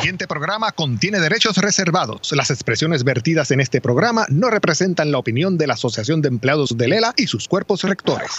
siguiente 0.00 0.26
programa 0.26 0.72
contiene 0.72 1.20
derechos 1.20 1.58
reservados. 1.58 2.32
Las 2.32 2.50
expresiones 2.50 3.04
vertidas 3.04 3.50
en 3.50 3.60
este 3.60 3.82
programa 3.82 4.24
no 4.30 4.48
representan 4.48 5.12
la 5.12 5.18
opinión 5.18 5.58
de 5.58 5.66
la 5.66 5.74
Asociación 5.74 6.22
de 6.22 6.28
Empleados 6.28 6.74
de 6.78 6.88
Lela 6.88 7.12
y 7.18 7.26
sus 7.26 7.46
cuerpos 7.46 7.82
rectores. 7.82 8.30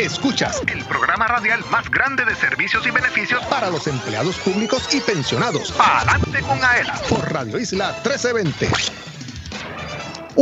Escuchas 0.00 0.62
el 0.66 0.84
programa 0.84 1.28
radial 1.28 1.64
más 1.70 1.90
grande 1.90 2.24
de 2.24 2.34
servicios 2.34 2.86
y 2.86 2.90
beneficios 2.90 3.44
para 3.46 3.70
los 3.70 3.86
empleados 3.86 4.36
públicos 4.38 4.88
y 4.94 5.00
pensionados. 5.00 5.74
Adelante 5.78 6.40
con 6.40 6.62
Aela 6.64 6.94
por 7.08 7.32
Radio 7.32 7.58
Isla 7.58 7.92
1320. 8.04 8.68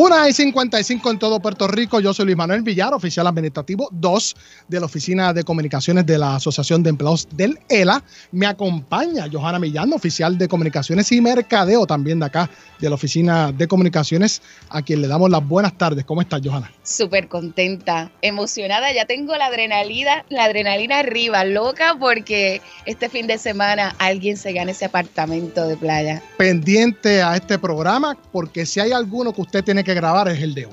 Una 0.01 0.29
y 0.29 0.33
55 0.33 1.11
en 1.11 1.19
todo 1.19 1.41
Puerto 1.41 1.67
Rico. 1.67 1.99
Yo 1.99 2.15
soy 2.15 2.27
Luis 2.27 2.37
Manuel 2.37 2.63
Villar, 2.63 2.95
oficial 2.95 3.27
administrativo 3.27 3.89
2 3.91 4.37
de 4.69 4.79
la 4.79 4.87
Oficina 4.87 5.33
de 5.33 5.43
Comunicaciones 5.43 6.07
de 6.07 6.17
la 6.19 6.37
Asociación 6.37 6.85
de 6.85 6.91
Empleados 6.91 7.27
del 7.33 7.59
ELA. 7.69 8.05
Me 8.31 8.47
acompaña 8.47 9.27
Johanna 9.29 9.59
Millán, 9.59 9.93
oficial 9.93 10.39
de 10.39 10.47
Comunicaciones 10.47 11.11
y 11.11 11.21
Mercadeo 11.21 11.85
también 11.85 12.21
de 12.21 12.27
acá, 12.27 12.49
de 12.79 12.89
la 12.89 12.95
Oficina 12.95 13.51
de 13.51 13.67
Comunicaciones, 13.67 14.41
a 14.69 14.83
quien 14.83 15.03
le 15.03 15.09
damos 15.09 15.31
las 15.31 15.45
buenas 15.45 15.77
tardes. 15.77 16.05
¿Cómo 16.05 16.21
estás, 16.21 16.43
Johanna? 16.45 16.71
Súper 16.85 17.27
contenta, 17.27 18.13
emocionada. 18.23 18.93
Ya 18.93 19.05
tengo 19.05 19.37
la 19.37 19.47
adrenalina, 19.47 20.25
la 20.29 20.45
adrenalina 20.45 21.01
arriba, 21.01 21.43
loca, 21.43 21.97
porque 21.99 22.63
este 22.87 23.09
fin 23.09 23.27
de 23.27 23.37
semana 23.37 23.97
alguien 23.99 24.37
se 24.37 24.53
gana 24.53 24.71
ese 24.71 24.85
apartamento 24.85 25.67
de 25.67 25.77
playa. 25.77 26.23
Pendiente 26.37 27.21
a 27.21 27.35
este 27.35 27.59
programa, 27.59 28.17
porque 28.31 28.65
si 28.65 28.79
hay 28.79 28.93
alguno 28.93 29.33
que 29.33 29.41
usted 29.41 29.65
tiene 29.65 29.83
que 29.88 29.88
grabar 29.95 30.29
es 30.29 30.43
el 30.43 30.55
de 30.55 30.67
hoy. 30.67 30.73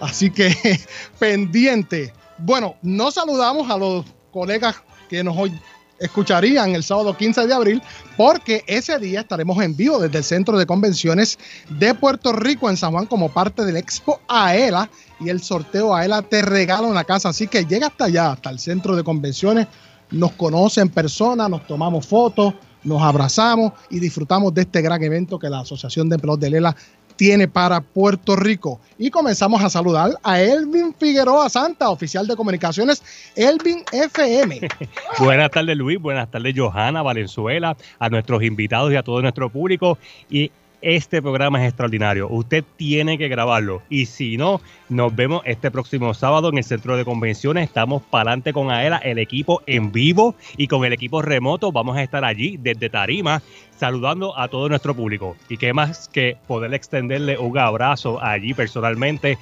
Así 0.00 0.30
que 0.30 0.54
pendiente. 1.18 2.12
Bueno, 2.38 2.76
nos 2.82 3.14
saludamos 3.14 3.70
a 3.70 3.76
los 3.76 4.04
colegas 4.30 4.76
que 5.08 5.24
nos 5.24 5.36
hoy 5.36 5.52
escucharían 5.98 6.74
el 6.74 6.84
sábado 6.84 7.16
15 7.16 7.46
de 7.46 7.54
abril, 7.54 7.82
porque 8.16 8.62
ese 8.66 8.98
día 8.98 9.20
estaremos 9.20 9.60
en 9.62 9.76
vivo 9.76 9.98
desde 9.98 10.18
el 10.18 10.24
Centro 10.24 10.58
de 10.58 10.66
Convenciones 10.66 11.38
de 11.70 11.94
Puerto 11.94 12.32
Rico 12.32 12.70
en 12.70 12.76
San 12.76 12.92
Juan 12.92 13.06
como 13.06 13.30
parte 13.30 13.64
del 13.64 13.76
Expo 13.76 14.20
AELA 14.28 14.88
y 15.20 15.28
el 15.28 15.42
sorteo 15.42 15.94
AELA 15.94 16.22
te 16.22 16.42
regala 16.42 16.86
una 16.86 17.04
casa. 17.04 17.30
Así 17.30 17.48
que 17.48 17.64
llega 17.64 17.88
hasta 17.88 18.04
allá, 18.04 18.32
hasta 18.32 18.50
el 18.50 18.58
Centro 18.58 18.94
de 18.94 19.02
Convenciones, 19.02 19.66
nos 20.10 20.32
conoce 20.32 20.80
en 20.80 20.88
persona, 20.88 21.48
nos 21.48 21.66
tomamos 21.66 22.06
fotos, 22.06 22.54
nos 22.84 23.02
abrazamos 23.02 23.72
y 23.90 23.98
disfrutamos 23.98 24.54
de 24.54 24.62
este 24.62 24.80
gran 24.80 25.02
evento 25.02 25.38
que 25.38 25.50
la 25.50 25.60
Asociación 25.60 26.08
de 26.08 26.14
Empleados 26.14 26.40
de 26.40 26.50
Lela 26.50 26.76
tiene 27.18 27.48
para 27.48 27.80
Puerto 27.82 28.36
Rico. 28.36 28.80
Y 28.96 29.10
comenzamos 29.10 29.62
a 29.62 29.68
saludar 29.68 30.12
a 30.22 30.40
Elvin 30.40 30.94
Figueroa 30.94 31.50
Santa, 31.50 31.90
oficial 31.90 32.26
de 32.26 32.36
comunicaciones, 32.36 33.02
Elvin 33.36 33.84
FM. 33.92 34.60
buenas 35.18 35.50
tardes 35.50 35.76
Luis, 35.76 36.00
buenas 36.00 36.30
tardes 36.30 36.54
Johanna, 36.56 37.02
Valenzuela, 37.02 37.76
a 37.98 38.08
nuestros 38.08 38.42
invitados 38.44 38.92
y 38.92 38.96
a 38.96 39.02
todo 39.02 39.20
nuestro 39.20 39.50
público. 39.50 39.98
Y 40.30 40.52
este 40.80 41.20
programa 41.22 41.62
es 41.62 41.68
extraordinario. 41.68 42.28
Usted 42.28 42.64
tiene 42.76 43.18
que 43.18 43.28
grabarlo. 43.28 43.82
Y 43.88 44.06
si 44.06 44.36
no, 44.36 44.60
nos 44.88 45.14
vemos 45.14 45.42
este 45.44 45.70
próximo 45.70 46.14
sábado 46.14 46.48
en 46.48 46.58
el 46.58 46.64
centro 46.64 46.96
de 46.96 47.04
convenciones. 47.04 47.64
Estamos 47.64 48.02
para 48.02 48.30
adelante 48.30 48.52
con 48.52 48.70
AELA, 48.70 48.98
el 48.98 49.18
equipo 49.18 49.62
en 49.66 49.92
vivo 49.92 50.34
y 50.56 50.68
con 50.68 50.84
el 50.84 50.92
equipo 50.92 51.22
remoto. 51.22 51.72
Vamos 51.72 51.96
a 51.96 52.02
estar 52.02 52.24
allí 52.24 52.56
desde 52.56 52.90
Tarima 52.90 53.42
saludando 53.78 54.36
a 54.36 54.48
todo 54.48 54.68
nuestro 54.68 54.94
público. 54.94 55.36
Y 55.48 55.56
qué 55.56 55.72
más 55.72 56.08
que 56.08 56.36
poder 56.46 56.74
extenderle 56.74 57.38
un 57.38 57.56
abrazo 57.58 58.22
allí 58.22 58.54
personalmente 58.54 59.38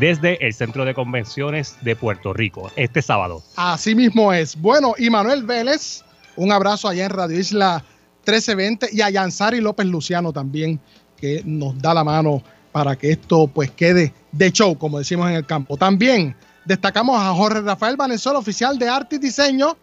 desde 0.00 0.44
el 0.44 0.54
centro 0.54 0.84
de 0.84 0.94
convenciones 0.94 1.76
de 1.82 1.94
Puerto 1.94 2.32
Rico 2.32 2.70
este 2.76 3.02
sábado. 3.02 3.42
Así 3.56 3.94
mismo 3.94 4.32
es. 4.32 4.60
Bueno, 4.60 4.94
y 4.98 5.10
Manuel 5.10 5.42
Vélez, 5.42 6.02
un 6.36 6.50
abrazo 6.50 6.88
allá 6.88 7.04
en 7.04 7.10
Radio 7.10 7.38
Isla 7.38 7.84
1320 8.26 8.88
y 8.92 9.00
a 9.00 9.10
Yansari 9.10 9.60
López 9.60 9.86
Luciano 9.86 10.32
también, 10.32 10.80
que 11.16 11.42
nos 11.44 11.78
da 11.80 11.94
la 11.94 12.04
mano 12.04 12.42
para 12.72 12.96
que 12.96 13.12
esto 13.12 13.46
pues 13.46 13.70
quede 13.70 14.12
de 14.32 14.50
show, 14.50 14.76
como 14.76 14.98
decimos 14.98 15.28
en 15.28 15.36
el 15.36 15.46
campo. 15.46 15.76
También 15.76 16.34
destacamos 16.64 17.20
a 17.20 17.32
Jorge 17.32 17.60
Rafael 17.60 17.96
Valenzuela, 17.96 18.38
oficial 18.38 18.78
de 18.78 18.88
arte 18.88 19.16
y 19.16 19.18
diseño, 19.18 19.76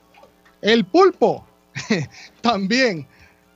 el 0.61 0.83
pulpo. 0.85 1.45
también 2.41 3.07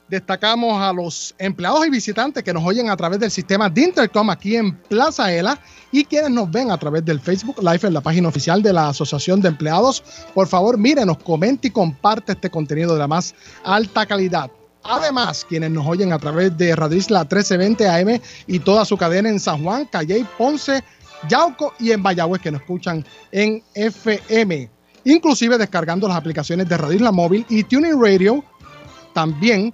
destacamos 0.08 0.82
a 0.82 0.94
los 0.94 1.34
empleados 1.38 1.86
y 1.86 1.90
visitantes 1.90 2.44
que 2.44 2.54
nos 2.54 2.64
oyen 2.64 2.90
a 2.90 2.96
través 2.96 3.20
del 3.20 3.32
sistema 3.32 3.70
de 3.70 3.82
Intercom 3.82 4.30
aquí 4.30 4.56
en 4.56 4.76
Plaza 4.76 5.34
ELA 5.34 5.60
y 5.92 6.04
quienes 6.06 6.32
nos 6.32 6.50
ven 6.50 6.72
a 6.72 6.78
través 6.78 7.04
del 7.04 7.20
Facebook 7.20 7.58
Live 7.60 7.82
en 7.84 7.94
la 7.94 8.02
página 8.02 8.30
oficial 8.30 8.62
de 8.62 8.72
la 8.72 8.90
Asociación 8.90 9.42
de 9.42 9.50
Empleados. 9.50 10.04
Por 10.34 10.48
favor, 10.48 10.78
mírenos, 10.78 11.18
comente 11.18 11.68
y 11.70 11.72
comparte 11.72 12.34
este 12.34 12.50
contenido 12.50 12.94
de 12.94 13.00
la 13.00 13.08
más 13.08 13.34
alta 13.64 14.06
calidad. 14.06 14.52
Además, 14.88 15.46
quienes 15.48 15.72
nos 15.72 15.86
oyen 15.88 16.14
a 16.14 16.20
través 16.20 16.56
de 16.58 16.76
Radio 16.76 16.98
Isla 16.98 17.22
1320 17.22 17.90
AM 17.90 18.22
y 18.46 18.60
toda 18.60 18.86
su 18.86 18.98
cadena 18.98 19.30
en 19.30 19.40
San 19.40 19.64
Juan, 19.64 19.86
Calley, 19.86 20.26
Ponce, 20.38 20.84
Yauco 21.28 21.74
y 21.80 21.92
en 21.92 22.02
Mayagüez, 22.02 22.42
que 22.42 22.52
nos 22.52 22.62
escuchan 22.62 23.04
en 23.32 23.64
FM. 23.74 24.70
Inclusive 25.06 25.58
descargando 25.58 26.08
las 26.08 26.18
aplicaciones 26.18 26.70
de 26.70 26.78
Radio 26.78 27.12
Móvil 27.12 27.46
y 27.50 27.64
Tuning 27.64 28.00
Radio, 28.00 28.44
también 29.14 29.74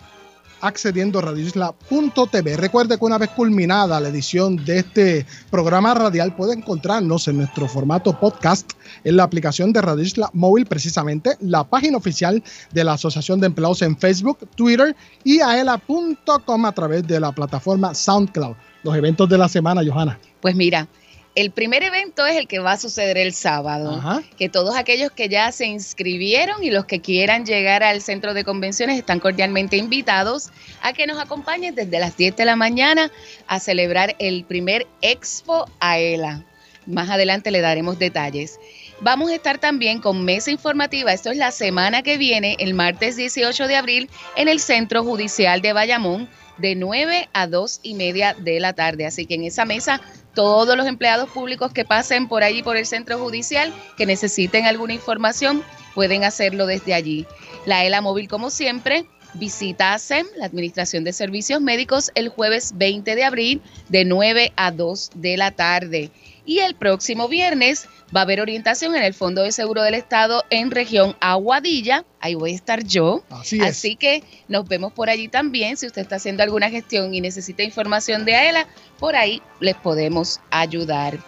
accediendo 0.62 1.20
a 1.20 1.24
radioisla.tv. 1.24 2.58
Recuerde 2.58 2.98
que 2.98 3.06
una 3.06 3.18
vez 3.18 3.30
culminada 3.30 4.00
la 4.00 4.10
edición 4.10 4.58
de 4.58 4.80
este 4.80 5.26
programa 5.50 5.94
radial 5.94 6.36
puede 6.36 6.54
encontrarnos 6.54 7.28
en 7.28 7.38
nuestro 7.38 7.68
formato 7.68 8.18
podcast 8.20 8.72
en 9.04 9.18
la 9.18 9.24
aplicación 9.24 9.74
de 9.74 9.82
Radio 9.82 10.04
Isla 10.04 10.30
Móvil, 10.34 10.66
precisamente 10.66 11.38
la 11.40 11.64
página 11.64 11.98
oficial 11.98 12.44
de 12.72 12.84
la 12.84 12.94
Asociación 12.94 13.40
de 13.40 13.48
Empleados 13.48 13.82
en 13.82 13.98
Facebook, 13.98 14.40
Twitter 14.56 14.96
y 15.24 15.40
aela.com 15.40 16.66
a 16.66 16.72
través 16.72 17.06
de 17.08 17.20
la 17.20 17.32
plataforma 17.32 17.94
SoundCloud. 17.94 18.56
Los 18.84 18.96
eventos 18.96 19.30
de 19.30 19.38
la 19.38 19.48
semana, 19.48 19.82
Johanna. 19.86 20.20
Pues 20.42 20.56
mira, 20.56 20.88
el 21.36 21.52
primer 21.52 21.84
evento 21.84 22.26
es 22.26 22.36
el 22.36 22.48
que 22.48 22.60
va 22.60 22.74
a 22.74 22.78
suceder 22.78 23.18
el 23.18 23.34
sábado, 23.34 23.96
Ajá. 23.96 24.22
que 24.38 24.50
todos 24.50 24.76
aquellos 24.76 25.12
que 25.12 25.30
ya 25.30 25.52
se 25.52 25.66
inscribieron 25.66 26.64
y 26.64 26.72
los 26.72 26.86
que 26.86 27.00
quieran 27.00 27.46
llegar 27.46 27.84
al 27.84 28.02
centro 28.02 28.34
de 28.34 28.44
convenciones 28.44 28.98
están 28.98 29.20
cordialmente 29.20 29.78
invitados 29.78 30.50
a 30.82 30.94
que 30.94 31.08
nos 31.08 31.20
acompañen 31.20 31.74
desde 31.74 32.00
las 32.00 32.18
10 32.18 32.36
de 32.36 32.46
la 32.46 32.56
mañana 32.56 33.12
a 33.48 33.60
celebrar 33.60 34.16
el 34.20 34.44
primer 34.44 34.88
Expo 35.02 35.70
AELA. 35.80 36.44
Más 36.86 37.10
adelante 37.10 37.52
le 37.52 37.62
daremos 37.62 38.00
detalles. 38.00 38.60
Vamos 39.00 39.32
a 39.32 39.36
estar 39.36 39.58
también 39.58 40.00
con 40.00 40.26
mesa 40.26 40.52
informativa, 40.52 41.14
esto 41.14 41.32
es 41.32 41.38
la 41.38 41.52
semana 41.52 42.04
que 42.04 42.18
viene, 42.18 42.56
el 42.60 42.74
martes 42.74 43.16
18 43.16 43.68
de 43.68 43.76
abril, 43.76 44.10
en 44.36 44.48
el 44.48 44.60
Centro 44.60 45.04
Judicial 45.04 45.62
de 45.62 45.74
Bayamón, 45.74 46.30
de 46.62 46.76
9 46.76 47.30
a 47.34 47.48
2 47.48 47.80
y 47.84 47.96
media 47.96 48.34
de 48.34 48.60
la 48.60 48.74
tarde. 48.74 49.06
Así 49.06 49.26
que 49.26 49.36
en 49.36 49.44
esa 49.44 49.66
mesa 49.66 50.02
todos 50.34 50.78
los 50.78 50.88
empleados 50.88 51.30
públicos 51.30 51.74
que 51.74 51.84
pasen 51.84 52.28
por 52.28 52.44
allí 52.44 52.64
por 52.64 52.78
el 52.78 52.86
centro 52.86 53.20
judicial, 53.20 53.74
que 53.98 54.06
necesiten 54.06 54.66
alguna 54.66 54.94
información, 54.94 55.64
pueden 55.94 56.24
hacerlo 56.24 56.66
desde 56.66 56.94
allí. 56.94 57.26
La 57.66 57.84
ELA 57.86 58.02
móvil, 58.02 58.28
como 58.28 58.50
siempre, 58.50 59.06
visita 59.34 59.94
ASEM, 59.94 60.26
la 60.38 60.46
Administración 60.46 61.04
de 61.04 61.14
Servicios 61.14 61.62
Médicos, 61.62 62.12
el 62.16 62.30
jueves 62.30 62.74
20 62.76 63.16
de 63.16 63.24
abril 63.24 63.62
de 63.90 64.06
9 64.06 64.54
a 64.56 64.72
2 64.72 65.12
de 65.16 65.38
la 65.38 65.52
tarde. 65.52 66.12
Y 66.46 66.60
el 66.60 66.76
próximo 66.76 67.28
viernes 67.28 67.88
va 68.16 68.22
a 68.22 68.24
haber 68.24 68.42
orientación 68.42 68.96
en 68.96 69.04
el 69.04 69.14
Fondo 69.14 69.44
de 69.44 69.52
Seguro 69.52 69.84
del 69.84 69.94
Estado 69.94 70.44
en 70.50 70.72
región 70.72 71.16
Aguadilla. 71.20 72.04
Ahí 72.20 72.36
voy 72.36 72.52
a 72.52 72.56
estar 72.56 72.84
yo. 72.84 73.24
Así 73.30 73.58
es. 73.58 73.64
Así 73.64 73.96
que 73.96 74.24
nos 74.48 74.68
vemos 74.68 74.92
por 74.94 75.10
allí 75.10 75.28
también. 75.28 75.78
Si 75.78 75.88
usted 75.88 76.02
está 76.02 76.16
haciendo 76.16 76.44
alguna 76.44 76.70
gestión 76.70 77.14
y 77.14 77.22
necesita 77.22 77.64
información 77.64 78.26
de 78.26 78.36
AELA, 78.36 78.68
por 79.00 79.16
ahí 79.16 79.42
les 79.60 79.76
podemos 79.76 80.40
ayudar. 80.50 81.20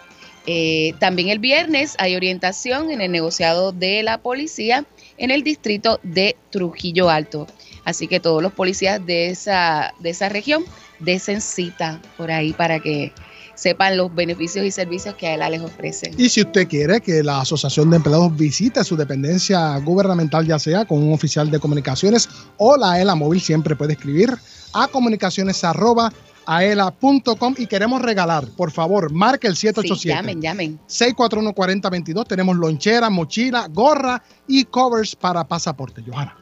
Eh, 0.46 0.92
también 0.98 1.30
el 1.30 1.38
viernes 1.38 1.94
hay 1.98 2.16
orientación 2.16 2.90
en 2.90 3.00
el 3.00 3.10
negociado 3.10 3.72
de 3.72 4.02
la 4.02 4.18
policía 4.18 4.84
en 5.16 5.30
el 5.30 5.42
distrito 5.42 6.00
de 6.02 6.36
Trujillo 6.50 7.08
Alto. 7.08 7.46
Así 7.84 8.08
que 8.08 8.20
todos 8.20 8.42
los 8.42 8.52
policías 8.52 9.04
de 9.04 9.28
esa, 9.28 9.94
de 10.00 10.10
esa 10.10 10.28
región 10.28 10.64
desen 10.98 11.40
cita 11.40 12.00
por 12.16 12.30
ahí 12.30 12.52
para 12.52 12.80
que 12.80 13.12
sepan 13.54 13.96
los 13.96 14.14
beneficios 14.14 14.64
y 14.64 14.70
servicios 14.70 15.14
que 15.14 15.28
AELA 15.28 15.50
les 15.50 15.62
ofrece. 15.62 16.10
Y 16.16 16.28
si 16.28 16.42
usted 16.42 16.68
quiere 16.68 17.00
que 17.00 17.22
la 17.22 17.40
Asociación 17.40 17.90
de 17.90 17.96
Empleados 17.96 18.36
visite 18.36 18.82
su 18.84 18.96
dependencia 18.96 19.76
gubernamental, 19.78 20.46
ya 20.46 20.58
sea 20.58 20.84
con 20.84 21.02
un 21.02 21.12
oficial 21.12 21.50
de 21.50 21.58
comunicaciones 21.60 22.28
o 22.56 22.76
la 22.76 23.00
ELA 23.00 23.14
móvil, 23.14 23.40
siempre 23.40 23.76
puede 23.76 23.92
escribir 23.94 24.34
a 24.72 24.88
comunicaciones.aela.com 24.88 27.54
y 27.58 27.66
queremos 27.66 28.02
regalar, 28.02 28.46
por 28.56 28.70
favor, 28.70 29.12
marque 29.12 29.46
el 29.46 29.56
Sí, 29.56 29.68
787. 29.68 30.08
llamen, 30.14 30.40
llamen. 30.42 30.80
641-4022. 30.88 32.26
Tenemos 32.26 32.56
lonchera, 32.56 33.08
mochila, 33.10 33.68
gorra 33.70 34.22
y 34.46 34.64
covers 34.64 35.14
para 35.16 35.44
pasaporte. 35.44 36.02
Johanna. 36.06 36.36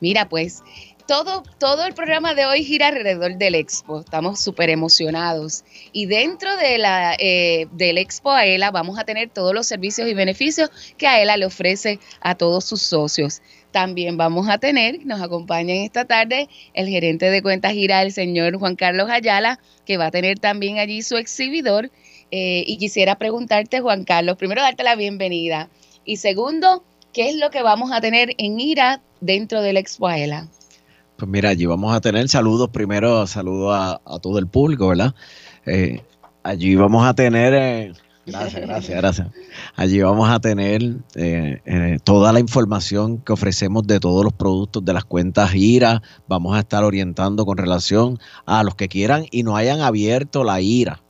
Mira, 0.00 0.28
pues 0.28 0.62
todo, 1.10 1.42
todo 1.58 1.86
el 1.86 1.94
programa 1.94 2.34
de 2.34 2.46
hoy 2.46 2.62
gira 2.62 2.86
alrededor 2.86 3.36
del 3.36 3.56
Expo. 3.56 3.98
Estamos 3.98 4.38
súper 4.38 4.70
emocionados. 4.70 5.64
Y 5.92 6.06
dentro 6.06 6.56
de 6.56 6.78
la, 6.78 7.16
eh, 7.18 7.66
del 7.72 7.98
Expo 7.98 8.30
AELA 8.30 8.70
vamos 8.70 8.96
a 8.96 9.02
tener 9.02 9.28
todos 9.28 9.52
los 9.52 9.66
servicios 9.66 10.06
y 10.08 10.14
beneficios 10.14 10.70
que 10.96 11.08
AELA 11.08 11.36
le 11.36 11.46
ofrece 11.46 11.98
a 12.20 12.36
todos 12.36 12.64
sus 12.64 12.82
socios. 12.82 13.42
También 13.72 14.18
vamos 14.18 14.48
a 14.48 14.58
tener, 14.58 15.04
nos 15.04 15.20
acompaña 15.20 15.74
en 15.74 15.82
esta 15.82 16.04
tarde 16.04 16.48
el 16.74 16.86
gerente 16.86 17.28
de 17.28 17.42
cuentas 17.42 17.72
gira, 17.72 18.02
el 18.02 18.12
señor 18.12 18.56
Juan 18.56 18.76
Carlos 18.76 19.10
Ayala, 19.10 19.58
que 19.84 19.96
va 19.96 20.06
a 20.06 20.10
tener 20.12 20.38
también 20.38 20.78
allí 20.78 21.02
su 21.02 21.16
exhibidor. 21.16 21.90
Eh, 22.30 22.62
y 22.68 22.76
quisiera 22.76 23.18
preguntarte, 23.18 23.80
Juan 23.80 24.04
Carlos, 24.04 24.36
primero 24.36 24.62
darte 24.62 24.84
la 24.84 24.94
bienvenida. 24.94 25.70
Y 26.04 26.18
segundo, 26.18 26.84
¿qué 27.12 27.30
es 27.30 27.34
lo 27.34 27.50
que 27.50 27.62
vamos 27.62 27.90
a 27.90 28.00
tener 28.00 28.32
en 28.38 28.60
IRA 28.60 29.02
dentro 29.20 29.60
del 29.60 29.76
Expo 29.76 30.06
AELA? 30.06 30.46
Pues 31.20 31.30
mira, 31.30 31.50
allí 31.50 31.66
vamos 31.66 31.94
a 31.94 32.00
tener 32.00 32.30
saludos 32.30 32.70
primero, 32.70 33.26
saludos 33.26 34.00
a, 34.06 34.18
todo 34.20 34.38
el 34.38 34.46
público, 34.46 34.88
¿verdad? 34.88 35.14
Eh, 35.66 36.02
allí 36.42 36.74
vamos 36.76 37.06
a 37.06 37.12
tener, 37.12 37.52
eh, 37.52 37.92
gracias, 38.24 38.62
gracias, 38.62 38.96
gracias. 38.96 39.28
Allí 39.76 40.00
vamos 40.00 40.30
a 40.30 40.40
tener 40.40 40.80
eh, 41.16 41.98
toda 42.04 42.32
la 42.32 42.40
información 42.40 43.18
que 43.18 43.34
ofrecemos 43.34 43.86
de 43.86 44.00
todos 44.00 44.24
los 44.24 44.32
productos 44.32 44.82
de 44.82 44.94
las 44.94 45.04
cuentas 45.04 45.54
IRA. 45.54 46.00
Vamos 46.26 46.56
a 46.56 46.60
estar 46.60 46.84
orientando 46.84 47.44
con 47.44 47.58
relación 47.58 48.18
a 48.46 48.62
los 48.62 48.74
que 48.74 48.88
quieran 48.88 49.26
y 49.30 49.42
no 49.42 49.56
hayan 49.56 49.82
abierto 49.82 50.42
la 50.42 50.62
IRA 50.62 51.02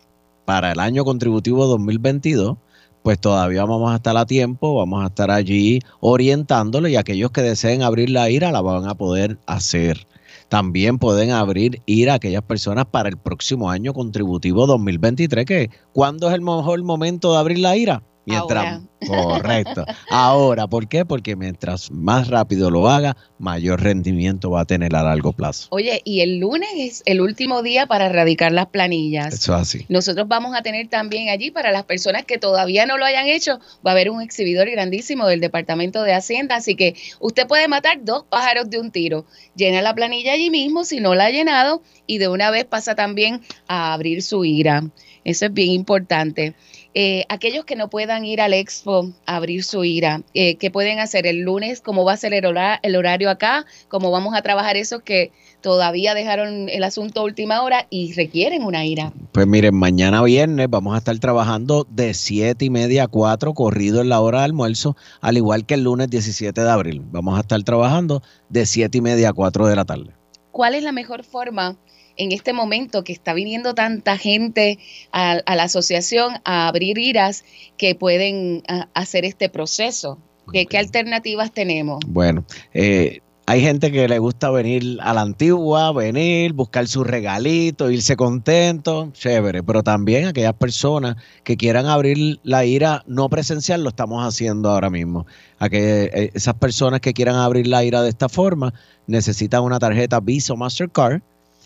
para 0.45 0.73
el 0.73 0.81
año 0.81 1.05
contributivo 1.05 1.69
2022 1.69 2.57
pues 3.02 3.20
todavía 3.20 3.64
vamos 3.64 3.93
a 3.93 3.97
estar 3.97 4.17
a 4.17 4.26
tiempo, 4.26 4.75
vamos 4.75 5.02
a 5.02 5.06
estar 5.06 5.31
allí 5.31 5.81
orientándole 6.00 6.91
y 6.91 6.97
aquellos 6.97 7.31
que 7.31 7.43
deseen 7.43 7.82
abrir 7.82 8.11
la 8.11 8.31
IRA 8.31 8.52
la 8.52 8.61
van 8.61 8.88
a 8.88 8.94
poder 8.94 9.38
hacer. 9.47 10.06
También 10.49 10.99
pueden 10.99 11.31
abrir 11.31 11.81
IRA 11.87 12.14
a 12.14 12.17
aquellas 12.17 12.43
personas 12.43 12.87
para 12.87 13.08
el 13.08 13.17
próximo 13.17 13.70
año 13.70 13.94
contributivo 13.94 14.67
2023, 14.67 15.47
que 15.47 15.70
¿cuándo 15.93 16.29
es 16.29 16.35
el 16.35 16.41
mejor 16.41 16.82
momento 16.82 17.32
de 17.32 17.38
abrir 17.38 17.58
la 17.58 17.76
IRA? 17.76 18.02
Mientras, 18.31 18.82
correcto. 19.06 19.85
Ahora, 20.09 20.67
¿por 20.67 20.88
qué? 20.88 21.05
Porque 21.05 21.37
mientras 21.37 21.91
más 21.91 22.29
rápido 22.29 22.71
lo 22.71 22.88
haga, 22.88 23.17
mayor 23.38 23.82
rendimiento 23.82 24.50
va 24.50 24.62
a 24.62 24.65
tener 24.65 24.94
a 24.94 25.03
largo 25.03 25.32
plazo. 25.32 25.69
Oye, 25.71 26.00
y 26.05 26.21
el 26.21 26.38
lunes 26.38 26.71
es 26.77 27.03
el 27.06 27.21
último 27.21 27.62
día 27.62 27.87
para 27.87 28.06
erradicar 28.06 28.53
las 28.53 28.67
planillas. 28.67 29.35
Eso 29.35 29.55
es 29.55 29.61
así. 29.61 29.87
Nosotros 29.88 30.29
vamos 30.29 30.56
a 30.56 30.62
tener 30.62 30.88
también 30.88 31.29
allí, 31.29 31.50
para 31.50 31.73
las 31.73 31.85
personas 31.85 32.25
que 32.25 32.38
todavía 32.38 32.87
no 32.87 32.99
lo 32.99 33.05
hayan 33.05 33.27
hecho, 33.27 33.59
va 33.85 33.91
a 33.91 33.93
haber 33.93 34.11
un 34.11 34.23
exhibidor 34.23 34.71
grandísimo 34.71 35.26
del 35.26 35.41
Departamento 35.41 36.03
de 36.03 36.15
Hacienda, 36.15 36.56
así 36.56 36.75
que 36.75 36.94
usted 37.19 37.47
puede 37.47 37.69
matar 37.69 38.05
dos 38.05 38.25
pájaros 38.29 38.71
de 38.71 38.79
un 38.79 38.91
tiro. 38.91 39.26
Llena 39.56 39.83
la 39.83 39.94
planilla 39.94 40.33
allí 40.33 40.50
mismo 40.50 40.85
si 40.85 41.00
no 41.00 41.15
la 41.15 41.26
ha 41.26 41.31
llenado 41.31 41.83
y 42.06 42.19
de 42.19 42.29
una 42.29 42.50
vez 42.50 42.65
pasa 42.65 42.94
también 42.94 43.41
a 43.67 43.93
abrir 43.93 44.23
su 44.23 44.44
IRA. 44.44 44.85
Eso 45.25 45.47
es 45.47 45.53
bien 45.53 45.71
importante. 45.71 46.55
Eh, 46.93 47.25
aquellos 47.29 47.65
que 47.65 47.77
no 47.77 47.89
puedan 47.89 48.25
ir 48.25 48.41
al 48.41 48.53
Expo 48.53 49.11
a 49.25 49.37
abrir 49.37 49.63
su 49.63 49.85
IRA, 49.85 50.23
eh, 50.35 50.57
¿qué 50.57 50.73
pueden 50.73 50.99
hacer 50.99 51.25
el 51.27 51.41
lunes? 51.43 51.81
¿Cómo 51.81 52.05
va 52.05 52.15
a 52.15 52.17
ser 52.17 52.35
el, 52.35 52.45
hora- 52.47 52.81
el 52.83 52.97
horario 52.97 53.31
acá? 53.31 53.65
¿Cómo 53.89 54.11
vamos 54.11 54.35
a 54.35 54.43
trabajar 54.43 54.77
esos 54.77 55.01
que 55.03 55.31
todavía 55.61 56.15
dejaron 56.15 56.69
el 56.69 56.83
asunto 56.83 57.21
a 57.21 57.25
última 57.25 57.63
hora 57.63 57.87
y 57.91 58.13
requieren 58.15 58.65
una 58.65 58.85
IRA? 58.85 59.13
Pues 59.31 59.47
miren, 59.47 59.77
mañana 59.77 60.21
viernes 60.25 60.69
vamos 60.69 60.95
a 60.95 60.99
estar 60.99 61.17
trabajando 61.21 61.87
de 61.89 62.13
7 62.13 62.65
y 62.65 62.71
media 62.71 63.05
a 63.05 63.09
4, 63.09 63.55
corrido 63.55 64.01
en 64.01 64.09
la 64.09 64.21
hora 64.21 64.39
de 64.41 64.47
almuerzo, 64.47 64.97
al 65.21 65.37
igual 65.37 65.67
que 65.67 65.75
el 65.75 65.85
lunes 65.85 66.11
17 66.11 66.61
de 66.61 66.71
abril. 66.71 67.03
Vamos 67.13 67.37
a 67.37 67.43
estar 67.43 67.63
trabajando 67.63 68.21
de 68.49 68.67
7 68.67 68.99
y 68.99 69.01
media 69.01 69.29
a 69.29 69.33
4 69.33 69.69
de 69.69 69.77
la 69.77 69.85
tarde. 69.85 70.11
¿Cuál 70.51 70.75
es 70.75 70.83
la 70.83 70.91
mejor 70.91 71.23
forma 71.23 71.77
en 72.21 72.33
este 72.33 72.53
momento 72.53 73.03
que 73.03 73.13
está 73.13 73.33
viniendo 73.33 73.75
tanta 73.75 74.19
gente 74.19 74.79
a, 75.11 75.33
a 75.33 75.57
la 75.57 75.65
asociación 75.65 76.35
a 76.45 76.69
abrir 76.69 76.99
IRAs 76.99 77.45
que 77.79 77.95
pueden 77.95 78.63
a, 78.69 78.89
hacer 78.95 79.25
este 79.25 79.49
proceso? 79.49 80.19
¿Qué, 80.53 80.67
qué 80.67 80.79
alternativas 80.79 81.53
tenemos? 81.53 82.01
Bueno, 82.07 82.45
eh, 82.75 83.21
hay 83.47 83.63
gente 83.63 83.91
que 83.91 84.07
le 84.07 84.19
gusta 84.19 84.51
venir 84.51 84.99
a 85.01 85.15
la 85.15 85.23
antigua, 85.23 85.93
venir, 85.93 86.53
buscar 86.53 86.87
su 86.89 87.05
regalito, 87.05 87.91
irse 87.91 88.17
contento, 88.17 89.11
chévere, 89.13 89.63
pero 89.63 89.83
también 89.83 90.27
aquellas 90.27 90.55
personas 90.55 91.17
que 91.43 91.57
quieran 91.57 91.87
abrir 91.87 92.39
la 92.43 92.65
IRA 92.65 93.03
no 93.07 93.29
presencial, 93.29 93.83
lo 93.83 93.89
estamos 93.89 94.25
haciendo 94.25 94.71
ahora 94.71 94.91
mismo. 94.91 95.27
A 95.59 95.69
que 95.69 96.11
eh, 96.12 96.31
esas 96.35 96.55
personas 96.55 97.00
que 97.00 97.15
quieran 97.15 97.37
abrir 97.37 97.67
la 97.67 97.83
IRA 97.83 98.03
de 98.03 98.11
esta 98.11 98.29
forma 98.29 98.75
necesitan 99.07 99.62
una 99.62 99.79
tarjeta 99.79 100.21
Visa 100.21 100.53
o 100.53 100.57
Mastercard 100.57 101.23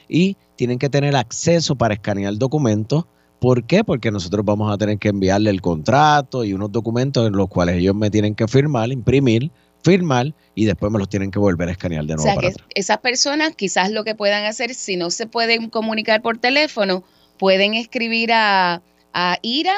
y 0.09 0.37
tienen 0.57 0.79
que 0.79 0.89
tener 0.89 1.17
acceso 1.17 1.77
para 1.77 1.95
escanear 1.95 2.37
documentos. 2.37 3.05
¿Por 3.41 3.65
qué? 3.65 3.85
Porque 3.85 4.11
nosotros 4.11 4.45
vamos 4.45 4.73
a 4.73 4.79
tener 4.79 4.99
que 4.99 5.09
enviarle 5.09 5.51
el 5.51 5.61
contrato 5.61 6.45
y 6.45 6.53
unos 6.55 6.73
documentos 6.73 7.27
en 7.27 7.35
los 7.35 7.49
cuales 7.49 7.77
ellos 7.77 7.95
me 7.95 8.11
tienen 8.11 8.35
que 8.35 8.49
firmar, 8.49 8.91
imprimir, 8.91 9.51
firmar 9.83 10.33
y 10.55 10.65
después 10.65 10.91
me 10.91 10.99
los 10.99 11.09
tienen 11.11 11.31
que 11.31 11.39
volver 11.39 11.69
a 11.69 11.73
escanear 11.73 12.05
de 12.07 12.15
O 12.15 12.17
nuevo 12.17 12.25
sea, 12.29 12.35
para 12.37 12.49
que 12.49 12.55
atrás. 12.55 12.69
esas 12.75 12.99
personas 12.99 13.55
quizás 13.55 13.91
lo 13.91 14.03
que 14.05 14.15
puedan 14.15 14.45
hacer, 14.47 14.73
si 14.75 14.97
no 14.97 15.11
se 15.11 15.27
pueden 15.27 15.69
comunicar 15.69 16.23
por 16.23 16.39
teléfono, 16.39 17.05
pueden 17.39 17.75
escribir 17.75 18.33
a, 18.33 18.81
a 19.13 19.39
IRA 19.43 19.75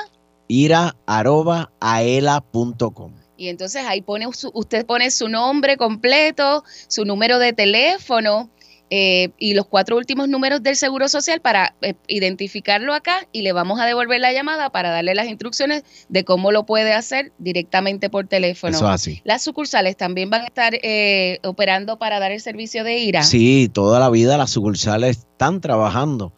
ira 0.49 0.95
arroba 1.07 1.73
aela.com. 1.81 3.13
y 3.37 3.49
entonces 3.49 3.85
ahí 3.85 4.01
pone 4.01 4.27
su- 4.33 4.51
usted 4.55 4.87
pone 4.87 5.11
su 5.11 5.29
nombre 5.29 5.77
completo, 5.77 6.63
su 6.89 7.05
número 7.05 7.39
de 7.41 7.53
teléfono 7.53 8.49
eh, 8.91 9.31
y 9.39 9.55
los 9.55 9.67
cuatro 9.67 9.97
últimos 9.97 10.29
números 10.29 10.63
del 10.63 10.77
Seguro 10.77 11.09
Social 11.09 11.41
para 11.41 11.75
eh, 11.83 11.95
identificarlo 12.07 12.95
acá 12.95 13.27
y 13.33 13.43
le 13.43 13.53
vamos 13.53 13.81
a 13.81 13.87
devolver 13.87 14.21
la 14.21 14.33
llamada 14.33 14.71
para 14.71 14.91
darle 14.91 15.15
las 15.15 15.27
instrucciones 15.27 15.85
de 16.09 16.25
cómo 16.25 16.53
lo 16.53 16.67
puede 16.67 16.93
hacer 16.93 17.33
directamente 17.39 18.11
por 18.11 18.29
teléfono. 18.29 18.77
Eso 18.77 18.87
es 18.87 18.95
así. 18.95 19.21
Las 19.25 19.43
sucursales 19.43 19.97
también 19.97 20.31
van 20.31 20.43
a 20.43 20.47
estar 20.47 20.75
eh, 20.83 21.41
operando 21.43 21.99
para 21.99 22.21
dar 22.21 22.31
el 22.31 22.41
servicio 22.41 22.85
de 22.85 22.99
IRA. 22.99 23.23
Sí, 23.25 23.69
toda 23.73 23.99
la 23.99 24.11
vida 24.11 24.37
las 24.37 24.51
sucursales 24.51 25.19
están 25.19 25.61
trabajando 25.61 26.33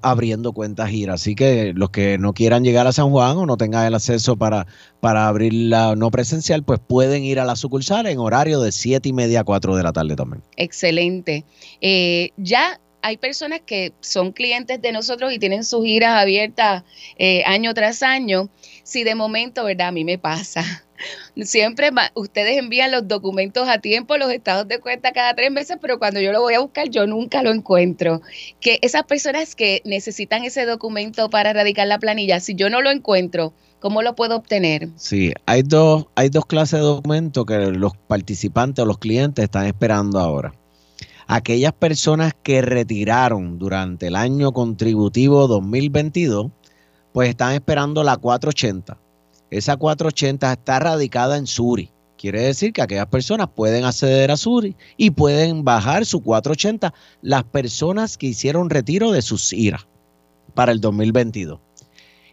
abriendo 0.00 0.52
cuentas 0.52 0.92
IRA. 0.92 1.14
Así 1.14 1.34
que 1.34 1.72
los 1.74 1.90
que 1.90 2.18
no 2.18 2.32
quieran 2.32 2.64
llegar 2.64 2.86
a 2.86 2.92
San 2.92 3.10
Juan 3.10 3.36
o 3.36 3.46
no 3.46 3.56
tengan 3.56 3.86
el 3.86 3.94
acceso 3.94 4.36
para, 4.36 4.66
para 5.00 5.28
abrir 5.28 5.52
la 5.52 5.94
no 5.96 6.10
presencial, 6.10 6.62
pues 6.62 6.80
pueden 6.80 7.24
ir 7.24 7.38
a 7.38 7.44
la 7.44 7.56
sucursal 7.56 8.06
en 8.06 8.18
horario 8.18 8.60
de 8.60 8.72
7 8.72 9.08
y 9.08 9.12
media 9.12 9.40
a 9.40 9.44
4 9.44 9.76
de 9.76 9.82
la 9.82 9.92
tarde 9.92 10.16
también. 10.16 10.42
Excelente. 10.56 11.44
Eh, 11.80 12.30
ya 12.36 12.80
hay 13.02 13.16
personas 13.16 13.60
que 13.66 13.92
son 14.00 14.32
clientes 14.32 14.80
de 14.80 14.92
nosotros 14.92 15.32
y 15.32 15.38
tienen 15.38 15.64
sus 15.64 15.84
giras 15.84 16.20
abiertas 16.20 16.84
eh, 17.18 17.42
año 17.44 17.74
tras 17.74 18.02
año. 18.02 18.48
Si 18.84 19.04
de 19.04 19.14
momento, 19.14 19.64
¿verdad? 19.64 19.88
A 19.88 19.92
mí 19.92 20.04
me 20.04 20.18
pasa. 20.18 20.64
Siempre 21.36 21.90
ustedes 22.14 22.58
envían 22.58 22.92
los 22.92 23.08
documentos 23.08 23.68
a 23.68 23.78
tiempo, 23.78 24.16
los 24.16 24.30
estados 24.30 24.68
de 24.68 24.80
cuenta 24.80 25.12
cada 25.12 25.34
tres 25.34 25.50
meses, 25.50 25.78
pero 25.80 25.98
cuando 25.98 26.20
yo 26.20 26.32
lo 26.32 26.40
voy 26.40 26.54
a 26.54 26.60
buscar, 26.60 26.88
yo 26.90 27.06
nunca 27.06 27.42
lo 27.42 27.50
encuentro. 27.50 28.20
Que 28.60 28.78
esas 28.82 29.04
personas 29.04 29.54
que 29.54 29.82
necesitan 29.84 30.44
ese 30.44 30.66
documento 30.66 31.30
para 31.30 31.50
erradicar 31.50 31.86
la 31.86 31.98
planilla, 31.98 32.40
si 32.40 32.54
yo 32.54 32.70
no 32.70 32.82
lo 32.82 32.90
encuentro, 32.90 33.52
¿cómo 33.80 34.02
lo 34.02 34.14
puedo 34.14 34.36
obtener? 34.36 34.88
Sí, 34.96 35.32
hay 35.46 35.62
dos, 35.62 36.06
hay 36.14 36.28
dos 36.28 36.46
clases 36.46 36.80
de 36.80 36.86
documentos 36.86 37.44
que 37.46 37.58
los 37.70 37.96
participantes 37.96 38.82
o 38.82 38.86
los 38.86 38.98
clientes 38.98 39.42
están 39.42 39.66
esperando 39.66 40.18
ahora. 40.20 40.54
Aquellas 41.26 41.72
personas 41.72 42.34
que 42.42 42.62
retiraron 42.62 43.58
durante 43.58 44.08
el 44.08 44.16
año 44.16 44.52
contributivo 44.52 45.46
2022, 45.46 46.50
pues 47.12 47.30
están 47.30 47.54
esperando 47.54 48.02
la 48.04 48.16
480. 48.16 48.98
Esa 49.52 49.76
480 49.76 50.50
está 50.50 50.78
radicada 50.78 51.36
en 51.36 51.46
Suri. 51.46 51.90
Quiere 52.16 52.40
decir 52.40 52.72
que 52.72 52.80
aquellas 52.80 53.08
personas 53.08 53.48
pueden 53.54 53.84
acceder 53.84 54.30
a 54.30 54.38
Suri 54.38 54.74
y 54.96 55.10
pueden 55.10 55.62
bajar 55.62 56.06
su 56.06 56.22
480 56.22 56.94
las 57.20 57.44
personas 57.44 58.16
que 58.16 58.28
hicieron 58.28 58.70
retiro 58.70 59.12
de 59.12 59.20
sus 59.20 59.52
IRA 59.52 59.86
para 60.54 60.72
el 60.72 60.80
2022. 60.80 61.60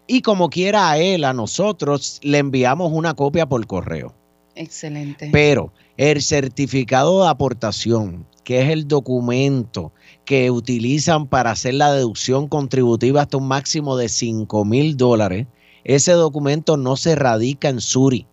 Y 0.06 0.22
como 0.22 0.48
quiera 0.48 0.90
a 0.90 0.96
él, 0.96 1.24
a 1.24 1.34
nosotros 1.34 2.20
le 2.22 2.38
enviamos 2.38 2.90
una 2.90 3.12
copia 3.12 3.44
por 3.44 3.66
correo. 3.66 4.14
Excelente. 4.54 5.28
Pero 5.30 5.74
el 5.98 6.22
certificado 6.22 7.24
de 7.24 7.28
aportación, 7.28 8.26
que 8.44 8.62
es 8.62 8.70
el 8.70 8.88
documento 8.88 9.92
que 10.24 10.50
utilizan 10.50 11.26
para 11.26 11.50
hacer 11.50 11.74
la 11.74 11.92
deducción 11.92 12.48
contributiva 12.48 13.20
hasta 13.20 13.36
un 13.36 13.46
máximo 13.46 13.98
de 13.98 14.08
5 14.08 14.64
mil 14.64 14.96
dólares, 14.96 15.46
ese 15.84 16.12
documento 16.12 16.76
no 16.76 16.96
se 16.96 17.14
radica 17.14 17.68
en 17.68 17.80
Suri. 17.80 18.26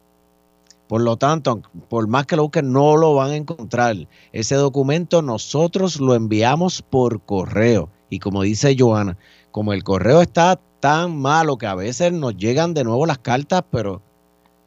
Por 0.87 1.01
lo 1.01 1.17
tanto, 1.17 1.61
por 1.89 2.07
más 2.07 2.25
que 2.25 2.37
lo 2.37 2.43
busquen, 2.43 2.71
no 2.71 2.95
lo 2.95 3.13
van 3.13 3.31
a 3.31 3.35
encontrar. 3.35 3.95
Ese 4.31 4.55
documento 4.55 5.21
nosotros 5.21 5.99
lo 5.99 6.15
enviamos 6.15 6.81
por 6.81 7.21
correo. 7.21 7.89
Y 8.09 8.19
como 8.19 8.43
dice 8.43 8.75
Joana, 8.77 9.17
como 9.51 9.73
el 9.73 9.83
correo 9.83 10.21
está 10.21 10.59
tan 10.79 11.17
malo 11.17 11.57
que 11.57 11.67
a 11.67 11.75
veces 11.75 12.13
nos 12.13 12.37
llegan 12.37 12.73
de 12.73 12.85
nuevo 12.85 13.05
las 13.05 13.17
cartas, 13.17 13.63
pero 13.69 14.01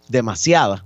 demasiadas. 0.08 0.84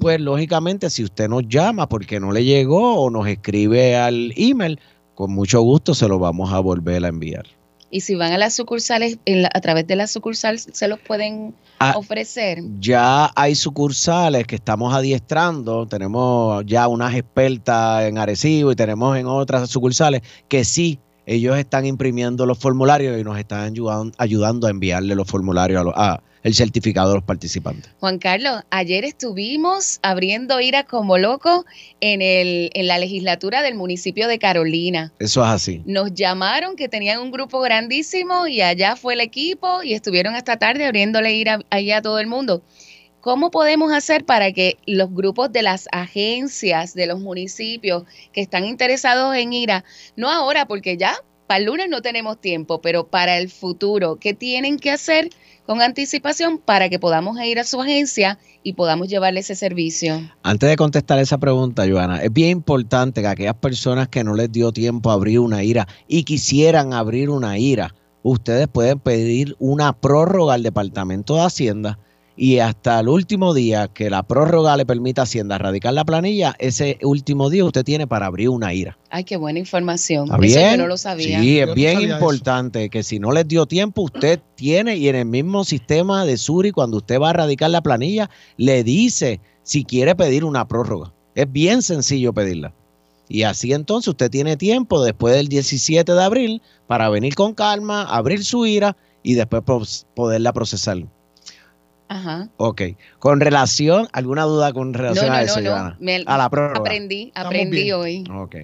Pues 0.00 0.20
lógicamente 0.20 0.90
si 0.90 1.02
usted 1.02 1.28
nos 1.28 1.48
llama 1.48 1.88
porque 1.88 2.20
no 2.20 2.30
le 2.30 2.44
llegó 2.44 3.00
o 3.00 3.10
nos 3.10 3.26
escribe 3.26 3.96
al 3.96 4.32
email, 4.36 4.78
con 5.14 5.32
mucho 5.32 5.62
gusto 5.62 5.94
se 5.94 6.06
lo 6.06 6.18
vamos 6.18 6.52
a 6.52 6.60
volver 6.60 7.04
a 7.04 7.08
enviar. 7.08 7.46
Y 7.94 8.00
si 8.00 8.16
van 8.16 8.32
a 8.32 8.38
las 8.38 8.56
sucursales, 8.56 9.18
en 9.24 9.42
la- 9.42 9.50
a 9.54 9.60
través 9.60 9.86
de 9.86 9.94
las 9.94 10.10
sucursales, 10.10 10.66
se 10.72 10.88
los 10.88 10.98
pueden 10.98 11.54
Ah, 11.78 11.92
ofrecer. 11.96 12.58
Ya 12.80 13.30
hay 13.36 13.54
sucursales 13.54 14.48
que 14.48 14.56
estamos 14.56 14.92
adiestrando, 14.92 15.86
tenemos 15.86 16.64
ya 16.66 16.88
unas 16.88 17.14
expertas 17.14 18.02
en 18.04 18.18
Arecibo 18.18 18.72
y 18.72 18.74
tenemos 18.74 19.16
en 19.16 19.26
otras 19.26 19.70
sucursales 19.70 20.22
que 20.48 20.64
sí, 20.64 20.98
ellos 21.26 21.56
están 21.58 21.86
imprimiendo 21.86 22.46
los 22.46 22.58
formularios 22.58 23.18
y 23.20 23.24
nos 23.24 23.38
están 23.38 23.72
ayudan- 23.72 24.12
ayudando 24.18 24.66
a 24.66 24.70
enviarle 24.70 25.14
los 25.14 25.26
formularios 25.28 25.80
a, 25.80 25.84
los- 25.84 25.94
a 25.96 26.22
el 26.42 26.54
certificado 26.54 27.08
de 27.08 27.14
los 27.14 27.24
participantes. 27.24 27.90
Juan 28.00 28.18
Carlos, 28.18 28.60
ayer 28.68 29.02
estuvimos 29.06 29.98
abriendo 30.02 30.60
ira 30.60 30.84
como 30.84 31.16
loco 31.16 31.64
en, 32.02 32.20
el, 32.20 32.70
en 32.74 32.86
la 32.86 32.98
legislatura 32.98 33.62
del 33.62 33.74
municipio 33.76 34.28
de 34.28 34.38
Carolina. 34.38 35.10
Eso 35.18 35.42
es 35.42 35.48
así. 35.48 35.82
Nos 35.86 36.12
llamaron 36.12 36.76
que 36.76 36.90
tenían 36.90 37.20
un 37.20 37.30
grupo 37.30 37.60
grandísimo 37.62 38.46
y 38.46 38.60
allá 38.60 38.94
fue 38.94 39.14
el 39.14 39.20
equipo 39.20 39.82
y 39.82 39.94
estuvieron 39.94 40.34
hasta 40.34 40.58
tarde 40.58 40.84
abriéndole 40.84 41.34
ira 41.34 41.60
allá 41.70 41.96
a 41.96 42.02
todo 42.02 42.18
el 42.18 42.26
mundo. 42.26 42.62
¿Cómo 43.24 43.50
podemos 43.50 43.90
hacer 43.90 44.26
para 44.26 44.52
que 44.52 44.76
los 44.84 45.10
grupos 45.10 45.50
de 45.50 45.62
las 45.62 45.88
agencias 45.92 46.92
de 46.92 47.06
los 47.06 47.20
municipios 47.20 48.04
que 48.34 48.42
están 48.42 48.66
interesados 48.66 49.34
en 49.34 49.54
IRA, 49.54 49.82
no 50.14 50.28
ahora 50.28 50.66
porque 50.66 50.98
ya 50.98 51.14
para 51.46 51.60
el 51.60 51.64
lunes 51.64 51.88
no 51.88 52.02
tenemos 52.02 52.38
tiempo, 52.38 52.82
pero 52.82 53.06
para 53.06 53.38
el 53.38 53.48
futuro, 53.48 54.16
¿qué 54.16 54.34
tienen 54.34 54.78
que 54.78 54.90
hacer 54.90 55.30
con 55.64 55.80
anticipación 55.80 56.58
para 56.58 56.90
que 56.90 56.98
podamos 56.98 57.40
ir 57.40 57.58
a 57.58 57.64
su 57.64 57.80
agencia 57.80 58.38
y 58.62 58.74
podamos 58.74 59.08
llevarle 59.08 59.40
ese 59.40 59.54
servicio? 59.54 60.20
Antes 60.42 60.68
de 60.68 60.76
contestar 60.76 61.18
esa 61.18 61.38
pregunta, 61.38 61.86
Joana, 61.88 62.22
es 62.22 62.30
bien 62.30 62.50
importante 62.50 63.22
que 63.22 63.28
aquellas 63.28 63.56
personas 63.56 64.08
que 64.08 64.22
no 64.22 64.34
les 64.34 64.52
dio 64.52 64.70
tiempo 64.70 65.10
a 65.10 65.14
abrir 65.14 65.38
una 65.38 65.64
IRA 65.64 65.88
y 66.06 66.24
quisieran 66.24 66.92
abrir 66.92 67.30
una 67.30 67.56
IRA, 67.56 67.94
ustedes 68.22 68.68
pueden 68.68 68.98
pedir 68.98 69.56
una 69.58 69.94
prórroga 69.94 70.52
al 70.52 70.62
Departamento 70.62 71.36
de 71.36 71.40
Hacienda 71.40 71.98
y 72.36 72.58
hasta 72.58 72.98
el 73.00 73.08
último 73.08 73.54
día 73.54 73.88
que 73.88 74.10
la 74.10 74.22
prórroga 74.24 74.76
le 74.76 74.84
permita 74.84 75.22
a 75.22 75.24
Hacienda 75.24 75.56
radicar 75.58 75.94
la 75.94 76.04
planilla, 76.04 76.54
ese 76.58 76.98
último 77.02 77.48
día 77.48 77.64
usted 77.64 77.84
tiene 77.84 78.06
para 78.06 78.26
abrir 78.26 78.48
una 78.48 78.74
IRA. 78.74 78.98
Ay, 79.10 79.24
qué 79.24 79.36
buena 79.36 79.60
información. 79.60 80.24
¿Está 80.24 80.36
Eso 80.44 80.58
bien? 80.58 80.70
yo 80.72 80.76
no 80.78 80.86
lo 80.88 80.96
sabía. 80.96 81.40
Sí, 81.40 81.56
Yo 81.56 81.62
es 81.62 81.68
no 81.68 81.74
bien 81.74 81.98
eso. 82.00 82.14
importante 82.14 82.90
que 82.90 83.02
si 83.04 83.18
no 83.20 83.30
les 83.30 83.46
dio 83.46 83.66
tiempo, 83.66 84.02
usted 84.02 84.40
tiene 84.56 84.96
y 84.96 85.08
en 85.08 85.14
el 85.16 85.26
mismo 85.26 85.64
sistema 85.64 86.24
de 86.24 86.36
Suri, 86.36 86.72
cuando 86.72 86.96
usted 86.96 87.20
va 87.20 87.30
a 87.30 87.34
radicar 87.34 87.70
la 87.70 87.82
planilla, 87.82 88.28
le 88.56 88.82
dice 88.82 89.40
si 89.62 89.84
quiere 89.84 90.14
pedir 90.16 90.44
una 90.44 90.66
prórroga. 90.66 91.12
Es 91.36 91.50
bien 91.50 91.82
sencillo 91.82 92.32
pedirla. 92.32 92.72
Y 93.28 93.44
así 93.44 93.72
entonces 93.72 94.08
usted 94.08 94.30
tiene 94.30 94.56
tiempo 94.56 95.02
después 95.02 95.34
del 95.34 95.48
17 95.48 96.12
de 96.12 96.22
abril 96.22 96.62
para 96.86 97.08
venir 97.08 97.34
con 97.34 97.54
calma, 97.54 98.02
abrir 98.02 98.44
su 98.44 98.66
IRA 98.66 98.96
y 99.22 99.34
después 99.34 100.04
poderla 100.14 100.52
procesar. 100.52 100.98
Ajá. 102.08 102.48
Ok. 102.58 102.82
Con 103.18 103.40
relación, 103.40 104.08
¿alguna 104.12 104.42
duda 104.44 104.72
con 104.72 104.92
No, 104.92 104.98
relación 104.98 105.26
no, 105.28 105.32
a 105.32 105.36
no, 105.38 105.44
eso, 105.44 105.60
no. 105.60 105.96
Me- 106.00 106.22
A 106.26 106.38
la 106.38 106.50
prórroga. 106.50 106.80
aprendí, 106.80 107.32
aprendí 107.34 107.92
hoy. 107.92 108.24
Ok. 108.32 108.56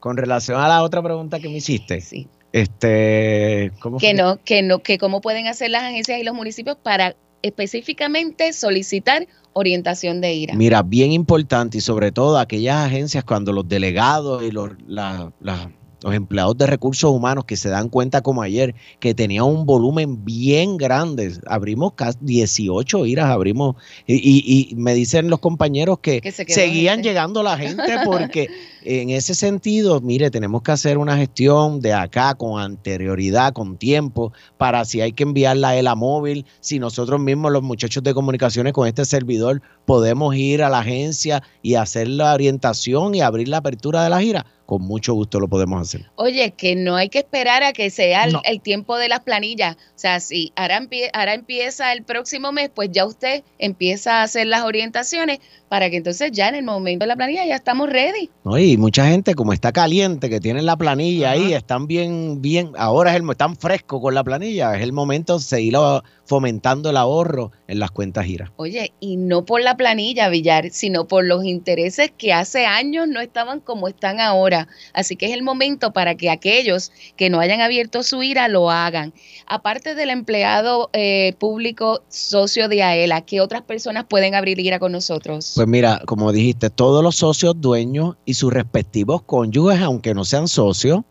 Con 0.00 0.16
relación 0.16 0.60
a 0.60 0.68
la 0.68 0.82
otra 0.82 1.02
pregunta 1.02 1.38
que 1.40 1.48
me 1.48 1.56
hiciste, 1.56 2.00
Sí. 2.00 2.28
este, 2.52 3.72
¿cómo 3.80 3.98
Que 3.98 4.08
fue? 4.10 4.14
no, 4.14 4.38
que 4.44 4.62
no, 4.62 4.78
que 4.80 4.98
cómo 4.98 5.20
pueden 5.20 5.46
hacer 5.46 5.70
las 5.70 5.82
agencias 5.84 6.18
y 6.20 6.24
los 6.24 6.34
municipios 6.34 6.76
para 6.82 7.16
específicamente 7.42 8.52
solicitar 8.52 9.26
orientación 9.52 10.20
de 10.20 10.34
IRA. 10.34 10.54
Mira, 10.54 10.82
bien 10.82 11.12
importante 11.12 11.78
y 11.78 11.80
sobre 11.80 12.12
todo 12.12 12.38
aquellas 12.38 12.86
agencias 12.86 13.24
cuando 13.24 13.52
los 13.52 13.68
delegados 13.68 14.42
y 14.42 14.50
los, 14.50 14.70
la- 14.86 15.32
la- 15.40 15.70
los 16.06 16.14
empleados 16.14 16.56
de 16.56 16.66
recursos 16.66 17.10
humanos 17.10 17.44
que 17.46 17.56
se 17.56 17.68
dan 17.68 17.88
cuenta 17.88 18.20
como 18.22 18.40
ayer 18.42 18.74
que 19.00 19.12
tenía 19.12 19.42
un 19.42 19.66
volumen 19.66 20.24
bien 20.24 20.76
grande, 20.76 21.32
abrimos 21.46 21.94
casi 21.94 22.16
18 22.20 23.06
iras, 23.06 23.26
abrimos 23.26 23.74
y, 24.06 24.14
y- 24.14 24.68
y 24.70 24.74
me 24.76 24.94
dicen 24.94 25.28
los 25.28 25.40
compañeros 25.40 25.98
que, 25.98 26.20
Que 26.20 26.30
se 26.30 26.44
seguían 26.44 26.96
gente. 26.98 27.08
llegando 27.08 27.42
la 27.42 27.58
gente 27.58 27.82
porque 28.04 28.48
en 28.82 29.10
ese 29.10 29.34
sentido, 29.34 30.00
mire, 30.00 30.30
tenemos 30.30 30.62
que 30.62 30.70
hacer 30.70 30.96
una 30.96 31.16
gestión 31.16 31.80
de 31.80 31.92
acá 31.92 32.34
con 32.34 32.60
anterioridad, 32.60 33.52
con 33.52 33.76
tiempo, 33.76 34.32
para 34.58 34.84
si 34.84 35.00
hay 35.00 35.12
que 35.12 35.24
enviarla 35.24 35.70
a 35.70 35.76
él 35.76 35.88
a 35.88 35.96
móvil, 35.96 36.46
si 36.60 36.78
nosotros 36.78 37.18
mismos, 37.20 37.50
los 37.50 37.64
muchachos 37.64 38.04
de 38.04 38.14
comunicaciones 38.14 38.72
con 38.72 38.86
este 38.86 39.04
servidor, 39.04 39.60
podemos 39.86 40.36
ir 40.36 40.62
a 40.62 40.68
la 40.70 40.78
agencia 40.78 41.42
y 41.62 41.74
hacer 41.74 42.06
la 42.06 42.32
orientación 42.32 43.16
y 43.16 43.22
abrir 43.22 43.48
la 43.48 43.56
apertura 43.56 44.04
de 44.04 44.10
la 44.10 44.20
gira, 44.20 44.46
con 44.66 44.82
mucho 44.82 45.14
gusto 45.14 45.40
lo 45.40 45.48
podemos 45.48 45.80
hacer. 45.80 46.10
Oye, 46.16 46.50
que 46.50 46.74
no 46.76 46.96
hay 46.96 47.08
que 47.08 47.18
esperar 47.18 47.62
a 47.62 47.72
que 47.72 47.88
sea 47.90 48.24
el, 48.24 48.32
No. 48.34 48.42
el 48.44 48.60
tiempo 48.60 48.98
de 48.98 49.08
las 49.08 49.20
planillas. 49.20 49.76
O 49.76 49.78
sea, 49.98 50.20
si 50.20 50.52
ahora, 50.56 50.80
empie- 50.80 51.08
ahora 51.12 51.34
empieza 51.34 51.92
el 51.92 52.02
próximo 52.02 52.52
mes, 52.52 52.70
pues 52.74 52.90
ya 52.92 53.06
usted 53.06 53.44
empieza 53.58 54.20
a 54.20 54.22
hacer 54.24 54.46
las 54.48 54.62
orientaciones 54.62 55.38
para 55.68 55.90
que 55.90 55.96
entonces 55.96 56.30
ya 56.32 56.48
en 56.48 56.54
el 56.56 56.64
momento 56.64 57.04
de 57.04 57.08
la 57.08 57.16
planilla 57.16 57.44
ya 57.46 57.56
estamos 57.56 57.88
ready. 57.88 58.30
¿no? 58.44 58.58
Y 58.58 58.76
mucha 58.76 59.06
gente, 59.08 59.34
como 59.34 59.52
está 59.52 59.72
caliente, 59.72 60.28
que 60.28 60.40
tienen 60.40 60.66
la 60.66 60.76
planilla 60.76 61.30
ahí, 61.32 61.54
están 61.54 61.86
bien, 61.86 62.40
bien, 62.42 62.72
ahora 62.76 63.10
es 63.10 63.16
el, 63.20 63.28
están 63.30 63.56
frescos 63.56 64.00
con 64.00 64.14
la 64.14 64.22
planilla, 64.24 64.76
es 64.76 64.82
el 64.82 64.92
momento 64.92 65.38
de 65.38 65.44
seguir 65.44 65.74
ah, 65.76 66.02
fomentando 66.26 66.90
el 66.90 66.96
ahorro 66.96 67.52
en 67.68 67.78
las 67.78 67.90
cuentas 67.90 68.26
giras. 68.26 68.50
Oye, 68.56 68.92
y 69.00 69.16
no 69.16 69.44
por 69.44 69.62
la 69.62 69.76
planilla, 69.76 70.28
Villar, 70.28 70.70
sino 70.70 71.06
por 71.06 71.24
los 71.24 71.44
intereses 71.44 72.12
que 72.16 72.32
hace 72.32 72.66
años 72.66 73.08
no 73.08 73.20
estaban 73.20 73.60
como 73.60 73.88
están 73.88 74.20
ahora. 74.20 74.68
Así 74.92 75.16
que 75.16 75.26
es 75.26 75.32
el 75.32 75.42
momento 75.42 75.92
para 75.92 76.16
que 76.16 76.30
aquellos 76.30 76.92
que 77.16 77.30
no 77.30 77.40
hayan 77.40 77.60
abierto 77.60 78.02
su 78.02 78.22
IRA 78.22 78.48
lo 78.48 78.70
hagan. 78.70 79.14
Aparte 79.46 79.94
del 79.94 80.10
empleado 80.10 80.90
eh, 80.92 81.34
público 81.38 82.02
socio 82.08 82.68
de 82.68 82.82
AELA, 82.82 83.22
¿qué 83.22 83.40
otras 83.40 83.62
personas 83.62 84.04
pueden 84.04 84.34
abrir 84.34 84.58
IRA 84.58 84.78
con 84.78 84.92
nosotros? 84.92 85.52
Pues 85.54 85.68
mira, 85.68 86.02
como 86.06 86.32
dijiste, 86.32 86.70
todos 86.70 87.02
los 87.02 87.16
socios 87.16 87.54
dueños 87.60 88.16
y 88.24 88.34
sus 88.34 88.52
respectivos 88.52 89.22
cónyuges, 89.22 89.80
aunque 89.80 90.14
no 90.14 90.24
sean 90.24 90.48
socios, 90.48 91.02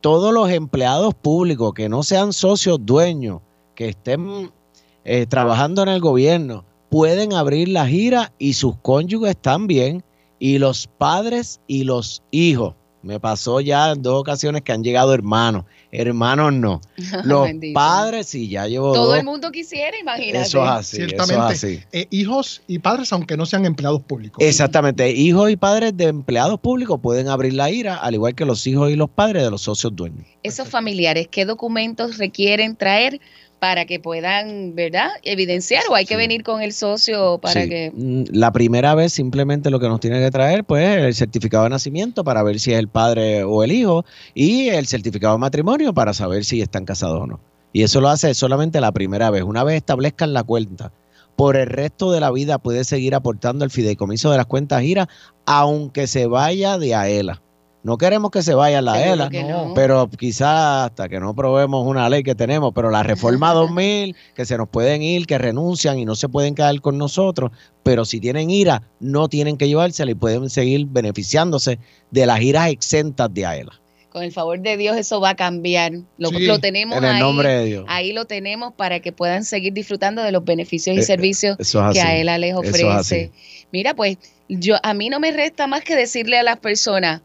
todos 0.00 0.32
los 0.32 0.50
empleados 0.50 1.14
públicos 1.14 1.74
que 1.74 1.88
no 1.88 2.02
sean 2.02 2.32
socios 2.32 2.78
dueños, 2.82 3.40
que 3.74 3.90
estén 3.90 4.50
eh, 5.04 5.26
trabajando 5.26 5.82
en 5.82 5.88
el 5.88 6.00
gobierno, 6.00 6.64
pueden 6.88 7.32
abrir 7.32 7.68
la 7.68 7.86
gira 7.86 8.32
y 8.38 8.54
sus 8.54 8.76
cónyuges 8.76 9.36
también, 9.36 10.02
y 10.38 10.58
los 10.58 10.86
padres 10.86 11.60
y 11.66 11.84
los 11.84 12.22
hijos. 12.30 12.74
Me 13.02 13.20
pasó 13.20 13.60
ya 13.60 13.92
en 13.92 14.02
dos 14.02 14.20
ocasiones 14.20 14.62
que 14.62 14.72
han 14.72 14.82
llegado 14.82 15.14
hermanos 15.14 15.64
hermanos 15.92 16.52
no. 16.52 16.80
Los 17.24 17.44
Bendito. 17.44 17.74
padres 17.74 18.28
sí, 18.28 18.48
ya 18.48 18.66
llevo 18.66 18.92
Todo 18.92 19.08
dos. 19.08 19.18
el 19.18 19.24
mundo 19.24 19.50
quisiera, 19.50 19.98
imagínate. 19.98 20.44
Eso 20.46 20.62
es 20.62 20.70
así, 20.70 21.02
eso 21.02 21.22
es 21.22 21.30
así. 21.30 21.80
Eh, 21.92 22.06
hijos 22.10 22.62
y 22.66 22.78
padres, 22.78 23.12
aunque 23.12 23.36
no 23.36 23.46
sean 23.46 23.66
empleados 23.66 24.02
públicos. 24.02 24.44
Exactamente. 24.44 25.10
Hijos 25.10 25.50
y 25.50 25.56
padres 25.56 25.96
de 25.96 26.04
empleados 26.04 26.60
públicos 26.60 27.00
pueden 27.02 27.28
abrir 27.28 27.54
la 27.54 27.70
IRA, 27.70 27.96
al 27.96 28.14
igual 28.14 28.34
que 28.34 28.44
los 28.44 28.66
hijos 28.66 28.90
y 28.90 28.96
los 28.96 29.10
padres 29.10 29.42
de 29.42 29.50
los 29.50 29.62
socios 29.62 29.94
dueños. 29.94 30.26
Esos 30.42 30.68
familiares, 30.68 31.28
¿qué 31.30 31.44
documentos 31.44 32.18
requieren 32.18 32.76
traer 32.76 33.20
para 33.60 33.84
que 33.84 34.00
puedan, 34.00 34.74
¿verdad? 34.74 35.10
Evidenciar 35.22 35.82
o 35.90 35.94
hay 35.94 36.06
que 36.06 36.14
Sí. 36.14 36.18
venir 36.18 36.42
con 36.42 36.62
el 36.62 36.72
socio 36.72 37.38
para 37.38 37.62
Sí. 37.62 37.68
que... 37.68 37.92
Mm, 37.94 38.24
La 38.32 38.50
primera 38.52 38.94
vez 38.94 39.12
simplemente 39.12 39.70
lo 39.70 39.78
que 39.78 39.88
nos 39.88 40.00
tiene 40.00 40.18
que 40.18 40.30
traer 40.30 40.64
pues 40.64 40.82
es 40.96 41.04
el 41.04 41.14
certificado 41.14 41.64
de 41.64 41.70
nacimiento 41.70 42.24
para 42.24 42.42
ver 42.42 42.58
si 42.58 42.72
es 42.72 42.78
el 42.78 42.88
padre 42.88 43.44
o 43.44 43.62
el 43.62 43.70
hijo 43.70 44.04
y 44.34 44.68
el 44.70 44.86
certificado 44.86 45.34
de 45.34 45.40
matrimonio 45.40 45.92
para 45.92 46.14
saber 46.14 46.44
si 46.44 46.60
están 46.62 46.84
casados 46.86 47.20
o 47.22 47.26
no. 47.26 47.40
Y 47.72 47.82
eso 47.82 48.00
lo 48.00 48.08
hace 48.08 48.34
solamente 48.34 48.80
la 48.80 48.92
primera 48.92 49.30
vez. 49.30 49.42
Una 49.44 49.62
vez 49.62 49.76
establezcan 49.76 50.32
la 50.32 50.42
cuenta, 50.42 50.90
por 51.36 51.56
el 51.56 51.66
resto 51.68 52.10
de 52.12 52.20
la 52.20 52.30
vida 52.30 52.58
puede 52.58 52.84
seguir 52.84 53.14
aportando 53.14 53.64
el 53.64 53.70
fideicomiso 53.70 54.30
de 54.30 54.38
las 54.38 54.46
cuentas 54.46 54.82
IRA 54.82 55.08
aunque 55.46 56.06
se 56.06 56.26
vaya 56.26 56.78
de 56.78 56.94
AELA. 56.94 57.42
No 57.82 57.96
queremos 57.96 58.30
que 58.30 58.42
se 58.42 58.52
vaya 58.54 58.82
la 58.82 58.94
Seguro 58.94 59.30
no. 59.68 59.72
pero 59.74 60.08
quizás 60.10 60.90
hasta 60.90 61.08
que 61.08 61.18
no 61.18 61.34
probemos 61.34 61.86
una 61.86 62.08
ley 62.10 62.22
que 62.22 62.34
tenemos, 62.34 62.72
pero 62.74 62.90
la 62.90 63.02
reforma 63.02 63.52
2000, 63.54 64.14
que 64.34 64.44
se 64.44 64.58
nos 64.58 64.68
pueden 64.68 65.00
ir, 65.02 65.26
que 65.26 65.38
renuncian 65.38 65.98
y 65.98 66.04
no 66.04 66.14
se 66.14 66.28
pueden 66.28 66.54
quedar 66.54 66.78
con 66.82 66.98
nosotros, 66.98 67.50
pero 67.82 68.04
si 68.04 68.20
tienen 68.20 68.50
ira, 68.50 68.82
no 69.00 69.28
tienen 69.28 69.56
que 69.56 69.66
llevársela 69.66 70.10
y 70.10 70.14
pueden 70.14 70.50
seguir 70.50 70.86
beneficiándose 70.86 71.78
de 72.10 72.26
las 72.26 72.42
iras 72.42 72.68
exentas 72.70 73.32
de 73.32 73.46
AELA. 73.46 73.72
Con 74.10 74.24
el 74.24 74.32
favor 74.32 74.58
de 74.60 74.76
Dios 74.76 74.96
eso 74.96 75.20
va 75.20 75.30
a 75.30 75.36
cambiar. 75.36 75.92
Lo, 76.18 76.30
Sí, 76.30 76.40
lo 76.40 76.58
tenemos 76.58 76.98
En 76.98 77.04
el 77.04 77.12
ahí. 77.12 77.20
nombre 77.20 77.48
de 77.48 77.64
Dios. 77.64 77.84
Ahí 77.88 78.12
lo 78.12 78.24
tenemos 78.24 78.74
para 78.74 78.98
que 78.98 79.12
puedan 79.12 79.44
seguir 79.44 79.72
disfrutando 79.72 80.20
de 80.22 80.32
los 80.32 80.44
beneficios 80.44 80.96
y 80.96 80.98
Eh, 80.98 81.02
servicios 81.02 81.56
Eso 81.60 81.78
es 81.88 81.94
que 81.94 82.00
así. 82.00 82.08
a 82.10 82.16
ELA 82.16 82.36
les 82.38 82.50
es 82.50 82.56
ofrece. 82.56 83.30
Mira, 83.72 83.94
pues 83.94 84.18
yo 84.48 84.76
a 84.82 84.94
mí 84.94 85.10
no 85.10 85.20
me 85.20 85.30
resta 85.30 85.68
más 85.68 85.82
que 85.82 85.94
decirle 85.94 86.36
a 86.38 86.42
las 86.42 86.58
personas, 86.58 87.22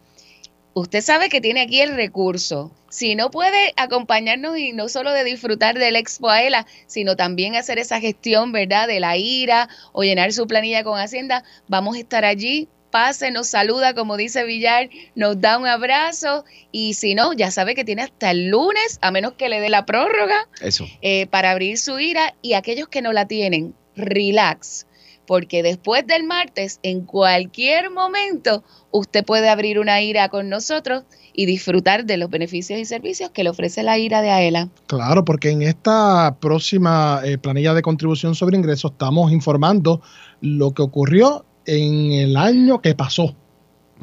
usted 0.75 1.01
sabe 1.01 1.29
que 1.29 1.41
tiene 1.41 1.61
aquí 1.61 1.81
el 1.81 1.95
recurso. 1.95 2.71
Si 2.89 3.15
no 3.15 3.31
puede 3.31 3.73
acompañarnos 3.77 4.57
y 4.57 4.73
no 4.73 4.87
solo 4.89 5.11
de 5.11 5.23
disfrutar 5.23 5.79
del 5.79 5.95
Expo 5.95 6.29
AELA, 6.29 6.67
sino 6.85 7.15
también 7.15 7.55
hacer 7.55 7.79
esa 7.79 7.99
gestión, 7.99 8.51
¿verdad? 8.51 8.87
De 8.87 8.99
la 8.99 9.17
IRA 9.17 9.67
o 9.93 10.03
llenar 10.03 10.31
su 10.33 10.45
planilla 10.47 10.83
con 10.83 10.99
Hacienda, 10.99 11.43
vamos 11.67 11.95
a 11.95 11.99
estar 11.99 12.23
allí. 12.25 12.67
Pase, 12.91 13.31
nos 13.31 13.47
saluda, 13.47 13.93
como 13.93 14.15
dice 14.15 14.45
Villar, 14.45 14.89
nos 15.15 15.41
da 15.41 15.57
un 15.57 15.67
abrazo 15.67 16.45
y 16.71 16.93
si 16.93 17.13
no, 17.15 17.33
ya 17.33 17.51
sabe 17.51 17.75
que 17.75 17.83
tiene 17.83 18.03
hasta 18.03 18.31
el 18.31 18.47
lunes, 18.47 18.99
a 19.01 19.11
menos 19.11 19.33
que 19.33 19.49
le 19.49 19.59
dé 19.59 19.69
la 19.69 19.85
prórroga, 19.85 20.47
Eso. 20.61 20.85
eh, 21.01 21.25
para 21.27 21.51
abrir 21.51 21.77
su 21.77 21.99
ira 21.99 22.35
y 22.41 22.53
aquellos 22.53 22.87
que 22.87 23.01
no 23.01 23.11
la 23.11 23.27
tienen, 23.27 23.75
relax, 23.97 24.87
porque 25.25 25.63
después 25.63 26.05
del 26.07 26.23
martes, 26.23 26.79
en 26.83 27.01
cualquier 27.01 27.89
momento, 27.91 28.63
usted 28.91 29.25
puede 29.25 29.49
abrir 29.49 29.79
una 29.79 30.01
ira 30.01 30.29
con 30.29 30.49
nosotros 30.49 31.03
y 31.33 31.45
disfrutar 31.45 32.05
de 32.05 32.17
los 32.17 32.29
beneficios 32.29 32.79
y 32.79 32.85
servicios 32.85 33.29
que 33.31 33.43
le 33.43 33.49
ofrece 33.49 33.83
la 33.83 33.97
ira 33.97 34.21
de 34.21 34.29
AELA. 34.29 34.69
Claro, 34.87 35.25
porque 35.25 35.49
en 35.49 35.61
esta 35.61 36.37
próxima 36.39 37.21
eh, 37.23 37.37
planilla 37.37 37.73
de 37.73 37.81
contribución 37.81 38.35
sobre 38.35 38.57
ingresos 38.57 38.91
estamos 38.91 39.31
informando 39.31 40.01
lo 40.41 40.73
que 40.73 40.81
ocurrió 40.81 41.45
en 41.65 42.11
el 42.11 42.37
año 42.37 42.81
que 42.81 42.95
pasó. 42.95 43.35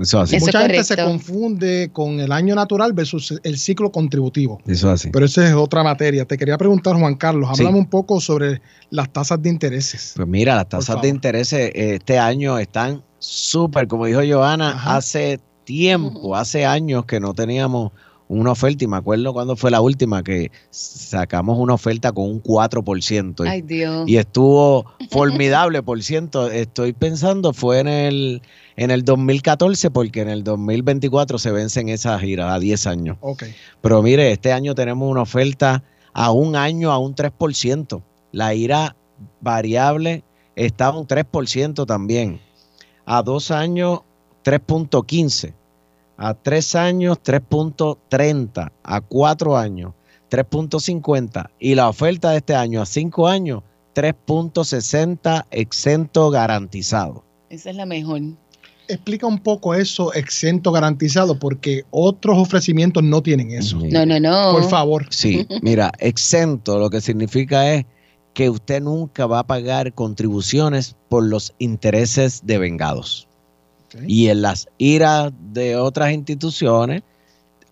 Eso 0.03 0.21
así. 0.21 0.39
Mucha 0.39 0.61
gente 0.63 0.85
se 0.85 0.97
confunde 0.97 1.91
con 1.93 2.21
el 2.21 2.31
año 2.33 2.55
natural 2.55 2.93
versus 2.93 3.35
el 3.43 3.59
ciclo 3.59 3.91
contributivo. 3.91 4.61
Eso 4.67 4.89
es 4.89 5.01
así. 5.01 5.11
Pero 5.11 5.25
esa 5.27 5.47
es 5.49 5.55
otra 5.55 5.83
materia. 5.83 6.25
Te 6.25 6.37
quería 6.37 6.59
preguntar, 6.59 6.97
Juan 6.97 7.15
Carlos, 7.15 7.49
Sí. 7.55 7.63
hablamos 7.63 7.81
un 7.81 7.91
poco 7.91 8.21
sobre 8.21 8.61
las 8.91 9.13
tasas 9.13 9.41
de 9.43 9.49
intereses. 9.49 10.13
Pues 10.17 10.29
mira, 10.29 10.55
las 10.57 10.69
tasas 10.69 11.01
de 11.01 11.09
interés 11.09 11.53
eh, 11.53 11.73
este 11.95 12.19
año 12.19 12.59
están 12.59 13.03
súper, 13.19 13.87
como 13.89 14.07
dijo 14.07 14.21
Johanna, 14.29 14.71
Ajá. 14.73 14.97
hace 14.97 15.41
tiempo, 15.65 16.35
hace 16.37 16.67
años 16.67 17.05
que 17.07 17.21
no 17.21 17.35
teníamos 17.35 17.93
una 18.29 18.53
oferta 18.53 18.83
y 18.83 18.87
me 18.87 18.97
acuerdo 18.97 19.33
cuando 19.35 19.57
fue 19.57 19.71
la 19.71 19.81
última 19.83 20.23
que 20.23 20.51
sacamos 20.71 21.59
una 21.59 21.75
oferta 21.75 22.13
con 22.13 22.25
un 22.31 22.41
4%. 22.43 23.45
y- 23.45 23.49
Ay 23.49 23.63
Dios. 23.63 24.09
y 24.09 24.17
estuvo 24.17 24.87
formidable, 25.11 25.83
por 25.83 26.03
ciento. 26.03 26.51
Estoy 26.51 26.93
pensando, 26.95 27.53
fue 27.53 27.81
en 27.81 27.89
el, 27.89 28.43
en 28.77 28.91
el 28.91 29.05
2014, 29.05 29.91
porque 29.91 30.23
en 30.23 30.29
el 30.29 30.45
2024 30.45 31.39
se 31.39 31.51
vencen 31.51 31.89
esas 31.89 32.21
giras 32.21 32.53
a 32.53 32.59
10 32.59 32.87
años. 32.87 33.17
Ok. 33.21 33.45
Pero 33.81 34.03
mire, 34.03 34.33
este 34.33 34.53
año 34.53 34.75
tenemos 34.75 35.11
una 35.11 35.23
oferta 35.23 35.83
a 36.13 36.33
un 36.33 36.57
año 36.57 36.91
a 36.93 36.99
un 36.99 37.15
3%. 37.15 38.03
La 38.33 38.55
ira 38.55 38.97
variable 39.41 40.25
está 40.57 40.87
a 40.87 40.99
un 40.99 41.07
3% 41.07 41.87
también. 41.87 42.41
A 43.05 43.23
dos 43.23 43.51
años, 43.51 44.01
3.15. 44.45 45.55
A 46.17 46.35
tres 46.35 46.75
años, 46.75 47.19
3.30. 47.23 48.73
A 48.83 49.01
cuatro 49.01 49.57
años, 49.57 49.95
3.50. 50.31 51.51
Y 51.59 51.75
la 51.75 51.89
oferta 51.89 52.31
de 52.31 52.39
este 52.39 52.55
año 52.55 52.81
a 52.81 52.87
cinco 52.87 53.27
años, 53.27 53.63
3.60 53.95 55.47
exento 55.51 56.31
garantizado. 56.31 57.25
Esa 57.51 57.71
es 57.71 57.77
la 57.77 57.87
mejor. 57.87 58.21
Explica 58.89 59.27
un 59.27 59.39
poco 59.39 59.75
eso, 59.75 60.13
exento 60.13 60.73
garantizado, 60.73 61.39
porque 61.39 61.85
otros 61.91 62.39
ofrecimientos 62.39 63.03
no 63.03 63.23
tienen 63.23 63.51
eso. 63.53 63.79
No, 63.91 64.05
no, 64.05 64.19
no. 64.21 64.53
Por 64.53 64.69
favor. 64.69 65.07
Sí, 65.11 65.47
mira, 65.63 65.93
exento 65.99 66.79
lo 66.79 66.91
que 66.91 67.01
significa 67.01 67.73
es 67.75 67.87
que 68.35 68.51
usted 68.51 68.83
nunca 68.83 69.27
va 69.27 69.41
a 69.41 69.47
pagar 69.47 69.93
contribuciones 69.93 70.97
por 71.09 71.25
los 71.25 71.55
intereses 71.59 72.41
de 72.45 72.59
vengados. 72.59 73.29
Y 74.07 74.29
en 74.29 74.41
las 74.43 74.69
iras 74.79 75.33
de 75.53 75.77
otras 75.77 76.13
instituciones 76.13 77.03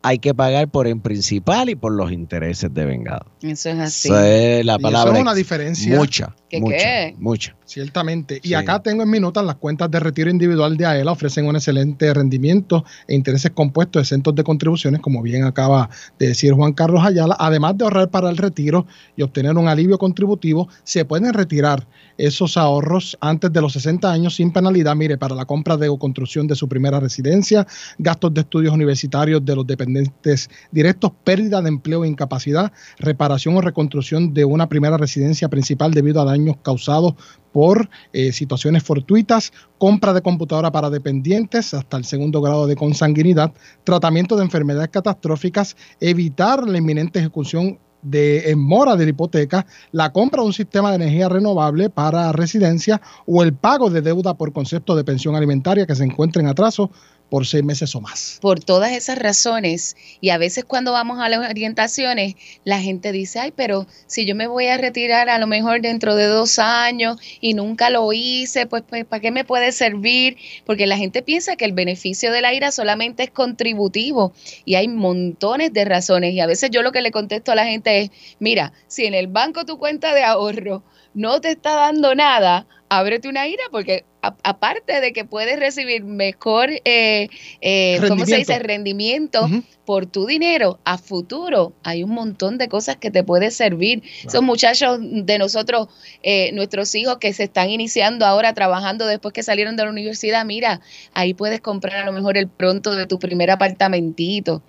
hay 0.03 0.19
que 0.19 0.35
pagar 0.35 0.69
por 0.69 0.87
en 0.87 1.01
principal 1.01 1.71
y 1.71 1.75
por 1.75 1.93
los 1.93 2.13
intereses 2.13 2.73
de 2.73 2.85
vengado. 2.85 3.27
Eso 3.43 3.71
es 3.71 3.79
así. 3.79 4.09
Esa 4.09 4.29
es 4.29 4.65
la 4.67 4.77
Y 4.79 4.83
palabra. 4.83 5.11
eso 5.13 5.17
es 5.17 5.23
una 5.23 5.35
diferencia. 5.35 5.97
Mucha, 5.97 6.35
¿Qué 6.51 6.61
mucha, 6.61 6.77
qué? 6.77 7.15
mucha. 7.19 7.57
Ciertamente. 7.65 8.41
Y 8.43 8.49
Sí. 8.49 8.55
acá 8.55 8.83
tengo 8.83 9.05
en 9.05 9.11
mi 9.11 9.21
nota 9.21 9.41
las 9.45 9.55
cuentas 9.55 9.89
de 9.89 10.01
retiro 10.01 10.29
individual 10.29 10.77
de 10.77 10.85
AELA 10.87 11.13
ofrecen 11.13 11.47
un 11.47 11.55
excelente 11.55 12.13
rendimiento 12.13 12.85
e 13.07 13.15
intereses 13.15 13.53
compuestos 13.53 14.03
exentos 14.03 14.35
de 14.35 14.43
contribuciones, 14.43 15.01
como 15.01 15.23
bien 15.23 15.45
acaba 15.45 15.89
de 16.19 16.27
decir 16.27 16.53
Juan 16.53 16.73
Carlos 16.73 17.05
Ayala. 17.05 17.37
Además 17.39 17.79
de 17.79 17.85
ahorrar 17.85 18.11
para 18.11 18.29
el 18.29 18.37
retiro 18.37 18.87
y 19.17 19.23
obtener 19.23 19.57
un 19.57 19.69
alivio 19.69 19.99
contributivo, 19.99 20.69
se 20.83 21.05
pueden 21.05 21.33
retirar 21.33 21.87
esos 22.19 22.57
ahorros 22.57 23.17
antes 23.21 23.53
de 23.53 23.61
los 23.61 23.73
60 23.73 24.11
años 24.11 24.35
sin 24.35 24.53
penalidad. 24.53 24.97
Mire, 24.97 25.17
para 25.17 25.37
la 25.37 25.45
compra 25.45 25.77
de 25.77 25.89
o 25.89 25.97
construcción 25.97 26.49
de 26.49 26.57
su 26.57 26.69
primera 26.69 26.99
residencia, 26.99 27.69
gastos 27.99 28.35
de 28.35 28.41
estudios 28.41 28.75
universitarios 28.75 29.45
de 29.45 29.55
los 29.55 29.65
dependientes 29.65 30.51
directos, 30.73 31.13
pérdida 31.23 31.63
de 31.63 31.69
empleo 31.69 32.05
e 32.05 32.09
incapacidad, 32.09 32.73
reparación 32.99 33.57
o 33.57 33.61
reconstrucción 33.61 34.35
de 34.35 34.45
una 34.45 34.69
primera 34.69 34.97
residencia 34.97 35.49
principal 35.49 35.95
debido 35.95 36.21
a 36.21 36.25
daños 36.25 36.40
causados 36.63 37.15
por 37.53 37.89
eh, 38.13 38.33
situaciones 38.33 38.83
fortuitas, 38.83 39.53
compra 39.79 40.13
de 40.13 40.23
computadora 40.23 40.71
para 40.71 40.91
dependientes 40.91 41.75
hasta 41.75 41.97
el 41.97 42.05
segundo 42.05 42.41
grado 42.41 42.67
de 42.67 42.77
consanguinidad, 42.77 43.53
tratamiento 43.85 44.37
de 44.37 44.45
enfermedades 44.45 44.91
catastróficas, 44.91 45.77
evitar 46.01 46.67
la 46.67 46.79
inminente 46.79 47.19
ejecución 47.19 47.79
de 48.03 48.51
en 48.51 48.59
mora 48.59 48.97
de 48.97 49.05
la 49.05 49.11
hipoteca, 49.11 49.67
la 49.93 50.13
compra 50.13 50.41
de 50.41 50.47
un 50.47 50.53
sistema 50.53 50.91
de 50.91 50.97
energía 50.97 51.29
renovable 51.29 51.91
para 51.91 52.33
residencia 52.33 53.01
o 53.27 53.43
el 53.43 53.53
pago 53.53 53.91
de 53.91 54.01
deuda 54.01 54.35
por 54.35 54.53
concepto 54.53 54.97
de 54.97 55.05
pensión 55.05 55.37
alimentaria 55.37 55.87
que 55.87 55.95
se 55.95 56.05
encuentre 56.05 56.41
en 56.41 56.49
atraso 56.49 56.91
por 57.31 57.47
seis 57.47 57.65
meses 57.65 57.95
o 57.95 58.01
más. 58.01 58.39
Por 58.43 58.61
todas 58.61 58.93
esas 58.93 59.19
razones, 59.19 59.97
y 60.21 60.31
a 60.31 60.39
veces 60.39 60.65
cuando 60.65 60.93
vamos 60.93 61.21
a 61.21 61.29
las 61.29 61.49
orientaciones, 61.49 62.35
la 62.65 62.81
gente 62.81 63.13
dice, 63.13 63.39
ay, 63.39 63.53
pero 63.55 63.87
si 64.07 64.27
yo 64.27 64.35
me 64.35 64.49
voy 64.49 64.67
a 64.67 64.77
retirar 64.77 65.29
a 65.29 65.39
lo 65.39 65.47
mejor 65.47 65.81
dentro 65.81 66.17
de 66.17 66.27
dos 66.27 66.59
años 66.59 67.19
y 67.41 67.55
nunca 67.55 67.89
lo 67.89 68.13
hice, 68.13 68.67
pues, 68.67 68.83
pues 68.87 69.05
¿para 69.05 69.21
qué 69.21 69.31
me 69.31 69.45
puede 69.45 69.73
servir? 69.73 70.37
Porque 70.67 70.87
la 70.87 70.99
gente 70.99 71.23
piensa 71.23 71.57
que 71.57 71.65
el 71.65 71.73
beneficio 71.73 72.33
de 72.33 72.41
la 72.41 72.53
IRA 72.53 72.73
solamente 72.73 73.23
es 73.23 73.31
contributivo 73.31 74.33
y 74.65 74.75
hay 74.75 74.89
montones 74.89 75.73
de 75.73 75.85
razones. 75.85 76.35
Y 76.35 76.41
a 76.41 76.47
veces 76.47 76.71
yo 76.71 76.83
lo 76.83 76.93
que 76.93 77.01
le 77.01 77.13
contesto 77.13 77.53
a 77.53 77.55
la 77.55 77.65
gente 77.65 78.01
es, 78.01 78.11
mira, 78.41 78.73
si 78.89 79.07
en 79.07 79.15
el 79.15 79.29
banco 79.29 79.65
tu 79.65 79.79
cuenta 79.79 80.15
de 80.15 80.25
ahorro 80.25 80.83
no 81.15 81.41
te 81.41 81.53
está 81.53 81.75
dando 81.75 82.15
nada, 82.15 82.67
ábrete 82.91 83.29
una 83.29 83.49
IRA 83.49 83.63
porque 83.71 84.05
a- 84.21 84.37
aparte 84.43 85.01
de 85.01 85.13
que 85.15 85.25
puedes 85.25 85.59
recibir 85.59 86.05
mejor, 86.05 86.69
eh, 86.85 87.29
eh, 87.63 87.97
¿cómo 88.09 88.27
se 88.27 88.37
dice? 88.39 88.59
Rendimiento 88.59 89.49
por 89.87 90.05
tu 90.07 90.27
dinero 90.27 90.79
a 90.85 90.99
futuro. 90.99 91.73
Hay 91.85 92.03
un 92.03 92.11
montón 92.11 92.59
de 92.59 92.69
cosas 92.69 92.97
que 92.97 93.11
te 93.11 93.25
puede 93.25 93.51
servir. 93.51 94.03
Esos 94.27 94.43
muchachos 94.43 94.99
de 95.01 95.39
nosotros, 95.39 95.89
eh, 96.23 96.51
nuestros 96.53 96.95
hijos 96.95 97.17
que 97.19 97.33
se 97.33 97.45
están 97.45 97.71
iniciando 97.71 98.27
ahora 98.27 98.53
trabajando 98.53 99.07
después 99.07 99.33
que 99.33 99.43
salieron 99.43 99.77
de 99.77 99.85
la 99.85 99.91
universidad, 99.91 100.45
mira, 100.45 100.81
ahí 101.15 101.33
puedes 101.33 101.61
comprar 101.61 101.97
a 101.97 102.05
lo 102.05 102.13
mejor 102.13 102.37
el 102.37 102.49
pronto 102.49 102.95
de 102.95 103.07
tu 103.07 103.19
primer 103.19 103.51
apartamentito. 103.51 104.63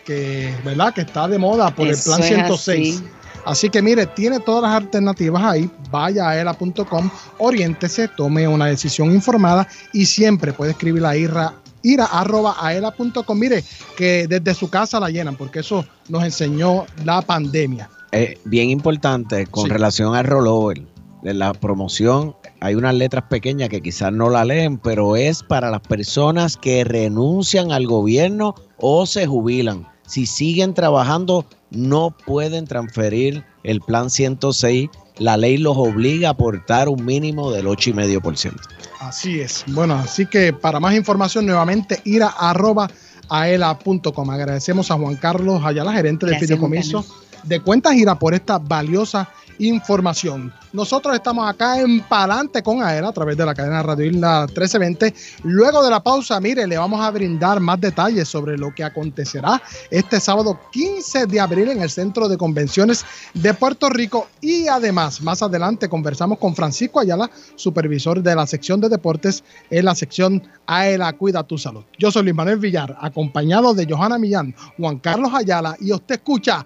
que, 0.05 0.53
¿verdad? 0.65 0.93
que 0.93 1.01
está 1.01 1.27
de 1.27 1.37
moda 1.37 1.69
por 1.75 1.87
Eso 1.87 2.11
el 2.15 2.17
plan 2.17 2.21
es 2.27 2.35
106. 2.35 2.95
así. 2.97 3.07
Así 3.43 3.69
que 3.69 3.81
mire, 3.81 4.05
tiene 4.05 4.39
todas 4.39 4.61
las 4.63 4.71
alternativas 4.81 5.43
ahí. 5.43 5.69
Vaya 5.89 6.29
a 6.29 6.35
era.com, 6.37 7.09
oriéntese, 7.39 8.07
tome 8.07 8.47
una 8.47 8.67
decisión 8.67 9.11
informada 9.11 9.67
y 9.93 10.05
siempre 10.05 10.53
puede 10.53 10.71
escribir 10.71 11.03
a 11.05 11.17
ira, 11.17 11.53
ira 11.81 12.05
arroba 12.05 12.55
aela.com. 12.59 13.37
Mire, 13.39 13.63
que 13.97 14.27
desde 14.27 14.53
su 14.53 14.69
casa 14.69 14.99
la 14.99 15.09
llenan, 15.09 15.35
porque 15.35 15.59
eso 15.59 15.83
nos 16.07 16.23
enseñó 16.23 16.85
la 17.03 17.21
pandemia. 17.23 17.89
Eh, 18.11 18.37
bien 18.45 18.69
importante 18.69 19.47
con 19.47 19.63
Sí. 19.63 19.69
relación 19.71 20.13
al 20.15 20.25
rollover. 20.25 20.83
De 21.21 21.33
la 21.35 21.53
promoción 21.53 22.35
hay 22.61 22.75
unas 22.75 22.95
letras 22.95 23.25
pequeñas 23.29 23.69
que 23.69 23.81
quizás 23.81 24.11
no 24.11 24.29
la 24.29 24.43
leen, 24.43 24.77
pero 24.77 25.15
es 25.15 25.43
para 25.43 25.69
las 25.69 25.81
personas 25.81 26.57
que 26.57 26.83
renuncian 26.83 27.71
al 27.71 27.85
gobierno 27.85 28.55
o 28.77 29.05
se 29.05 29.27
jubilan. 29.27 29.87
Si 30.07 30.25
siguen 30.25 30.73
trabajando, 30.73 31.45
no 31.69 32.15
pueden 32.25 32.65
transferir 32.65 33.45
el 33.63 33.81
plan 33.81 34.09
106. 34.09 34.89
La 35.17 35.37
ley 35.37 35.57
los 35.57 35.77
obliga 35.77 36.29
a 36.29 36.31
aportar 36.31 36.89
un 36.89 37.05
mínimo 37.05 37.51
del 37.51 37.67
8,5%. 37.67 38.53
Así 38.99 39.39
es. 39.39 39.63
Bueno, 39.67 39.95
así 39.95 40.25
que 40.25 40.53
para 40.53 40.79
más 40.79 40.95
información, 40.95 41.45
nuevamente 41.45 42.01
ir 42.03 42.23
a 42.23 42.29
arroba 42.29 42.89
aela.com. 43.29 44.29
Agradecemos 44.29 44.89
a 44.91 44.95
Juan 44.95 45.15
Carlos 45.15 45.61
Ayala, 45.63 45.93
gerente 45.93 46.25
del 46.25 46.39
fideicomiso 46.39 47.05
de 47.43 47.59
Cuentas 47.59 47.93
Gira, 47.93 48.17
por 48.17 48.33
esta 48.33 48.59
valiosa 48.59 49.29
información. 49.67 50.53
Nosotros 50.73 51.15
estamos 51.15 51.49
acá 51.49 51.79
en 51.79 52.01
Palante 52.01 52.63
con 52.63 52.81
Aela 52.81 53.09
a 53.09 53.13
través 53.13 53.37
de 53.37 53.45
la 53.45 53.53
cadena 53.53 53.83
Radio 53.83 54.05
Isla 54.05 54.45
1320. 54.47 55.13
Luego 55.43 55.83
de 55.83 55.89
la 55.89 56.01
pausa, 56.01 56.39
mire, 56.39 56.65
le 56.65 56.77
vamos 56.77 57.01
a 57.01 57.11
brindar 57.11 57.59
más 57.59 57.79
detalles 57.79 58.27
sobre 58.27 58.57
lo 58.57 58.73
que 58.73 58.83
acontecerá 58.83 59.61
este 59.89 60.19
sábado 60.19 60.59
15 60.71 61.27
de 61.27 61.39
abril 61.39 61.69
en 61.69 61.81
el 61.81 61.89
Centro 61.89 62.27
de 62.27 62.37
Convenciones 62.37 63.05
de 63.33 63.53
Puerto 63.53 63.89
Rico 63.89 64.27
y 64.39 64.67
además 64.67 65.21
más 65.21 65.43
adelante 65.43 65.89
conversamos 65.89 66.39
con 66.39 66.55
Francisco 66.55 66.99
Ayala, 66.99 67.29
supervisor 67.55 68.21
de 68.21 68.35
la 68.35 68.47
sección 68.47 68.81
de 68.81 68.89
deportes 68.89 69.43
en 69.69 69.85
la 69.85 69.95
sección 69.95 70.41
AELA 70.65 71.13
Cuida 71.13 71.43
tu 71.43 71.57
Salud. 71.57 71.83
Yo 71.99 72.11
soy 72.11 72.23
Luis 72.23 72.35
Manuel 72.35 72.57
Villar, 72.57 72.97
acompañado 72.99 73.73
de 73.73 73.85
Johanna 73.85 74.17
Millán, 74.17 74.55
Juan 74.77 74.99
Carlos 74.99 75.31
Ayala 75.33 75.75
y 75.79 75.91
usted 75.91 76.15
escucha 76.15 76.65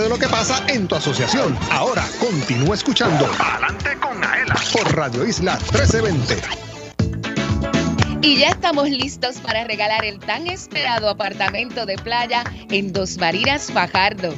De 0.00 0.08
lo 0.08 0.18
que 0.18 0.28
pasa 0.28 0.64
en 0.68 0.88
tu 0.88 0.94
asociación. 0.94 1.56
Ahora 1.70 2.04
continúa 2.18 2.74
escuchando 2.74 3.30
Palante 3.38 3.96
con 3.98 4.22
Aela 4.24 4.56
por 4.72 4.96
Radio 4.96 5.26
Isla 5.26 5.58
1320. 5.72 6.42
Y 8.22 8.38
ya 8.38 8.48
estamos 8.48 8.88
listos 8.88 9.36
para 9.36 9.64
regalar 9.64 10.04
el 10.04 10.18
tan 10.18 10.46
esperado 10.46 11.08
apartamento 11.08 11.86
de 11.86 11.96
playa 11.96 12.42
en 12.70 12.92
Dos 12.92 13.18
Marinas 13.18 13.70
Fajardo. 13.70 14.34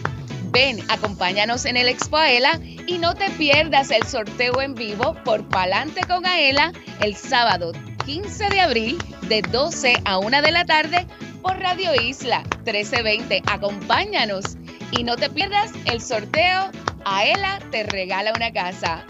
Ven, 0.51 0.81
acompáñanos 0.89 1.65
en 1.65 1.77
el 1.77 1.89
Expo 1.89 2.17
Aela 2.17 2.61
y 2.87 2.99
no 2.99 3.15
te 3.15 3.31
pierdas 3.31 3.91
el 3.91 4.07
sorteo 4.07 4.61
en 4.61 4.75
vivo 4.75 5.15
por 5.25 5.47
Palante 5.49 6.01
con 6.07 6.27
Aela 6.27 6.73
el 7.01 7.15
sábado 7.17 7.73
15 8.05 8.49
de 8.51 8.61
abril 8.61 8.99
de 9.29 9.43
12 9.43 10.03
a 10.05 10.19
1 10.19 10.43
de 10.43 10.51
la 10.51 10.65
tarde 10.65 11.07
por 11.43 11.59
Radio 11.59 11.95
Isla 11.95 12.43
1320. 12.65 13.43
Acompáñanos 13.47 14.57
y 14.93 15.05
no 15.05 15.17
te 15.17 15.31
pierdas 15.31 15.73
el 15.87 16.01
sorteo. 16.01 16.71
Aela 17.05 17.61
te 17.71 17.85
regala 17.85 18.33
una 18.35 18.53
casa. 18.53 19.05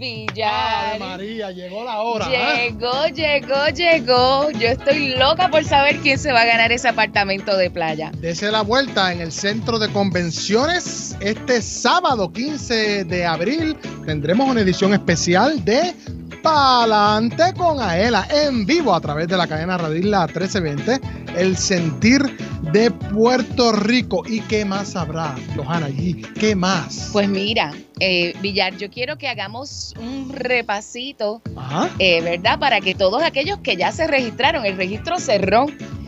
Villar. 0.00 0.94
Ave 0.94 0.98
María, 0.98 1.50
llegó 1.50 1.84
la 1.84 2.00
hora. 2.00 2.26
¿eh? 2.32 2.70
Llegó, 2.70 3.06
llegó, 3.08 3.66
llegó. 3.68 4.50
Yo 4.52 4.68
estoy 4.68 5.14
loca 5.14 5.50
por 5.50 5.62
saber 5.64 5.98
quién 5.98 6.18
se 6.18 6.32
va 6.32 6.40
a 6.40 6.46
ganar 6.46 6.72
ese 6.72 6.88
apartamento 6.88 7.54
de 7.56 7.70
playa. 7.70 8.10
Dese 8.16 8.50
la 8.50 8.62
vuelta 8.62 9.12
en 9.12 9.20
el 9.20 9.30
centro 9.30 9.78
de 9.78 9.90
convenciones. 9.90 11.16
Este 11.20 11.60
sábado 11.60 12.32
15 12.32 13.04
de 13.04 13.26
abril 13.26 13.76
tendremos 14.06 14.48
una 14.48 14.62
edición 14.62 14.94
especial 14.94 15.62
de 15.66 15.94
Palante 16.42 17.52
con 17.54 17.80
Aela 17.80 18.26
en 18.30 18.64
vivo 18.64 18.94
a 18.94 19.00
través 19.02 19.28
de 19.28 19.36
la 19.36 19.46
cadena 19.46 19.76
Radilla 19.76 20.26
1320. 20.26 21.00
El 21.36 21.58
sentir 21.58 22.22
de 22.72 22.90
Puerto 22.90 23.72
Rico. 23.72 24.22
¿Y 24.26 24.40
qué 24.42 24.64
más 24.64 24.96
habrá, 24.96 25.34
Johanna, 25.56 25.86
allí? 25.86 26.22
¿Qué 26.38 26.54
más? 26.54 27.08
Pues 27.12 27.28
mira, 27.28 27.72
eh, 27.98 28.34
Villar, 28.40 28.76
yo 28.76 28.90
quiero 28.90 29.16
que 29.18 29.28
hagamos 29.28 29.94
un 30.00 30.30
repasito, 30.32 31.42
eh, 31.98 32.20
¿verdad? 32.22 32.58
Para 32.58 32.80
que 32.80 32.94
todos 32.94 33.22
aquellos 33.22 33.58
que 33.60 33.76
ya 33.76 33.92
se 33.92 34.06
registraron, 34.06 34.64
el 34.66 34.76
registro 34.76 35.18
cerró. 35.18 35.66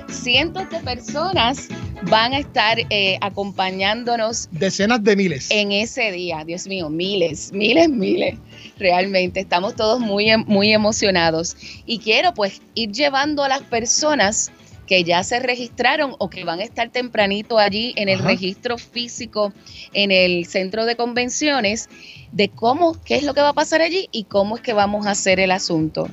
Cientos 0.08 0.68
de 0.68 0.78
personas 0.80 1.68
van 2.10 2.34
a 2.34 2.38
estar 2.38 2.76
eh, 2.90 3.16
acompañándonos 3.22 4.48
Decenas 4.50 5.02
de 5.02 5.16
miles. 5.16 5.50
en 5.50 5.72
ese 5.72 6.12
día. 6.12 6.44
Dios 6.44 6.66
mío, 6.66 6.90
miles, 6.90 7.50
miles, 7.52 7.88
miles. 7.88 8.34
Realmente 8.78 9.40
estamos 9.40 9.74
todos 9.74 10.00
muy, 10.00 10.28
em- 10.28 10.44
muy 10.46 10.70
emocionados. 10.72 11.56
Y 11.86 11.98
quiero 12.00 12.34
pues 12.34 12.60
ir 12.74 12.90
llevando 12.92 13.42
a 13.42 13.48
las 13.48 13.62
personas 13.62 14.50
que 14.92 15.04
ya 15.04 15.24
se 15.24 15.40
registraron 15.40 16.16
o 16.18 16.28
que 16.28 16.44
van 16.44 16.60
a 16.60 16.64
estar 16.64 16.90
tempranito 16.90 17.58
allí 17.58 17.94
en 17.96 18.10
el 18.10 18.18
Ajá. 18.18 18.28
registro 18.28 18.76
físico 18.76 19.50
en 19.94 20.10
el 20.10 20.44
centro 20.44 20.84
de 20.84 20.96
convenciones 20.96 21.88
de 22.30 22.50
cómo, 22.50 23.02
qué 23.02 23.16
es 23.16 23.22
lo 23.22 23.32
que 23.32 23.40
va 23.40 23.48
a 23.48 23.52
pasar 23.54 23.80
allí 23.80 24.10
y 24.12 24.24
cómo 24.24 24.54
es 24.56 24.60
que 24.60 24.74
vamos 24.74 25.06
a 25.06 25.12
hacer 25.12 25.40
el 25.40 25.50
asunto. 25.50 26.10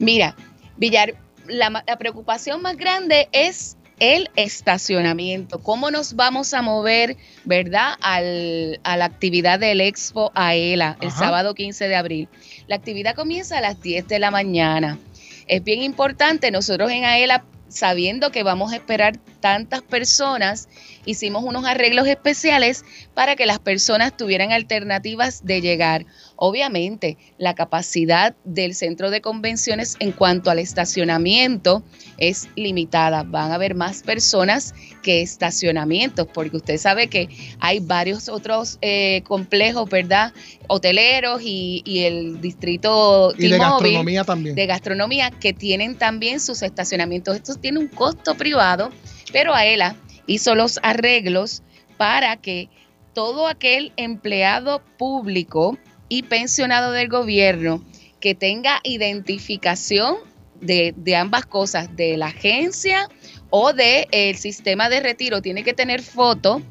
Mira, 0.00 0.34
Villar, 0.76 1.14
la, 1.46 1.84
la 1.86 1.98
preocupación 1.98 2.62
más 2.62 2.76
grande 2.76 3.28
es 3.30 3.76
el 4.00 4.28
estacionamiento, 4.34 5.60
cómo 5.60 5.92
nos 5.92 6.16
vamos 6.16 6.52
a 6.52 6.62
mover, 6.62 7.16
¿verdad? 7.44 7.94
Al, 8.00 8.80
a 8.82 8.96
la 8.96 9.04
actividad 9.04 9.60
del 9.60 9.80
Expo 9.80 10.32
AELA 10.34 10.96
el 11.00 11.10
Ajá. 11.10 11.18
sábado 11.26 11.54
15 11.54 11.86
de 11.86 11.94
abril. 11.94 12.28
La 12.66 12.74
actividad 12.74 13.14
comienza 13.14 13.58
a 13.58 13.60
las 13.60 13.80
10 13.80 14.08
de 14.08 14.18
la 14.18 14.32
mañana. 14.32 14.98
Es 15.46 15.62
bien 15.62 15.80
importante, 15.84 16.50
nosotros 16.50 16.90
en 16.90 17.04
AELA, 17.04 17.44
sabiendo 17.76 18.32
que 18.32 18.42
vamos 18.42 18.72
a 18.72 18.76
esperar 18.76 19.18
tantas 19.40 19.82
personas, 19.82 20.68
hicimos 21.06 21.44
unos 21.44 21.64
arreglos 21.64 22.06
especiales 22.06 22.84
para 23.14 23.36
que 23.36 23.46
las 23.46 23.58
personas 23.58 24.14
tuvieran 24.16 24.52
alternativas 24.52 25.44
de 25.46 25.60
llegar. 25.62 26.04
Obviamente, 26.36 27.16
la 27.38 27.54
capacidad 27.54 28.34
del 28.44 28.74
centro 28.74 29.10
de 29.10 29.22
convenciones 29.22 29.96
en 30.00 30.12
cuanto 30.12 30.50
al 30.50 30.58
estacionamiento 30.58 31.82
es 32.18 32.48
limitada. 32.56 33.22
Van 33.22 33.52
a 33.52 33.54
haber 33.54 33.74
más 33.74 34.02
personas 34.02 34.74
que 35.02 35.22
estacionamientos, 35.22 36.26
porque 36.34 36.58
usted 36.58 36.76
sabe 36.76 37.06
que 37.06 37.28
hay 37.60 37.80
varios 37.80 38.28
otros 38.28 38.78
eh, 38.82 39.22
complejos, 39.26 39.88
¿verdad? 39.88 40.34
Hoteleros 40.68 41.40
y, 41.42 41.82
y 41.86 42.00
el 42.00 42.40
distrito 42.40 43.32
Y 43.38 43.48
de 43.48 43.58
gastronomía 43.58 44.24
también. 44.24 44.54
de 44.56 44.66
gastronomía 44.66 45.30
que 45.30 45.52
tienen 45.52 45.96
también 45.96 46.40
sus 46.40 46.62
estacionamientos. 46.62 47.36
Esto 47.36 47.54
tiene 47.54 47.78
un 47.78 47.88
costo 47.88 48.34
privado, 48.34 48.90
pero 49.32 49.54
AELA 49.54 49.96
hizo 50.26 50.54
los 50.54 50.78
arreglos 50.82 51.62
para 51.96 52.36
que 52.36 52.68
todo 53.14 53.46
aquel 53.48 53.92
empleado 53.96 54.82
público 54.98 55.78
y 56.08 56.24
pensionado 56.24 56.92
del 56.92 57.08
gobierno 57.08 57.82
que 58.20 58.34
tenga 58.34 58.80
identificación 58.84 60.16
de, 60.60 60.94
de 60.96 61.16
ambas 61.16 61.46
cosas, 61.46 61.94
de 61.96 62.16
la 62.16 62.26
agencia 62.26 63.08
o 63.50 63.72
del 63.72 64.36
sistema 64.36 64.88
de 64.88 65.00
retiro, 65.00 65.42
tiene 65.42 65.64
que 65.64 65.74
tener 65.74 66.02
foto. 66.02 66.62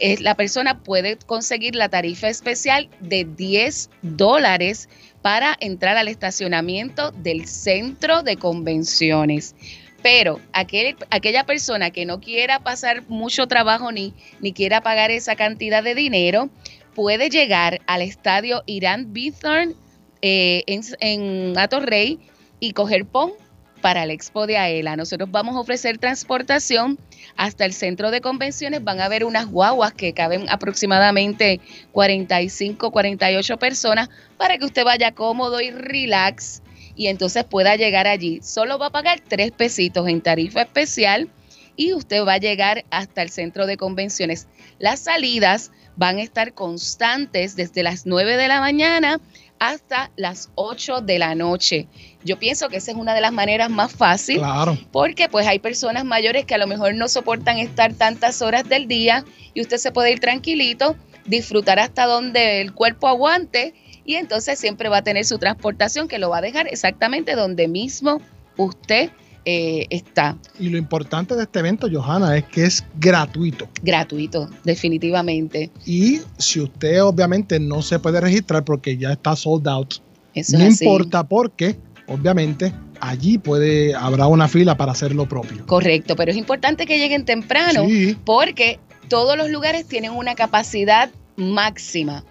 eh, 0.00 0.16
la 0.20 0.34
persona 0.34 0.82
puede 0.82 1.16
conseguir 1.16 1.76
la 1.76 1.88
tarifa 1.88 2.28
especial 2.28 2.88
de 3.00 3.24
10 3.24 3.90
dólares 4.02 4.88
para 5.22 5.56
entrar 5.60 5.96
al 5.96 6.08
estacionamiento 6.08 7.12
del 7.12 7.46
centro 7.46 8.22
de 8.22 8.36
convenciones. 8.36 9.54
Pero 10.04 10.38
aquel- 10.52 10.96
aquella 11.08 11.44
persona 11.46 11.88
que 11.88 12.04
no 12.04 12.20
quiera 12.20 12.60
pasar 12.60 13.04
mucho 13.08 13.46
trabajo 13.48 13.90
ni, 13.90 14.12
ni 14.40 14.52
quiera 14.52 14.82
pagar 14.82 15.10
esa 15.10 15.34
cantidad 15.34 15.82
de 15.82 15.94
dinero, 15.94 16.50
puede 16.94 17.30
llegar 17.30 17.80
al 17.86 18.02
estadio 18.02 18.62
Irán 18.66 19.14
Bithorn 19.14 19.74
eh, 20.20 20.62
en, 20.66 20.82
en 21.00 21.58
Atorrey 21.58 22.18
y 22.60 22.72
coger 22.72 23.06
PON 23.06 23.32
para 23.80 24.02
el 24.02 24.10
Expo 24.10 24.46
de 24.46 24.58
AELA. 24.58 24.94
Nosotros 24.96 25.30
vamos 25.30 25.56
a 25.56 25.60
ofrecer 25.60 25.96
transportación 25.96 26.98
hasta 27.36 27.64
el 27.64 27.72
centro 27.72 28.10
de 28.10 28.20
convenciones. 28.20 28.84
Van 28.84 29.00
a 29.00 29.06
haber 29.06 29.24
unas 29.24 29.46
guaguas 29.46 29.94
que 29.94 30.12
caben 30.12 30.50
aproximadamente 30.50 31.60
45, 31.92 32.90
48 32.90 33.56
personas 33.58 34.10
para 34.36 34.58
que 34.58 34.66
usted 34.66 34.84
vaya 34.84 35.12
cómodo 35.12 35.62
y 35.62 35.70
relax 35.70 36.60
y 36.96 37.08
entonces 37.08 37.44
pueda 37.44 37.76
llegar 37.76 38.06
allí. 38.06 38.40
Solo 38.42 38.78
va 38.78 38.86
a 38.86 38.90
pagar 38.90 39.20
tres 39.26 39.50
pesitos 39.52 40.08
en 40.08 40.20
tarifa 40.20 40.62
especial 40.62 41.28
y 41.76 41.92
usted 41.92 42.24
va 42.24 42.34
a 42.34 42.38
llegar 42.38 42.84
hasta 42.90 43.22
el 43.22 43.30
centro 43.30 43.66
de 43.66 43.76
convenciones. 43.76 44.46
Las 44.78 45.00
salidas 45.00 45.70
van 45.96 46.18
a 46.18 46.22
estar 46.22 46.54
constantes 46.54 47.56
desde 47.56 47.82
las 47.82 48.06
9 48.06 48.36
de 48.36 48.48
la 48.48 48.60
mañana 48.60 49.20
hasta 49.60 50.10
las 50.16 50.50
8 50.56 51.00
de 51.00 51.18
la 51.18 51.34
noche. 51.34 51.86
Yo 52.24 52.38
pienso 52.38 52.68
que 52.68 52.76
esa 52.78 52.90
es 52.90 52.96
una 52.96 53.14
de 53.14 53.20
las 53.20 53.32
maneras 53.32 53.70
más 53.70 53.92
fáciles 53.92 54.42
Claro. 54.42 54.76
porque 54.92 55.28
pues 55.28 55.46
hay 55.46 55.58
personas 55.60 56.04
mayores 56.04 56.44
que 56.44 56.54
a 56.54 56.58
lo 56.58 56.66
mejor 56.66 56.94
no 56.94 57.08
soportan 57.08 57.58
estar 57.58 57.92
tantas 57.94 58.42
horas 58.42 58.68
del 58.68 58.88
día 58.88 59.24
y 59.54 59.60
usted 59.60 59.78
se 59.78 59.92
puede 59.92 60.10
ir 60.12 60.20
tranquilito, 60.20 60.96
disfrutar 61.26 61.78
hasta 61.78 62.06
donde 62.06 62.60
el 62.60 62.72
cuerpo 62.74 63.06
aguante 63.08 63.74
y 64.04 64.14
entonces 64.16 64.58
siempre 64.58 64.88
va 64.88 64.98
a 64.98 65.02
tener 65.02 65.24
su 65.24 65.38
transportación 65.38 66.08
que 66.08 66.18
lo 66.18 66.30
va 66.30 66.38
a 66.38 66.42
dejar 66.42 66.66
exactamente 66.68 67.34
donde 67.34 67.68
mismo 67.68 68.20
usted 68.56 69.10
eh, 69.46 69.86
está. 69.90 70.38
Y 70.58 70.70
lo 70.70 70.78
importante 70.78 71.34
de 71.36 71.42
este 71.42 71.58
evento, 71.58 71.86
Johanna, 71.92 72.36
es 72.36 72.44
que 72.44 72.64
es 72.64 72.84
gratuito. 72.98 73.68
Gratuito, 73.82 74.48
definitivamente. 74.64 75.70
Y 75.84 76.20
si 76.38 76.60
usted 76.60 77.02
obviamente 77.02 77.60
no 77.60 77.82
se 77.82 77.98
puede 77.98 78.20
registrar 78.20 78.64
porque 78.64 78.96
ya 78.96 79.12
está 79.12 79.36
sold 79.36 79.68
out, 79.68 79.94
Eso 80.34 80.56
no 80.58 80.64
es 80.64 80.74
así. 80.74 80.84
importa 80.84 81.24
porque 81.24 81.76
obviamente 82.06 82.72
allí 83.00 83.36
puede 83.38 83.94
habrá 83.94 84.26
una 84.28 84.48
fila 84.48 84.76
para 84.76 84.92
hacer 84.92 85.14
lo 85.14 85.28
propio. 85.28 85.66
Correcto, 85.66 86.16
pero 86.16 86.30
es 86.30 86.36
importante 86.38 86.86
que 86.86 86.98
lleguen 86.98 87.24
temprano 87.26 87.84
Sí. 87.86 88.16
porque 88.24 88.78
todos 89.08 89.36
los 89.36 89.50
lugares 89.50 89.86
tienen 89.86 90.12
una 90.12 90.34
capacidad 90.34 91.10
máxima. 91.36 92.24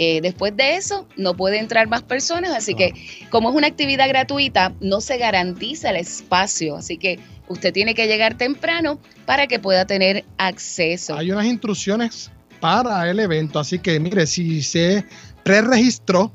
Eh, 0.00 0.20
después 0.22 0.56
de 0.56 0.76
eso, 0.76 1.08
no 1.16 1.34
puede 1.34 1.58
entrar 1.58 1.88
más 1.88 2.02
personas, 2.02 2.52
así 2.52 2.74
que 2.74 2.92
como 3.30 3.50
es 3.50 3.56
una 3.56 3.66
actividad 3.66 4.08
gratuita, 4.08 4.72
no 4.80 5.00
se 5.00 5.18
garantiza 5.18 5.90
el 5.90 5.96
espacio, 5.96 6.76
así 6.76 6.98
que 6.98 7.18
usted 7.48 7.72
tiene 7.72 7.96
que 7.96 8.06
llegar 8.06 8.38
temprano 8.38 9.00
para 9.26 9.48
que 9.48 9.58
pueda 9.58 9.86
tener 9.86 10.24
acceso. 10.38 11.16
Hay 11.16 11.32
unas 11.32 11.46
instrucciones 11.46 12.30
para 12.60 13.10
el 13.10 13.18
evento, 13.18 13.58
así 13.58 13.80
que 13.80 13.98
mire, 13.98 14.28
si 14.28 14.62
se 14.62 15.04
preregistró, 15.42 16.32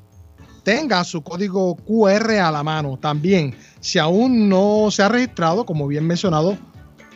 tenga 0.64 1.02
su 1.06 1.22
código 1.22 1.78
QR 1.78 2.40
a 2.40 2.52
la 2.52 2.64
mano. 2.64 2.98
También, 2.98 3.56
si 3.80 3.98
aún 3.98 4.50
no 4.50 4.90
se 4.92 5.04
ha 5.04 5.08
registrado, 5.08 5.66
como 5.66 5.88
bien 5.88 6.06
mencionado, 6.06 6.58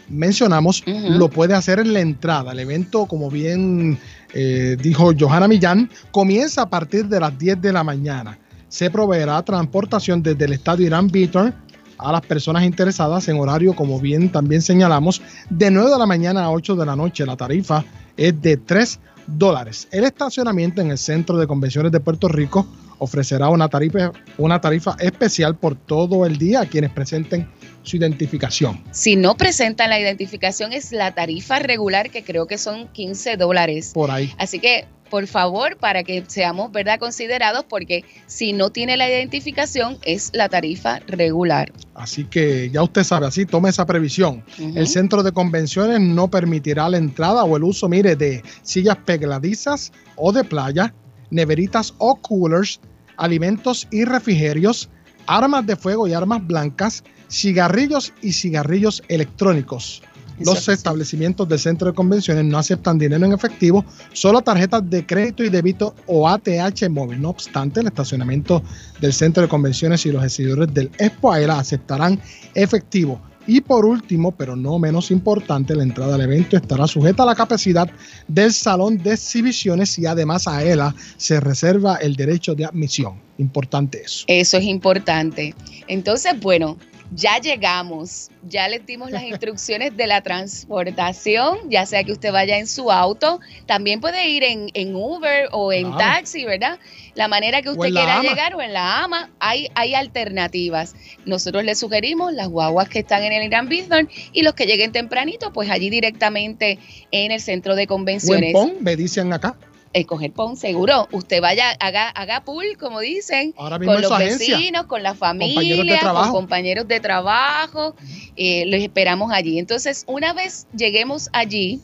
mencionamos, 0.08 0.82
lo 0.86 1.30
puede 1.30 1.54
hacer 1.56 1.80
en 1.80 1.94
la 1.94 2.00
entrada. 2.00 2.54
El 2.54 2.60
evento, 2.60 3.06
como 3.06 3.30
bien 3.30 4.00
eh, 4.34 4.78
dijo 4.82 5.12
Johanna 5.18 5.48
Millán, 5.48 5.90
comienza 6.12 6.64
a 6.64 6.70
partir 6.70 7.08
de 7.08 7.20
las 7.20 7.38
10 7.38 7.62
de 7.62 7.74
la 7.74 7.84
mañana. 7.84 8.38
Se 8.70 8.90
proveerá 8.90 9.42
transportación 9.44 10.22
desde 10.22 10.46
el 10.46 10.54
estadio 10.54 10.86
Irán 10.86 11.08
Beaton 11.08 11.54
a 11.98 12.12
las 12.12 12.22
personas 12.22 12.64
interesadas 12.64 13.28
en 13.28 13.40
horario, 13.40 13.76
como 13.76 14.00
bien 14.00 14.32
también 14.32 14.62
señalamos, 14.62 15.22
de 15.50 15.72
9 15.72 15.90
de 15.90 15.98
la 15.98 16.06
mañana 16.06 16.44
a 16.44 16.52
8 16.52 16.76
de 16.76 16.86
la 16.86 16.96
noche. 16.96 17.26
La 17.26 17.36
tarifa 17.36 17.84
es 18.16 18.40
de 18.42 18.58
3 18.58 19.00
dólares. 19.28 19.88
El 19.92 20.04
estacionamiento 20.04 20.82
en 20.82 20.92
el 20.92 20.98
Centro 20.98 21.38
de 21.38 21.48
Convenciones 21.48 21.92
de 21.92 22.00
Puerto 22.00 22.28
Rico 22.28 22.68
ofrecerá 23.00 23.50
una 23.50 23.68
tarifa, 23.68 24.12
una 24.38 24.60
tarifa 24.62 24.96
especial 25.00 25.56
por 25.56 25.76
todo 25.76 26.26
el 26.26 26.38
día 26.38 26.62
a 26.62 26.66
quienes 26.66 26.92
presenten 26.92 27.48
su 27.88 27.98
identificación. 27.98 28.84
Si 28.92 29.16
no 29.16 29.36
presentan 29.36 29.90
la 29.90 30.00
identificación, 30.00 30.74
es 30.74 30.92
la 30.92 31.14
tarifa 31.14 31.60
regular, 31.60 32.10
que 32.12 32.24
creo 32.24 32.46
que 32.46 32.58
son 32.58 32.88
15 32.90 33.38
dólares. 33.38 33.92
Por 33.94 34.12
ahí. 34.12 34.34
Así 34.38 34.60
que 34.60 34.86
por 35.10 35.26
favor, 35.28 35.78
para 35.78 36.04
que 36.04 36.24
seamos 36.28 36.72
verdad 36.72 37.00
considerados, 37.00 37.64
porque 37.64 38.04
si 38.26 38.54
no 38.54 38.72
tiene 38.72 38.98
la 38.98 39.10
identificación, 39.10 39.98
es 40.04 40.32
la 40.34 40.50
tarifa 40.50 41.00
regular. 41.08 41.72
Así 41.96 42.26
que 42.26 42.70
ya 42.70 42.84
usted 42.84 43.04
sabe, 43.04 43.28
así 43.28 43.46
tome 43.46 43.70
esa 43.70 43.86
previsión. 43.86 44.44
El 44.58 44.88
centro 44.88 45.24
de 45.24 45.32
convenciones 45.32 46.02
no 46.02 46.30
permitirá 46.30 46.90
la 46.90 46.98
entrada 46.98 47.44
o 47.44 47.58
el 47.58 47.64
uso, 47.64 47.88
mire, 47.88 48.16
de 48.16 48.44
sillas 48.64 48.98
pegladizas 48.98 49.92
o 50.16 50.32
de 50.32 50.44
playa, 50.44 50.94
neveritas 51.30 51.94
o 51.98 52.16
coolers, 52.16 52.80
alimentos 53.18 53.88
y 53.92 54.06
refrigerios, 54.06 54.90
armas 55.28 55.66
de 55.66 55.76
fuego 55.76 56.08
y 56.08 56.14
armas 56.14 56.46
blancas, 56.46 57.04
cigarrillos 57.30 58.14
y 58.22 58.34
cigarrillos 58.34 59.04
electrónicos. 59.08 60.02
Los 60.40 60.60
Exacto. 60.60 60.72
establecimientos 60.74 61.50
del 61.50 61.58
centro 61.58 61.88
de 61.88 61.96
convenciones 61.96 62.46
no 62.46 62.60
aceptan 62.60 63.00
dinero 63.00 63.26
en 63.26 63.34
efectivo, 63.34 63.84
solo 64.14 64.42
tarjetas 64.42 64.88
de 64.88 65.04
crédito 65.04 65.44
y 65.44 65.50
débito 65.50 65.96
o 66.06 66.30
ATH 66.30 66.90
móvil. 66.90 67.22
No 67.22 67.30
obstante, 67.30 67.80
el 67.80 67.88
estacionamiento 67.88 68.62
del 69.02 69.14
centro 69.14 69.42
de 69.42 69.50
convenciones 69.50 70.06
y 70.06 70.12
los 70.12 70.24
exhibidores 70.24 70.72
del 70.74 70.92
Expo 71.00 71.34
aceptarán 71.34 72.22
efectivo. 72.54 73.20
Y 73.48 73.62
por 73.62 73.86
último, 73.86 74.34
pero 74.34 74.58
no 74.58 74.78
menos 74.78 75.10
importante, 75.10 75.74
la 75.74 75.84
entrada 75.84 76.16
al 76.16 76.22
evento 76.22 76.58
estará 76.58 76.86
sujeta 76.86 77.24
a 77.24 77.26
la 77.26 77.36
capacidad 77.36 77.90
del 78.28 78.52
salón 78.52 78.98
de 78.98 79.14
exhibiciones 79.14 79.98
y 79.98 80.06
además 80.06 80.48
a 80.50 80.64
ELA 80.64 80.94
se 81.16 81.40
reserva 81.40 81.96
el 81.96 82.18
derecho 82.18 82.56
de 82.56 82.66
admisión. 82.66 83.22
Importante 83.38 84.02
eso. 84.04 84.26
Eso 84.28 84.58
es 84.58 84.64
importante. 84.66 85.56
Entonces, 85.88 86.38
bueno, 86.42 86.78
ya 87.12 87.40
llegamos, 87.40 88.30
ya 88.48 88.68
les 88.68 88.86
dimos 88.86 89.12
las 89.12 89.24
instrucciones 89.24 89.96
de 89.96 90.08
la 90.08 90.22
transportación, 90.22 91.58
ya 91.70 91.86
sea 91.86 92.04
que 92.04 92.12
usted 92.12 92.32
vaya 92.32 92.58
en 92.58 92.68
su 92.68 92.92
auto, 92.92 93.40
también 93.66 94.02
puede 94.02 94.28
ir 94.30 94.44
en, 94.44 94.70
en 94.74 94.96
Uber 94.96 95.48
o 95.52 95.72
en 95.72 95.92
Claro. 95.92 95.98
taxi, 95.98 96.46
¿verdad? 96.46 96.80
La 97.16 97.28
manera 97.28 97.62
que 97.62 97.70
usted 97.70 97.90
quiera 97.90 98.20
AMA. 98.20 98.30
llegar 98.30 98.56
o 98.56 98.62
en 98.62 98.74
la 98.74 99.04
AMA, 99.04 99.30
hay, 99.40 99.70
hay 99.76 99.96
alternativas. 99.96 100.96
Nosotros 101.26 101.64
le 101.64 101.76
sugerimos 101.76 102.34
las 102.34 102.48
guaguas 102.48 102.90
que 102.90 103.00
están 103.00 103.24
en 103.24 103.34
el 103.34 103.50
Gran 103.50 103.70
Bithorn 103.70 104.10
y 104.34 104.44
los 104.44 104.54
que 104.54 104.66
lleguen 104.66 104.92
tempranito, 104.92 105.52
pues 105.54 105.70
allí 105.70 105.90
directamente 105.90 106.78
en 107.12 107.32
el 107.32 107.42
centro 107.42 107.76
de 107.76 107.88
convenciones 107.88 108.54
me 108.82 108.96
dicen 108.96 109.34
acá. 109.34 109.56
Escoger 109.94 110.32
PON, 110.32 110.58
seguro. 110.58 111.08
Usted 111.12 111.42
vaya, 111.42 111.72
haga, 111.80 112.10
haga 112.10 112.42
pool, 112.44 112.78
como 112.80 113.00
dicen, 113.00 113.54
Ahora 113.58 113.80
mismo 113.80 113.94
con 113.94 114.02
los 114.02 114.12
agencia. 114.12 114.58
vecinos, 114.58 114.86
con 114.86 115.04
la 115.04 115.14
Compañeros 115.14 115.56
familia, 115.56 115.96
con 115.96 116.00
trabajo. 116.00 116.32
compañeros 116.34 116.88
de 116.88 117.00
trabajo. 117.00 117.96
eh, 118.36 118.66
los 118.68 118.80
esperamos 118.82 119.32
allí. 119.34 119.58
Entonces, 119.60 120.04
una 120.08 120.34
vez 120.34 120.68
lleguemos 120.76 121.30
allí, 121.34 121.80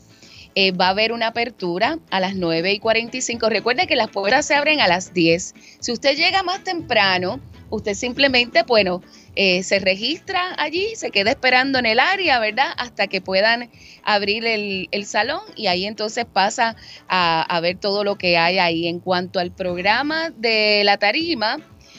eh, 0.55 0.71
va 0.71 0.87
a 0.87 0.89
haber 0.89 1.11
una 1.13 1.27
apertura 1.27 1.97
a 2.11 2.19
las 2.19 2.35
9 2.35 2.73
y 2.73 2.79
45. 2.79 3.49
Recuerde 3.49 3.87
que 3.87 3.95
las 3.95 4.09
puertas 4.09 4.45
se 4.45 4.53
abren 4.53 4.81
a 4.81 4.87
las 4.87 5.13
10. 5.13 5.55
Si 5.79 5.91
usted 5.91 6.15
llega 6.15 6.43
más 6.43 6.63
temprano, 6.63 7.39
usted 7.71 7.95
simplemente, 7.95 8.61
bueno, 8.63 9.01
eh, 9.35 9.63
se 9.63 9.79
registra 9.79 10.53
allí, 10.57 10.95
se 10.95 11.11
queda 11.11 11.31
esperando 11.31 11.79
en 11.79 11.85
el 11.85 11.99
área, 11.99 12.39
¿verdad? 12.39 12.67
Hasta 12.77 13.07
que 13.07 13.21
puedan 13.21 13.69
abrir 14.03 14.45
el, 14.45 14.87
el 14.91 15.05
salón 15.05 15.41
y 15.55 15.67
ahí 15.67 15.85
entonces 15.85 16.25
pasa 16.25 16.75
a, 17.07 17.41
a 17.41 17.59
ver 17.59 17.77
todo 17.77 18.03
lo 18.03 18.17
que 18.17 18.37
hay 18.37 18.59
ahí. 18.59 18.87
En 18.87 18.99
cuanto 18.99 19.39
al 19.39 19.51
programa 19.51 20.29
de 20.31 20.81
la 20.83 20.97
tarima, 20.97 21.57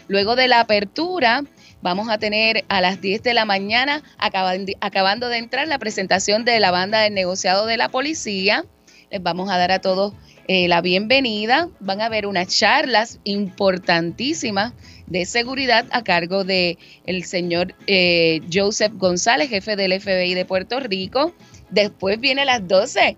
luego 0.09 0.37
de 0.37 0.49
la 0.49 0.61
apertura, 0.61 1.45
vamos 1.83 2.09
a 2.09 2.19
tener 2.19 2.65
a 2.69 2.81
las 2.81 3.01
10 3.01 3.23
de 3.23 3.35
la 3.35 3.45
mañana, 3.45 4.03
acaban- 4.19 4.67
acabando 4.81 5.29
de 5.29 5.39
entrar, 5.39 5.67
la 5.69 5.79
presentación 5.79 6.45
de 6.45 6.61
la 6.61 6.71
banda 6.71 7.01
del 7.01 7.15
negociado 7.15 7.67
de 7.67 7.77
la 7.77 7.89
policía. 7.89 8.65
Les 9.11 9.23
vamos 9.23 9.51
a 9.51 9.59
dar 9.59 9.71
a 9.71 9.81
todos 9.81 10.13
eh, 10.49 10.67
la 10.69 10.81
bienvenida. 10.83 11.69
Van 11.81 12.01
a 12.01 12.07
haber 12.07 12.27
unas 12.27 12.49
charlas 12.49 13.19
importantísimas 13.25 14.73
de 15.07 15.27
seguridad 15.27 15.87
a 15.91 16.03
cargo 16.03 16.45
de 16.45 16.79
el 17.07 17.25
señor 17.25 17.75
eh, 17.87 18.41
Joseph 18.53 18.93
González, 18.97 19.51
jefe 19.51 19.77
del 19.77 20.01
FBI 20.01 20.35
de 20.35 20.45
Puerto 20.45 20.81
Rico. 20.81 21.35
Después 21.71 22.21
viene 22.21 22.43
a 22.43 22.45
las 22.45 22.67
12. 22.67 23.17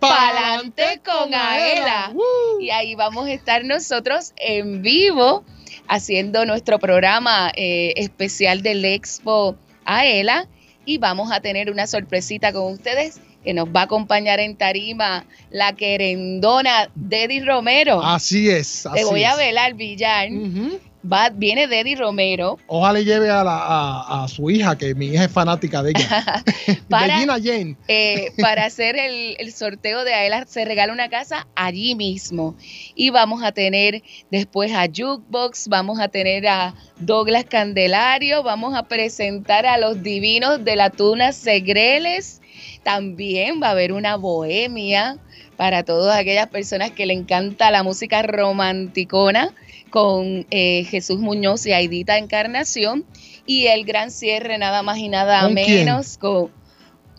Pa'lante 0.00 1.00
con 1.04 1.34
Aela. 1.34 2.12
Y 2.60 2.70
ahí 2.70 2.94
vamos 2.94 3.26
a 3.26 3.32
estar 3.32 3.64
nosotros 3.64 4.32
en 4.36 4.82
vivo 4.82 5.44
haciendo 5.88 6.46
nuestro 6.46 6.78
programa 6.78 7.50
eh, 7.54 7.94
especial 7.96 8.62
del 8.62 8.84
Expo 8.84 9.56
Aela. 9.84 10.48
Y 10.84 10.98
vamos 10.98 11.32
a 11.32 11.40
tener 11.40 11.70
una 11.70 11.86
sorpresita 11.86 12.52
con 12.52 12.72
ustedes 12.72 13.20
que 13.44 13.54
nos 13.54 13.68
va 13.68 13.80
a 13.80 13.84
acompañar 13.84 14.40
en 14.40 14.56
tarima 14.56 15.26
la 15.50 15.74
querendona 15.74 16.90
Deddy 16.94 17.40
Romero. 17.40 18.02
Así 18.02 18.48
es. 18.48 18.84
Te 18.94 19.00
así 19.00 19.10
voy 19.10 19.24
a 19.24 19.36
velar, 19.36 19.74
Villar. 19.74 20.30
Ujú. 20.30 20.78
Va, 21.00 21.30
viene 21.30 21.68
Deddy 21.68 21.94
Romero 21.94 22.58
Ojalá 22.66 23.00
lleve 23.00 23.30
a, 23.30 23.44
la- 23.44 23.56
a- 23.64 24.24
a 24.24 24.28
su 24.28 24.50
hija, 24.50 24.76
que 24.76 24.94
mi 24.96 25.06
hija 25.06 25.24
es 25.24 25.30
fanática 25.32 25.80
de 25.82 25.90
ella. 25.90 26.42
Para- 26.88 27.14
de 27.14 27.20
Gina 27.20 27.34
Jane. 27.42 27.76
eh, 27.86 28.32
para 28.40 28.64
hacer 28.64 28.96
el, 28.98 29.36
el 29.38 29.52
sorteo 29.52 30.02
de 30.04 30.12
Aela. 30.12 30.44
Se 30.46 30.64
regala 30.64 30.92
una 30.92 31.08
casa 31.08 31.46
allí 31.54 31.94
mismo. 31.94 32.56
Y 32.96 33.10
vamos 33.10 33.44
a 33.44 33.52
tener 33.52 34.02
después 34.32 34.72
a 34.72 34.86
Jukebox, 34.86 35.68
vamos 35.68 36.00
a 36.00 36.08
tener 36.08 36.48
a 36.48 36.74
Douglas 36.98 37.44
Candelario, 37.44 38.42
vamos 38.42 38.74
a 38.76 38.82
presentar 38.88 39.66
a 39.66 39.78
los 39.78 40.02
divinos 40.02 40.64
de 40.64 40.74
la 40.74 40.90
Tuna 40.90 41.30
Segreles. 41.32 42.40
También 42.82 43.60
va 43.62 43.68
a 43.68 43.70
haber 43.70 43.92
una 43.92 44.16
bohemia 44.16 45.16
para 45.56 45.84
todas 45.84 46.16
aquellas 46.18 46.48
personas 46.48 46.90
que 46.90 47.06
le 47.06 47.14
encanta 47.14 47.70
la 47.70 47.82
música 47.82 48.22
romanticona 48.22 49.54
con 49.90 50.46
eh, 50.50 50.84
Jesús 50.84 51.18
Muñoz 51.18 51.66
y 51.66 51.72
Aidita 51.72 52.18
Encarnación. 52.18 53.04
Y 53.46 53.66
el 53.66 53.84
gran 53.84 54.10
cierre, 54.10 54.58
nada 54.58 54.82
más 54.82 54.98
y 54.98 55.08
nada 55.08 55.42
¿Con 55.42 55.54
quién? 55.54 55.86
menos, 55.86 56.18
con 56.18 56.50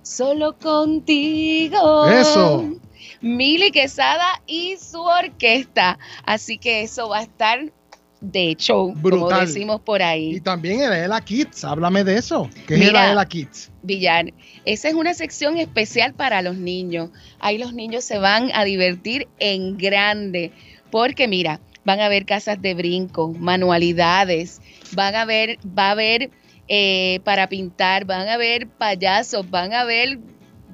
Solo 0.04 0.58
contigo. 0.58 2.08
Eso. 2.08 2.76
Mili 3.22 3.72
Quesada 3.72 4.42
y 4.48 4.76
su 4.78 5.02
orquesta. 5.02 6.00
Así 6.26 6.58
que 6.58 6.82
eso 6.82 7.10
va 7.10 7.20
a 7.20 7.24
estar 7.24 7.72
de 8.22 8.56
show, 8.58 8.88
como 8.90 9.02
Brutal. 9.02 9.48
decimos 9.48 9.82
por 9.82 10.02
ahí. 10.02 10.36
Y 10.36 10.42
también 10.42 10.82
el 10.82 10.92
Ela 10.94 11.22
Kids. 11.22 11.64
Háblame 11.64 12.04
de 12.04 12.18
eso. 12.18 12.50
¿Qué 12.68 12.74
es 12.76 12.80
Mira. 12.80 13.06
el 13.06 13.12
Ela 13.14 13.26
Kids? 13.26 13.72
Villar, 13.82 14.34
esa 14.66 14.90
es 14.90 14.94
una 14.94 15.14
sección 15.14 15.58
especial 15.58 16.14
para 16.14 16.42
los 16.42 16.58
niños. 16.58 17.12
Ahí 17.40 17.58
los 17.58 17.74
niños 17.74 18.04
se 18.04 18.20
van 18.20 18.52
a 18.54 18.64
divertir 18.66 19.28
en 19.40 19.78
grande, 19.78 20.52
porque 20.92 21.28
mira, 21.28 21.62
van 21.90 22.02
a 22.02 22.08
ver 22.08 22.28
casas 22.28 22.62
de 22.62 22.76
brinco, 22.76 23.30
manualidades, 23.30 24.62
van 24.92 25.16
a 25.16 25.26
ver, 25.26 25.58
va 25.66 25.88
a 25.88 25.92
haber 25.94 26.30
eh, 26.68 27.20
para 27.24 27.50
pintar, 27.50 28.06
van 28.06 28.30
a 28.30 28.38
ver 28.38 28.68
payasos, 28.68 29.50
van 29.50 29.74
a 29.74 29.86
ver 29.86 30.20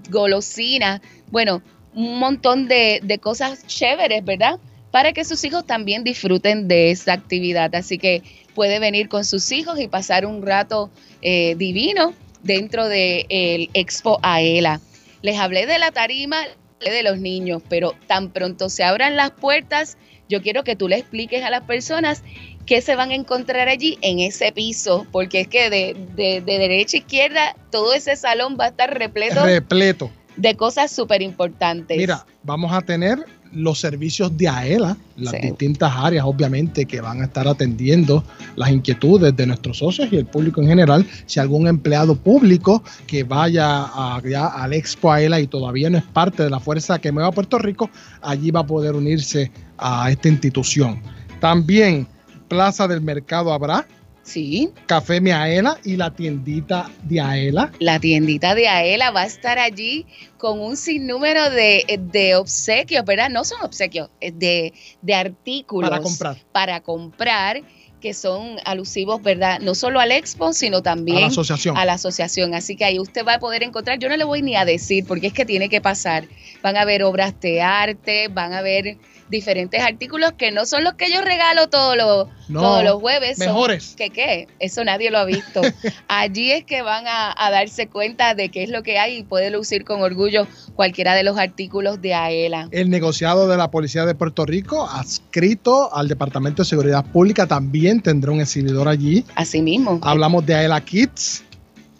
golosinas, 0.09 0.99
bueno, 1.31 1.61
un 1.93 2.19
montón 2.19 2.67
de, 2.67 2.99
de 3.01 3.17
cosas 3.17 3.65
chéveres, 3.65 4.25
¿verdad? 4.25 4.59
Para 4.91 5.13
que 5.13 5.23
sus 5.23 5.41
hijos 5.45 5.65
también 5.65 6.03
disfruten 6.03 6.67
de 6.67 6.91
esa 6.91 7.13
actividad. 7.13 7.73
Así 7.75 7.97
que 7.97 8.21
puede 8.53 8.79
venir 8.79 9.07
con 9.07 9.23
sus 9.23 9.53
hijos 9.53 9.79
y 9.79 9.87
pasar 9.87 10.25
un 10.25 10.45
rato 10.45 10.91
eh, 11.21 11.55
divino 11.55 12.13
dentro 12.43 12.89
del 12.89 13.69
Expo 13.73 14.19
Aela. 14.21 14.81
Les 15.21 15.39
hablé 15.39 15.65
de 15.65 15.79
la 15.79 15.91
tarima, 15.91 16.41
de 16.81 17.03
los 17.03 17.19
niños, 17.19 17.63
pero 17.69 17.95
tan 18.05 18.31
pronto 18.31 18.67
se 18.67 18.83
abran 18.83 19.15
las 19.15 19.31
puertas, 19.31 19.97
yo 20.29 20.41
quiero 20.41 20.63
que 20.63 20.75
tú 20.75 20.87
le 20.87 20.97
expliques 20.97 21.43
a 21.43 21.49
las 21.49 21.61
personas 21.63 22.23
qué 22.65 22.81
se 22.81 22.95
van 22.95 23.11
a 23.11 23.15
encontrar 23.15 23.67
allí 23.67 23.97
en 24.01 24.19
ese 24.19 24.51
piso, 24.51 25.05
porque 25.11 25.41
es 25.41 25.47
que 25.47 25.69
de, 25.69 25.95
de- 26.15 26.41
de 26.41 26.57
derecha 26.57 26.97
a 26.97 26.99
izquierda 26.99 27.55
todo 27.71 27.93
ese 27.93 28.15
salón 28.15 28.57
va 28.59 28.65
a 28.65 28.67
estar 28.69 28.97
repleto 28.97 29.43
Repleto. 29.43 30.09
de 30.35 30.55
cosas 30.55 30.91
súper 30.91 31.21
importantes. 31.21 31.97
Mira, 31.97 32.25
vamos 32.43 32.71
a 32.73 32.81
tener 32.81 33.23
los 33.53 33.79
servicios 33.79 34.35
de 34.37 34.49
AELA, 34.49 34.97
las 35.15 35.31
Sí. 35.33 35.37
distintas 35.43 35.93
áreas, 35.95 36.25
obviamente, 36.25 36.85
que 36.85 36.99
van 36.99 37.21
a 37.21 37.25
estar 37.25 37.47
atendiendo 37.47 38.21
las 38.57 38.69
inquietudes 38.69 39.33
de 39.33 39.45
nuestros 39.45 39.77
socios 39.77 40.09
y 40.11 40.17
el 40.17 40.25
público 40.25 40.59
en 40.61 40.67
general. 40.67 41.05
Si 41.25 41.39
algún 41.39 41.65
empleado 41.67 42.15
público 42.17 42.83
que 43.07 43.23
vaya 43.23 43.85
allá 44.17 44.47
al 44.47 44.73
Expo 44.73 45.09
AELA 45.13 45.39
y 45.39 45.47
todavía 45.47 45.89
no 45.89 45.97
es 45.99 46.03
parte 46.03 46.43
de 46.43 46.49
la 46.49 46.59
fuerza 46.59 46.99
que 46.99 47.13
mueva 47.13 47.29
a 47.29 47.31
Puerto 47.31 47.57
Rico, 47.57 47.89
allí 48.21 48.51
va 48.51 48.61
a 48.61 48.65
poder 48.67 48.93
unirse 48.95 49.51
a 49.77 50.09
esta 50.11 50.27
institución. 50.29 51.01
También 51.39 52.07
Plaza 52.47 52.87
del 52.87 53.01
Mercado 53.01 53.51
habrá, 53.53 53.87
Sí, 54.23 54.71
Café 54.87 55.21
Mi 55.21 55.29
Aela 55.29 55.77
y 55.83 55.97
la 55.97 56.09
tiendita 56.09 56.89
de 57.03 57.21
Aela. 57.21 57.71
la 57.77 57.99
tiendita 57.99 58.55
de 58.55 58.67
Aela 58.67 59.11
va 59.11 59.21
a 59.21 59.25
estar 59.27 59.59
allí 59.59 60.07
con 60.39 60.59
un 60.59 60.77
sinnúmero 60.77 61.51
de, 61.51 61.99
de 62.11 62.35
obsequios, 62.35 63.05
¿verdad? 63.05 63.29
No 63.29 63.43
son 63.43 63.61
obsequios, 63.61 64.09
es 64.19 64.37
de, 64.39 64.73
de 65.03 65.13
artículos 65.13 65.91
Para 65.91 66.01
comprar. 66.01 66.37
para 66.51 66.81
comprar 66.81 67.61
que 68.01 68.15
son 68.15 68.57
alusivos, 68.65 69.21
¿verdad? 69.21 69.59
No 69.59 69.75
solo 69.75 69.99
al 69.99 70.11
Expo, 70.11 70.53
sino 70.53 70.81
también 70.81 71.17
A 71.17 71.21
la 71.21 71.27
asociación. 71.27 71.77
a 71.77 71.85
la 71.85 71.93
asociación. 71.93 72.55
Así 72.55 72.75
que 72.75 72.85
ahí 72.85 72.99
usted 72.99 73.23
va 73.25 73.35
a 73.35 73.39
poder 73.39 73.61
encontrar, 73.61 73.99
yo 73.99 74.09
no 74.09 74.17
le 74.17 74.23
voy 74.23 74.41
ni 74.41 74.55
a 74.55 74.65
decir, 74.65 75.05
porque 75.07 75.27
es 75.27 75.33
que 75.33 75.45
tiene 75.45 75.69
que 75.69 75.81
pasar. 75.81 76.25
Van 76.63 76.77
a 76.77 76.85
ver 76.85 77.03
obras 77.03 77.39
de 77.41 77.61
arte, 77.61 78.27
van 78.27 78.53
a 78.53 78.61
ver 78.63 78.97
diferentes 79.29 79.81
artículos 79.81 80.33
que 80.37 80.51
no 80.51 80.65
son 80.65 80.83
los 80.83 80.93
que 80.93 81.11
yo 81.11 81.21
regalo 81.21 81.67
todos 81.67 81.97
los, 81.97 82.27
No, 82.47 82.61
todos 82.61 82.83
los 82.83 83.01
jueves. 83.01 83.37
son- 83.37 83.47
mejores. 83.47 83.95
¿Que 83.97 84.09
qué? 84.11 84.47
Eso 84.59 84.83
nadie 84.83 85.09
lo 85.09 85.17
ha 85.17 85.25
visto. 85.25 85.61
Allí 86.07 86.51
es 86.51 86.63
que 86.63 86.81
van 86.83 87.05
a, 87.07 87.33
a 87.35 87.49
darse 87.51 87.87
cuenta 87.87 88.35
de 88.35 88.49
qué 88.49 88.63
es 88.63 88.69
lo 88.69 88.83
que 88.83 88.99
hay 88.99 89.17
y 89.17 89.23
puede 89.23 89.49
lucir 89.49 89.83
con 89.83 90.01
orgullo 90.01 90.47
cualquiera 90.75 91.15
de 91.15 91.23
los 91.23 91.37
artículos 91.37 92.01
de 92.01 92.13
AELA. 92.13 92.67
El 92.71 92.89
negociado 92.89 93.47
de 93.47 93.57
la 93.57 93.71
Policía 93.71 94.05
de 94.05 94.13
Puerto 94.13 94.45
Rico, 94.45 94.87
adscrito 94.87 95.93
al 95.95 96.07
Departamento 96.07 96.61
de 96.63 96.69
Seguridad 96.69 97.03
Pública, 97.05 97.47
también 97.47 98.01
tendrá 98.01 98.31
un 98.31 98.41
exhibidor 98.41 98.87
allí. 98.87 99.25
Así 99.35 99.61
mismo. 99.61 99.99
Hablamos 100.03 100.45
de 100.45 100.55
AELA 100.55 100.81
Kids. 100.81 101.43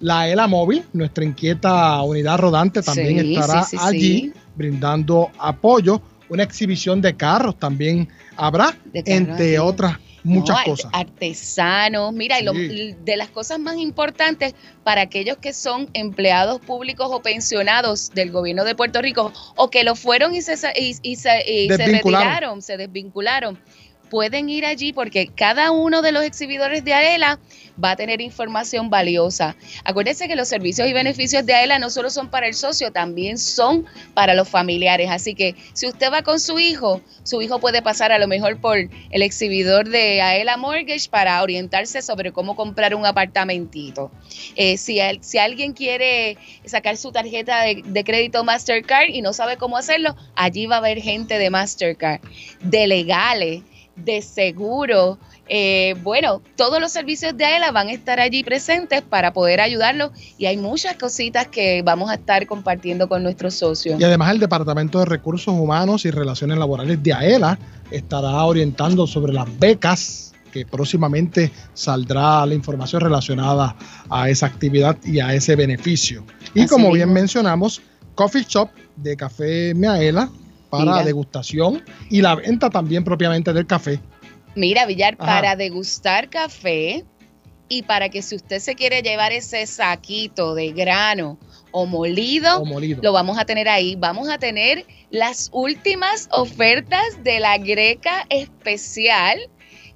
La 0.02 0.22
AELA 0.22 0.46
Móvil, 0.48 0.84
nuestra 0.94 1.24
inquieta 1.24 2.02
unidad 2.04 2.38
rodante, 2.38 2.82
también 2.84 3.20
Sí, 3.22 3.36
estará 3.38 3.64
sí, 3.64 3.78
sí, 3.78 3.84
allí 3.84 4.34
brindando 4.56 5.32
apoyo. 5.40 6.02
Una 6.30 6.44
exhibición 6.44 7.02
de 7.02 7.16
carros 7.16 7.58
también 7.60 8.08
habrá, 8.36 8.76
carros 8.94 9.04
entre 9.06 9.60
otras 9.60 9.98
muchas 10.24 10.58
No, 10.58 10.64
cosas. 10.72 10.92
Artesanos, 10.92 12.14
mira, 12.14 12.40
y 12.40 12.44
lo- 12.44 12.54
de 12.54 13.16
las 13.16 13.30
cosas 13.30 13.60
más 13.60 13.78
importantes 13.78 14.56
para 14.84 15.02
aquellos 15.02 15.38
que 15.38 15.54
son 15.54 15.88
empleados 15.94 16.60
públicos 16.62 17.08
o 17.12 17.22
pensionados 17.22 18.12
del 18.14 18.32
gobierno 18.32 18.64
de 18.64 18.74
Puerto 18.74 19.02
Rico 19.02 19.32
o 19.56 19.70
que 19.70 19.84
lo 19.84 19.96
fueron 19.96 20.34
y 20.34 20.42
se, 20.42 20.56
y, 20.80 20.96
y 21.04 21.16
se, 21.18 21.44
y 21.52 21.68
se 21.70 21.86
retiraron, 21.86 22.62
se 22.64 22.78
desvincularon, 22.78 23.60
pueden 24.10 24.50
ir 24.50 24.66
allí 24.66 24.94
porque 24.94 25.28
cada 25.28 25.72
uno 25.72 26.02
de 26.02 26.12
los 26.12 26.24
exhibidores 26.24 26.84
de 26.84 26.94
AELA 26.94 27.40
va 27.84 27.92
a 27.92 27.96
tener 27.96 28.22
información 28.22 28.90
valiosa. 28.90 29.56
Acuérdense 29.84 30.28
que 30.28 30.36
los 30.36 30.48
servicios 30.48 30.88
y 30.88 30.94
beneficios 30.94 31.46
de 31.46 31.54
AELA 31.54 31.80
no 31.80 31.90
solo 31.90 32.10
son 32.10 32.30
para 32.30 32.48
el 32.48 32.54
socio, 32.54 32.92
también 32.92 33.38
son 33.38 33.86
para 34.14 34.34
los 34.34 34.48
familiares. 34.48 35.10
Así 35.10 35.36
que 35.36 35.56
si 35.74 35.88
usted 35.88 36.12
va 36.12 36.22
con 36.22 36.40
su 36.40 36.60
hijo, 36.60 37.02
su 37.24 37.42
hijo 37.42 37.60
puede 37.60 37.82
pasar 37.82 38.12
a 38.12 38.20
lo 38.20 38.28
mejor 38.28 38.60
por 38.60 38.78
el 38.78 39.22
exhibidor 39.22 39.90
de 39.90 40.22
AELA 40.22 40.58
Mortgage 40.58 41.10
para 41.10 41.42
orientarse 41.42 42.02
sobre 42.02 42.32
cómo 42.32 42.56
comprar 42.56 42.96
un 42.96 43.06
apartamentito. 43.06 44.12
Eh, 44.56 44.78
si 44.78 45.38
alguien 45.38 45.74
quiere 45.74 46.38
sacar 46.66 46.98
su 46.98 47.12
tarjeta 47.12 47.62
de, 47.62 47.84
de 47.86 48.04
crédito 48.04 48.44
Mastercard 48.44 49.10
y 49.10 49.22
no 49.22 49.34
sabe 49.34 49.58
cómo 49.58 49.78
hacerlo, 49.78 50.16
allí 50.36 50.66
va 50.66 50.76
a 50.76 50.80
haber 50.80 51.02
gente 51.02 51.38
de 51.38 51.50
Mastercard, 51.50 52.22
de 52.62 52.88
legales, 52.88 53.64
de 53.96 54.22
seguro. 54.22 55.18
eh, 55.48 55.96
bueno, 56.02 56.42
todos 56.56 56.82
los 56.82 56.92
servicios 56.92 57.38
de 57.38 57.46
AELA 57.46 57.72
van 57.72 57.90
a 57.90 57.92
estar 57.92 58.20
allí 58.20 58.44
presentes 58.44 59.02
para 59.04 59.32
poder 59.32 59.62
ayudarlos 59.62 60.12
y 60.38 60.48
hay 60.48 60.58
muchas 60.58 60.96
cositas 60.96 61.48
que 61.48 61.82
vamos 61.84 62.10
a 62.10 62.16
estar 62.16 62.48
compartiendo 62.48 63.08
con 63.08 63.22
nuestros 63.22 63.54
socios. 63.54 64.00
Y 64.00 64.04
además 64.04 64.32
el 64.32 64.40
Departamento 64.40 65.00
de 65.00 65.06
Recursos 65.06 65.54
Humanos 65.54 66.06
y 66.06 66.12
Relaciones 66.12 66.58
Laborales 66.58 67.02
de 67.04 67.14
AELA 67.14 67.60
estará 67.92 68.44
orientando 68.44 69.06
sobre 69.06 69.34
las 69.34 69.48
becas 69.60 70.34
que 70.52 70.66
próximamente 70.66 71.52
saldrá 71.74 72.46
la 72.46 72.54
información 72.54 73.02
relacionada 73.02 73.76
a 74.10 74.30
esa 74.30 74.46
actividad 74.48 74.98
y 75.04 75.20
a 75.20 75.34
ese 75.34 75.56
beneficio. 75.56 76.26
Y 76.54 76.62
Así 76.62 76.70
como 76.70 76.92
bien 76.92 77.10
mismo. 77.10 77.14
mencionamos, 77.22 77.82
Coffee 78.16 78.46
Shop 78.48 78.70
de 78.96 79.18
Café 79.18 79.74
Miaela 79.76 80.30
para 80.78 80.92
Mira. 80.94 81.04
degustación 81.06 81.84
y 82.10 82.22
la 82.22 82.36
venta 82.36 82.70
también 82.70 83.04
propiamente 83.04 83.54
del 83.54 83.66
café. 83.66 84.00
Mira, 84.56 84.86
Villar, 84.86 85.16
Ajá. 85.20 85.26
para 85.26 85.56
degustar 85.56 86.30
café 86.30 87.04
y 87.68 87.82
para 87.84 88.10
que 88.10 88.22
si 88.22 88.36
usted 88.36 88.60
se 88.60 88.76
quiere 88.76 89.02
llevar 89.02 89.32
ese 89.32 89.66
saquito 89.66 90.54
de 90.56 90.72
grano 90.72 91.38
o 91.72 91.86
molido, 91.86 92.62
O 92.62 92.66
molido. 92.66 93.02
lo 93.04 93.12
vamos 93.12 93.38
a 93.38 93.46
tener 93.46 93.68
ahí. 93.68 93.96
Vamos 93.98 94.30
a 94.30 94.38
tener 94.38 94.86
las 95.10 95.50
últimas 95.52 96.30
ofertas 96.32 97.02
de 97.24 97.40
la 97.40 97.58
greca 97.58 98.26
especial, 98.30 99.40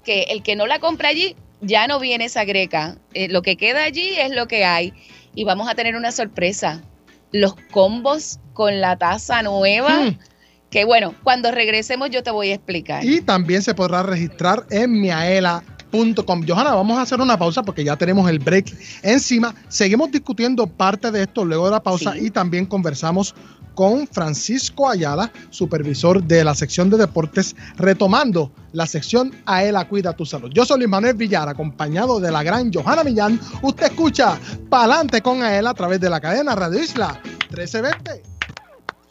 que 0.04 0.24
el 0.24 0.44
que 0.44 0.56
no 0.56 0.68
la 0.68 0.80
compra 0.80 1.10
allí, 1.10 1.36
ya 1.62 1.88
no 1.88 2.00
viene 2.00 2.26
esa 2.26 2.44
greca. 2.44 2.98
Eh, 3.14 3.28
lo 3.30 3.42
que 3.42 3.56
queda 3.56 3.84
allí 3.84 4.10
es 4.18 4.32
lo 4.32 4.48
que 4.48 4.66
hay. 4.66 4.94
Y 5.36 5.44
vamos 5.44 5.70
a 5.70 5.76
tener 5.76 5.96
una 5.96 6.12
sorpresa. 6.12 6.82
Los 7.32 7.56
combos 7.72 8.40
con 8.54 8.82
la 8.82 8.98
taza 8.98 9.42
nueva. 9.44 10.06
Hmm. 10.06 10.20
Que 10.70 10.86
bueno, 10.86 11.16
cuando 11.24 11.52
regresemos 11.52 12.10
yo 12.12 12.22
te 12.24 12.32
voy 12.32 12.52
a 12.52 12.56
explicar. 12.56 13.04
Y 13.04 13.22
también 13.22 13.62
se 13.62 13.74
podrá 13.74 14.04
registrar 14.04 14.66
en 14.70 15.02
miaela.com. 15.02 16.44
Johanna, 16.48 16.76
vamos 16.76 16.98
a 17.00 17.02
hacer 17.02 17.20
una 17.20 17.38
pausa 17.38 17.64
porque 17.64 17.84
ya 17.84 17.96
tenemos 17.96 18.30
el 18.30 18.38
break 18.40 18.72
encima. 19.02 19.56
Seguimos 19.68 20.12
discutiendo 20.12 20.68
parte 20.68 21.10
de 21.12 21.24
esto 21.24 21.44
luego 21.44 21.66
de 21.66 21.72
la 21.72 21.82
pausa 21.82 22.14
Sí. 22.14 22.28
y 22.28 22.30
también 22.30 22.66
conversamos 22.68 23.34
con 23.74 24.08
Francisco 24.08 24.90
Ayala, 24.90 25.32
supervisor 25.52 26.22
de 26.22 26.44
la 26.44 26.54
sección 26.54 26.90
de 26.90 26.98
deportes, 26.98 27.56
retomando 27.78 28.52
la 28.74 28.86
sección 28.86 29.32
Aela 29.46 29.88
Cuida 29.88 30.12
tu 30.14 30.26
Salud. 30.26 30.52
Yo 30.54 30.66
soy 30.66 30.80
Luis 30.80 30.90
Manuel 30.90 31.16
Villar, 31.16 31.48
acompañado 31.48 32.20
de 32.20 32.30
la 32.30 32.44
gran 32.44 32.74
Johanna 32.74 33.04
Millán. 33.06 33.40
Usted 33.62 33.86
escucha 33.88 34.38
Palante 34.70 35.22
con 35.22 35.42
Aela 35.42 35.70
a 35.70 35.74
través 35.74 36.00
de 36.02 36.10
la 36.10 36.20
cadena 36.20 36.56
Radio 36.56 36.80
Isla 36.84 37.20
1320. 37.50 38.39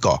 个 0.00 0.20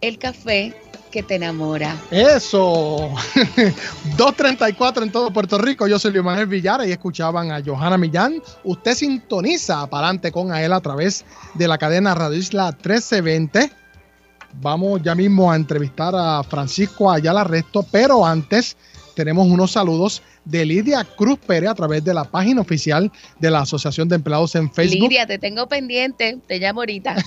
el 0.00 0.18
café 0.18 0.74
que 1.10 1.22
te 1.22 1.34
enamora. 1.34 1.96
Eso. 2.10 3.10
234 4.16 5.02
en 5.02 5.12
todo 5.12 5.32
Puerto 5.32 5.58
Rico. 5.58 5.86
Yo 5.86 5.98
soy 5.98 6.12
Luis 6.12 6.24
Manuel 6.24 6.46
Villar 6.46 6.86
y 6.86 6.92
escuchaban 6.92 7.50
a 7.50 7.62
Johanna 7.64 7.98
Millán. 7.98 8.40
Usted 8.64 8.94
sintoniza 8.94 9.82
adelante 9.82 10.30
con 10.30 10.52
a 10.52 10.62
él 10.62 10.72
a 10.72 10.80
través 10.80 11.24
de 11.54 11.68
la 11.68 11.78
cadena 11.78 12.14
Radio 12.14 12.38
Isla 12.38 12.66
1320. 12.66 13.70
Vamos 14.60 15.02
ya 15.02 15.14
mismo 15.14 15.50
a 15.50 15.56
entrevistar 15.56 16.14
a 16.16 16.42
Francisco 16.42 17.10
Ayala 17.10 17.44
Resto, 17.44 17.84
pero 17.90 18.24
antes 18.24 18.76
tenemos 19.14 19.46
unos 19.48 19.72
saludos 19.72 20.22
de 20.44 20.64
Lidia 20.64 21.04
Cruz 21.04 21.38
Pérez 21.38 21.70
a 21.70 21.74
través 21.74 22.04
de 22.04 22.14
la 22.14 22.24
página 22.24 22.60
oficial 22.60 23.10
de 23.38 23.50
la 23.50 23.60
Asociación 23.60 24.08
de 24.08 24.16
Empleados 24.16 24.54
en 24.54 24.72
Facebook. 24.72 25.10
Lidia, 25.10 25.26
te 25.26 25.38
tengo 25.38 25.68
pendiente, 25.68 26.38
te 26.46 26.58
llamo 26.58 26.80
ahorita. 26.80 27.16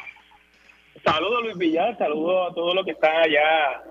Saludos 1.04 1.42
Luis 1.44 1.56
Villar, 1.56 1.96
saludos 1.98 2.50
a 2.50 2.54
todos 2.54 2.74
los 2.74 2.84
que 2.84 2.90
están 2.92 3.16
allá 3.16 3.82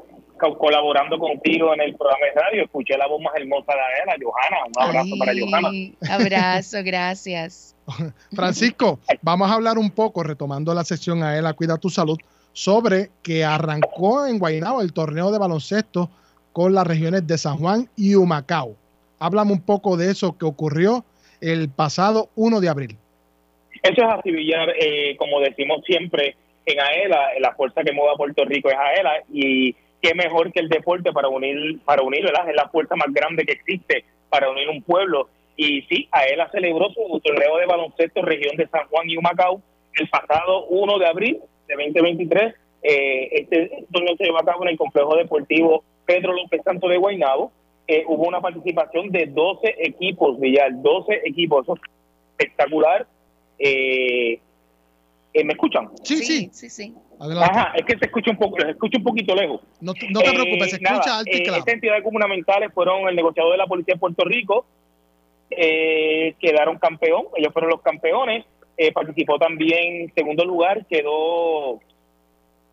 co- 0.41 0.57
colaborando 0.57 1.17
contigo 1.19 1.73
en 1.73 1.81
el 1.81 1.95
programa 1.95 2.25
de 2.33 2.41
radio. 2.41 2.63
Escuché 2.63 2.97
la 2.97 3.07
voz 3.07 3.21
más 3.21 3.33
hermosa 3.35 3.71
de 3.73 4.01
Ana, 4.01 4.13
Johanna. 4.21 4.65
Un 4.75 4.81
abrazo 4.83 5.15
para 5.19 5.31
Johanna. 5.39 5.69
Abrazo, 6.09 6.77
gracias. 6.83 7.75
Francisco, 8.35 8.99
vamos 9.21 9.49
a 9.49 9.53
hablar 9.53 9.77
un 9.77 9.91
poco, 9.91 10.23
retomando 10.23 10.73
la 10.73 10.83
sección 10.83 11.23
a 11.23 11.37
él, 11.37 11.45
Cuida 11.55 11.77
tu 11.77 11.89
Salud, 11.89 12.17
sobre 12.53 13.09
que 13.23 13.43
arrancó 13.45 14.25
en 14.25 14.39
Guaynabo 14.39 14.81
el 14.81 14.93
torneo 14.93 15.31
de 15.31 15.39
baloncesto 15.39 16.09
con 16.51 16.73
las 16.73 16.85
regiones 16.85 17.25
de 17.27 17.37
San 17.37 17.57
Juan 17.57 17.89
y 17.95 18.15
Humacao. 18.15 18.75
Háblame 19.19 19.53
un 19.53 19.61
poco 19.61 19.95
de 19.97 20.11
eso 20.11 20.37
que 20.37 20.45
ocurrió 20.45 21.05
el 21.39 21.69
pasado 21.69 22.29
1 22.35 22.59
de 22.59 22.69
abril. 22.69 22.97
Eso 23.83 24.01
es 24.01 24.07
así, 24.19 24.31
Villar. 24.31 24.69
Eh, 24.79 25.15
como 25.17 25.39
decimos 25.39 25.81
siempre 25.85 26.35
en 26.65 26.79
AELA, 26.79 27.39
la 27.39 27.53
fuerza 27.55 27.81
que 27.83 27.91
mueve 27.93 28.11
a 28.13 28.17
Puerto 28.17 28.45
Rico 28.45 28.69
es 28.69 28.75
AELA 28.77 29.11
y 29.31 29.75
qué 30.01 30.15
mejor 30.15 30.51
que 30.51 30.59
el 30.59 30.69
deporte 30.69 31.11
para 31.11 31.29
unir, 31.29 31.79
para 31.85 32.01
unir, 32.01 32.23
¿verdad? 32.23 32.49
Es 32.49 32.55
la 32.55 32.69
fuerza 32.69 32.95
más 32.95 33.13
grande 33.13 33.45
que 33.45 33.53
existe 33.53 34.03
para 34.29 34.49
unir 34.49 34.69
un 34.69 34.81
pueblo. 34.81 35.29
Y 35.55 35.81
sí, 35.83 36.07
AELA 36.11 36.49
celebró 36.49 36.89
su 36.89 37.19
torneo 37.19 37.57
de 37.57 37.65
baloncesto 37.65 38.21
región 38.21 38.55
de 38.57 38.67
San 38.67 38.87
Juan 38.87 39.09
y 39.09 39.17
Humacao 39.17 39.61
el 39.95 40.09
pasado 40.09 40.65
1 40.67 40.99
de 40.99 41.05
abril 41.05 41.39
de 41.67 41.75
2023. 41.75 42.55
Eh, 42.83 43.29
este 43.31 43.85
torneo 43.91 44.15
se 44.17 44.23
llevó 44.23 44.39
a 44.39 44.45
cabo 44.45 44.63
en 44.63 44.69
el 44.69 44.77
complejo 44.77 45.15
deportivo 45.15 45.83
Pedro 46.05 46.33
López 46.33 46.61
Santo 46.63 46.87
de 46.87 46.97
Guaynabo. 46.97 47.51
Hubo 48.07 48.25
una 48.25 48.39
participación 48.39 49.09
de 49.09 49.25
12 49.25 49.75
equipos, 49.79 50.39
Villar, 50.39 50.71
12 50.81 51.23
equipos. 51.25 51.63
Eso 51.63 51.75
es 51.75 51.81
espectacular. 52.37 53.05
Eh, 53.59 54.39
eh, 55.33 55.43
¿Me 55.43 55.53
escuchan? 55.53 55.89
Sí, 56.03 56.17
sí. 56.17 56.49
Sí, 56.51 56.69
sí. 56.69 56.93
Adelante. 57.19 57.57
Ajá, 57.59 57.73
es 57.75 57.85
que 57.85 57.97
se 57.97 58.05
escucha 58.05 58.31
un 58.31 58.37
poco, 58.37 58.57
los 58.57 58.69
escucho 58.69 58.97
un 58.97 59.03
poquito 59.03 59.33
lejos. 59.35 59.61
No, 59.79 59.93
te- 59.93 60.09
no 60.09 60.19
te 60.21 60.29
Eh, 60.29 60.33
preocupes, 60.33 60.69
se 60.71 60.75
escucha 60.77 60.91
nada, 61.05 61.19
alto 61.19 61.31
y 61.31 61.37
eh, 61.37 61.43
claro. 61.43 61.59
Estas 61.59 61.73
entidades 61.75 62.03
gubernamentales 62.03 62.73
fueron 62.73 63.07
el 63.07 63.15
negociador 63.15 63.51
de 63.53 63.57
la 63.57 63.67
Policía 63.67 63.93
de 63.93 63.99
Puerto 63.99 64.25
Rico, 64.25 64.65
eh, 65.49 66.35
quedaron 66.39 66.77
campeón, 66.79 67.25
ellos 67.35 67.51
fueron 67.53 67.71
los 67.71 67.81
campeones, 67.81 68.45
eh, 68.77 68.91
participó 68.91 69.37
también 69.37 70.01
en 70.03 70.13
segundo 70.13 70.45
lugar, 70.45 70.85
quedó 70.87 71.79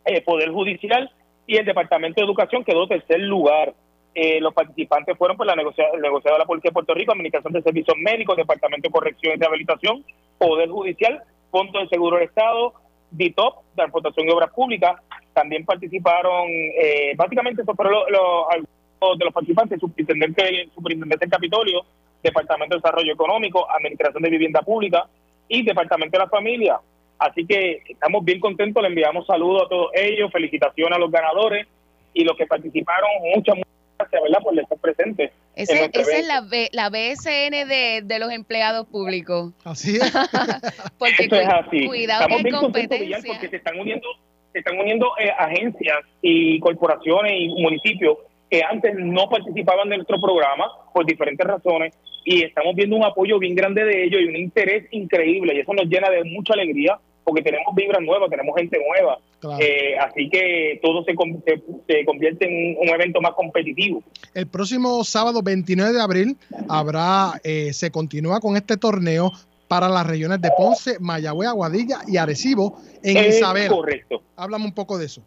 eh, 0.05 0.21
Poder 0.23 0.51
Judicial 0.51 1.11
y 1.47 1.57
el 1.57 1.65
Departamento 1.67 2.21
de 2.21 2.27
Educación 2.27 2.65
quedó 2.65 2.87
tercer 2.89 3.21
lugar. 3.21 3.75
Eh, 4.15 4.41
los 4.41 4.53
participantes 4.55 5.17
fueron 5.17 5.37
pues, 5.37 5.47
la 5.47 5.55
negocia- 5.55 5.89
el 5.95 6.01
negociador 6.01 6.39
de 6.39 6.43
la 6.45 6.47
Policía 6.47 6.71
de 6.71 6.75
Puerto 6.75 6.95
Rico, 6.95 7.13
Administración 7.13 7.53
de 7.53 7.63
Servicios 7.63 7.97
Médicos, 7.99 8.37
Departamento 8.37 8.89
de 8.89 8.93
Corrección 8.93 9.35
y 9.37 9.39
Rehabilitación, 9.41 10.05
Poder 10.39 10.69
Judicial, 10.71 11.23
Fondo 11.51 11.81
de 11.81 11.89
Seguro 11.89 12.17
del 12.17 12.29
Estado, 12.29 12.75
DITOP, 13.11 13.65
Transportación 13.75 14.29
y 14.29 14.31
Obras 14.31 14.51
Públicas. 14.53 15.01
También 15.33 15.65
participaron, 15.65 16.49
eh, 16.49 17.15
básicamente, 17.17 17.63
esos 17.63 17.77
los, 17.79 19.19
de 19.19 19.25
los 19.25 19.35
participantes, 19.35 19.81
superintendente, 19.81 20.69
superintendente 20.75 21.25
del 21.25 21.31
Capitolio, 21.31 21.85
Departamento 22.23 22.75
de 22.75 22.81
Desarrollo 22.81 23.13
Económico, 23.13 23.71
Administración 23.71 24.23
de 24.23 24.31
Vivienda 24.31 24.63
Pública 24.63 25.07
y 25.49 25.63
Departamento 25.63 26.19
de 26.19 26.25
la 26.25 26.31
Familia. 26.31 26.81
Así 27.19 27.47
que 27.47 27.83
estamos 27.89 28.25
bien 28.25 28.41
contentos, 28.41 28.83
le 28.83 28.89
enviamos 28.89 29.27
saludos 29.27 29.65
a 29.67 29.69
todos 29.69 29.91
ellos, 29.95 30.31
felicitaciones 30.33 30.97
a 30.97 31.01
los 31.01 31.11
ganadores 31.11 31.67
y 32.15 32.25
los 32.25 32.37
que 32.37 32.47
participaron, 32.47 33.09
muchas, 33.35 33.57
muchas 33.57 33.78
¿verdad?, 33.99 34.39
por 34.43 34.91
estar 34.91 35.07
Ese- 35.55 35.75
nuestro 35.79 36.03
esa 36.03 36.17
es 36.19 36.27
la, 36.27 36.41
B- 36.43 36.69
la 36.73 36.89
BSN 36.89 37.69
de, 37.69 38.03
de 38.05 38.19
los 38.19 38.31
empleados 38.33 38.87
públicos. 38.87 39.53
Así 39.65 39.97
es. 39.97 40.01
Porque 40.99 41.25
Eso 41.25 41.35
es 41.37 41.49
así. 41.49 41.87
cuidado 41.87 42.23
Estamos 42.23 42.29
que 42.29 42.35
hay 42.37 42.43
bien 42.45 42.55
contentos, 42.57 42.99
Villar, 42.99 43.19
competencia. 43.21 43.33
porque 43.33 43.49
se 43.49 43.57
están 43.57 43.79
uniendo, 43.79 44.09
se 44.53 44.59
están 44.61 44.79
uniendo 44.79 45.07
eh, 45.19 45.31
agencias 45.37 45.99
y 46.23 46.59
corporaciones 46.61 47.33
y 47.37 47.49
municipios 47.49 48.19
que 48.51 48.63
antes 48.65 48.95
no 48.97 49.29
participaban 49.29 49.89
de 49.91 49.97
nuestro 49.97 50.21
programa 50.21 50.67
por 50.95 51.05
diferentes 51.05 51.47
razones 51.47 51.95
y 52.25 52.43
estamos 52.45 52.75
viendo 52.75 52.97
un 52.97 53.05
apoyo 53.05 53.39
bien 53.39 53.55
grande 53.55 53.85
de 53.85 54.05
ellos 54.05 54.21
y 54.23 54.25
un 54.25 54.37
interés 54.37 54.87
increíble 54.91 55.55
y 55.55 55.61
eso 55.61 55.75
nos 55.75 55.87
llena 55.87 56.09
de 56.11 56.25
mucha 56.25 56.55
alegría 56.55 56.99
porque 57.29 57.43
tenemos 57.43 57.75
vibras 57.75 58.01
nuevas, 58.03 58.31
tenemos 58.31 58.57
gente 58.57 58.79
nueva. 58.89 59.19
Claro. 59.41 59.63
Eh, 59.63 59.97
así 59.99 60.29
que 60.31 60.81
todo 60.83 61.05
se, 61.05 61.13
se, 61.45 61.63
se 61.87 62.05
convierte 62.05 62.47
en 62.47 62.77
un 62.79 62.89
evento 62.89 63.21
más 63.21 63.33
competitivo. 63.33 64.03
El 64.35 64.47
próximo 64.49 65.05
sábado 65.05 65.43
29 65.43 65.93
de 65.93 66.01
abril 66.01 66.37
habrá, 66.69 67.33
eh, 67.45 67.73
se 67.73 67.91
continúa 67.91 68.41
con 68.41 68.57
este 68.57 68.77
torneo, 68.77 69.31
para 69.69 69.87
las 69.91 70.07
regiones 70.07 70.41
de 70.41 70.51
Ponce, 70.57 70.97
Mayagüez, 70.99 71.51
Aguadilla 71.51 71.99
y 72.07 72.17
Arecibo 72.17 72.79
en 73.03 73.19
Es 73.19 73.37
Isabela. 73.37 73.69
correcto. 73.69 74.23
Háblame 74.35 74.65
un 74.65 74.73
poco 74.73 74.97
de 74.97 75.05
eso, 75.05 75.23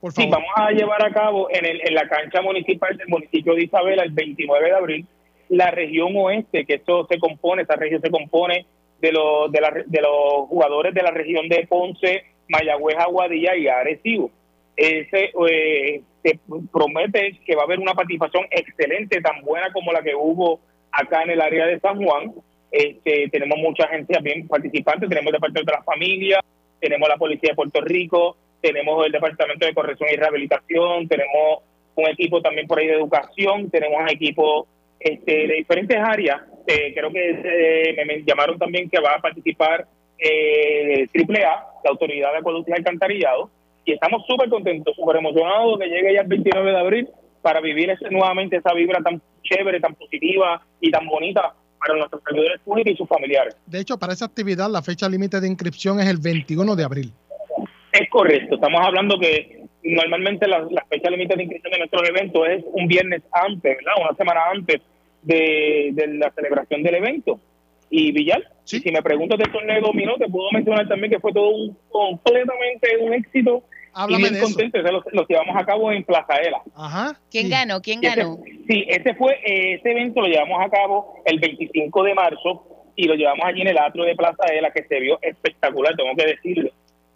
por 0.00 0.12
Sí, 0.12 0.22
favor. 0.22 0.36
vamos 0.38 0.50
a 0.54 0.70
llevar 0.70 1.04
a 1.04 1.12
cabo 1.12 1.48
en, 1.50 1.64
el- 1.66 1.80
en 1.84 1.92
la 1.92 2.06
cancha 2.08 2.40
municipal 2.40 2.96
del 2.96 3.08
municipio 3.08 3.52
de 3.56 3.64
Isabela 3.64 4.04
el 4.04 4.12
29 4.12 4.66
de 4.68 4.74
abril 4.76 5.06
la 5.48 5.72
región 5.72 6.12
oeste, 6.16 6.64
que 6.64 6.74
esto 6.74 7.04
se 7.10 7.18
compone, 7.18 7.62
esta 7.62 7.74
región 7.74 8.00
se 8.00 8.10
compone 8.10 8.64
de 9.04 9.12
los, 9.12 9.52
de, 9.52 9.60
la 9.60 9.70
de 9.84 10.00
los 10.00 10.48
jugadores 10.48 10.94
de 10.94 11.02
la 11.02 11.10
región 11.10 11.46
de 11.48 11.66
Ponce, 11.66 12.24
Mayagüez, 12.48 12.96
Aguadilla 12.96 13.54
y 13.54 13.68
Arecibo. 13.68 14.30
Ese 14.76 15.30
eh, 15.50 16.02
se 16.22 16.40
promete 16.72 17.38
que 17.44 17.54
va 17.54 17.62
a 17.62 17.64
haber 17.66 17.80
una 17.80 17.94
participación 17.94 18.46
excelente, 18.50 19.20
tan 19.20 19.42
buena 19.42 19.70
como 19.72 19.92
la 19.92 20.02
que 20.02 20.14
hubo 20.14 20.60
acá 20.90 21.22
en 21.22 21.30
el 21.30 21.40
área 21.42 21.66
de 21.66 21.80
San 21.80 22.02
Juan. 22.02 22.32
Este, 22.72 23.28
tenemos 23.28 23.58
mucha 23.58 23.86
gente 23.88 24.18
bien 24.22 24.48
participante, 24.48 25.06
tenemos 25.06 25.26
el 25.26 25.34
Departamento 25.34 25.70
de 25.70 25.78
la 25.78 25.84
Familia, 25.84 26.40
tenemos 26.80 27.08
la 27.08 27.16
Policía 27.16 27.50
de 27.50 27.56
Puerto 27.56 27.80
Rico, 27.82 28.36
tenemos 28.62 29.04
el 29.04 29.12
Departamento 29.12 29.66
de 29.66 29.74
Corrección 29.74 30.08
y 30.10 30.16
Rehabilitación, 30.16 31.06
tenemos 31.08 31.62
un 31.94 32.08
equipo 32.08 32.40
también 32.40 32.66
por 32.66 32.78
ahí 32.78 32.86
de 32.86 32.94
educación, 32.94 33.70
tenemos 33.70 34.00
un 34.00 34.08
equipo 34.08 34.66
este, 35.00 35.46
de 35.46 35.54
diferentes 35.54 35.96
áreas. 35.98 36.40
Eh, 36.66 36.92
creo 36.94 37.10
que 37.10 37.30
eh, 37.30 38.04
me, 38.06 38.22
llamaron 38.24 38.58
también 38.58 38.88
que 38.88 39.00
va 39.00 39.14
a 39.16 39.20
participar 39.20 39.86
eh, 40.18 41.06
AAA, 41.14 41.66
la 41.84 41.90
Autoridad 41.90 42.32
de 42.32 42.38
Acueductos 42.38 42.70
y 42.74 42.78
Alcantarillado, 42.78 43.50
y 43.84 43.92
estamos 43.92 44.24
súper 44.26 44.48
contentos, 44.48 44.96
súper 44.96 45.16
emocionados 45.16 45.78
que 45.78 45.86
llegue 45.88 46.14
ya 46.14 46.22
el 46.22 46.28
29 46.28 46.70
de 46.70 46.78
abril 46.78 47.08
para 47.42 47.60
vivir 47.60 47.90
ese- 47.90 48.08
nuevamente 48.10 48.56
esa 48.56 48.72
vibra 48.72 49.00
tan 49.02 49.20
chévere, 49.42 49.78
tan 49.80 49.94
positiva 49.94 50.62
y 50.80 50.90
tan 50.90 51.06
bonita 51.06 51.54
para 51.78 51.98
nuestros 51.98 52.22
servidores 52.26 52.60
públicos 52.62 52.92
y 52.94 52.96
sus 52.96 53.08
familiares. 53.08 53.54
De 53.66 53.80
hecho, 53.80 53.98
para 53.98 54.14
esa 54.14 54.24
actividad 54.24 54.70
la 54.70 54.80
fecha 54.80 55.06
límite 55.06 55.38
de 55.40 55.48
inscripción 55.48 56.00
es 56.00 56.06
el 56.08 56.16
21 56.16 56.74
de 56.76 56.84
abril. 56.84 57.12
Es 57.92 58.08
correcto, 58.08 58.54
estamos 58.54 58.80
hablando 58.82 59.18
que 59.18 59.63
normalmente 59.84 60.48
la, 60.48 60.66
la 60.70 60.84
fecha 60.88 61.10
límite 61.10 61.36
de 61.36 61.42
inscripción 61.44 61.72
de 61.72 61.78
nuestros 61.78 62.08
eventos 62.08 62.48
es 62.48 62.64
un 62.72 62.86
viernes 62.86 63.22
antes, 63.32 63.76
¿verdad? 63.76 63.92
Una 64.00 64.16
semana 64.16 64.40
antes 64.52 64.80
de, 65.22 65.90
de 65.92 66.06
la 66.18 66.30
celebración 66.32 66.82
del 66.82 66.94
evento. 66.96 67.38
Y 67.90 68.10
Villar, 68.12 68.42
y 68.64 68.80
si 68.80 68.90
me 68.90 69.02
preguntas 69.02 69.38
del 69.38 69.52
torneo 69.52 69.76
de 69.76 69.80
dominó, 69.82 70.16
te 70.16 70.26
puedo 70.28 70.50
mencionar 70.52 70.88
también 70.88 71.12
que 71.12 71.20
fue 71.20 71.32
todo 71.32 71.50
un, 71.50 71.76
completamente 71.90 72.96
un 73.00 73.14
éxito. 73.14 73.62
Háblame 73.96 74.18
y 74.18 74.22
bien 74.22 74.32
de 74.34 74.38
eso. 74.40 74.48
contento, 74.48 74.78
lo, 74.82 75.04
lo 75.12 75.26
llevamos 75.28 75.56
a 75.56 75.64
cabo 75.64 75.92
en 75.92 76.02
Plaza 76.02 76.34
Ela. 76.38 76.60
Ajá. 76.74 77.20
¿Quién 77.30 77.48
ganó? 77.48 77.80
¿Quién 77.80 78.04
ese- 78.04 78.16
ganó? 78.16 78.38
sí, 78.66 78.84
ese 78.88 79.14
fue, 79.14 79.34
eh, 79.46 79.74
ese 79.74 79.92
evento 79.92 80.20
lo 80.20 80.26
llevamos 80.26 80.60
a 80.60 80.68
cabo 80.68 81.22
el 81.24 81.38
25 81.38 82.02
de 82.02 82.14
marzo 82.14 82.66
y 82.96 83.04
lo 83.06 83.14
llevamos 83.14 83.44
allí 83.46 83.60
en 83.60 83.68
el 83.68 83.78
atrio 83.78 84.04
de 84.04 84.16
Plaza 84.16 84.46
Ela, 84.52 84.72
que 84.72 84.82
se 84.84 84.98
vio 84.98 85.18
espectacular, 85.22 85.94
tengo 85.94 86.10
que 86.16 86.26
decirlo. 86.26 86.70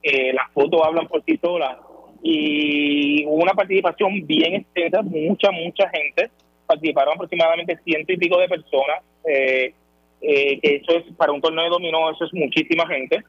Eh, 0.05 0.33
las 0.33 0.53
fotos 0.53 0.81
hablan 0.85 1.09
por 1.09 1.25
sí 1.25 1.37
solas 1.43 1.77
y 2.23 3.25
hubo 3.27 3.43
una 3.43 3.55
participación 3.55 4.27
bien 4.27 4.55
extensa, 4.57 5.03
mucha, 5.03 5.51
mucha 5.51 5.89
gente. 5.91 6.31
Participaron 6.66 7.14
aproximadamente 7.14 7.79
ciento 7.85 8.12
y 8.12 8.16
pico 8.16 8.39
de 8.39 8.49
personas. 8.49 9.03
Eh, 9.25 9.73
eh, 10.21 10.59
eso 10.62 10.99
es 10.99 11.05
para 11.16 11.33
un 11.33 11.41
torneo 11.41 11.64
de 11.64 11.71
dominó, 11.71 12.11
eso 12.11 12.25
es 12.25 12.35
muchísima 12.35 12.87
gente. 12.87 13.23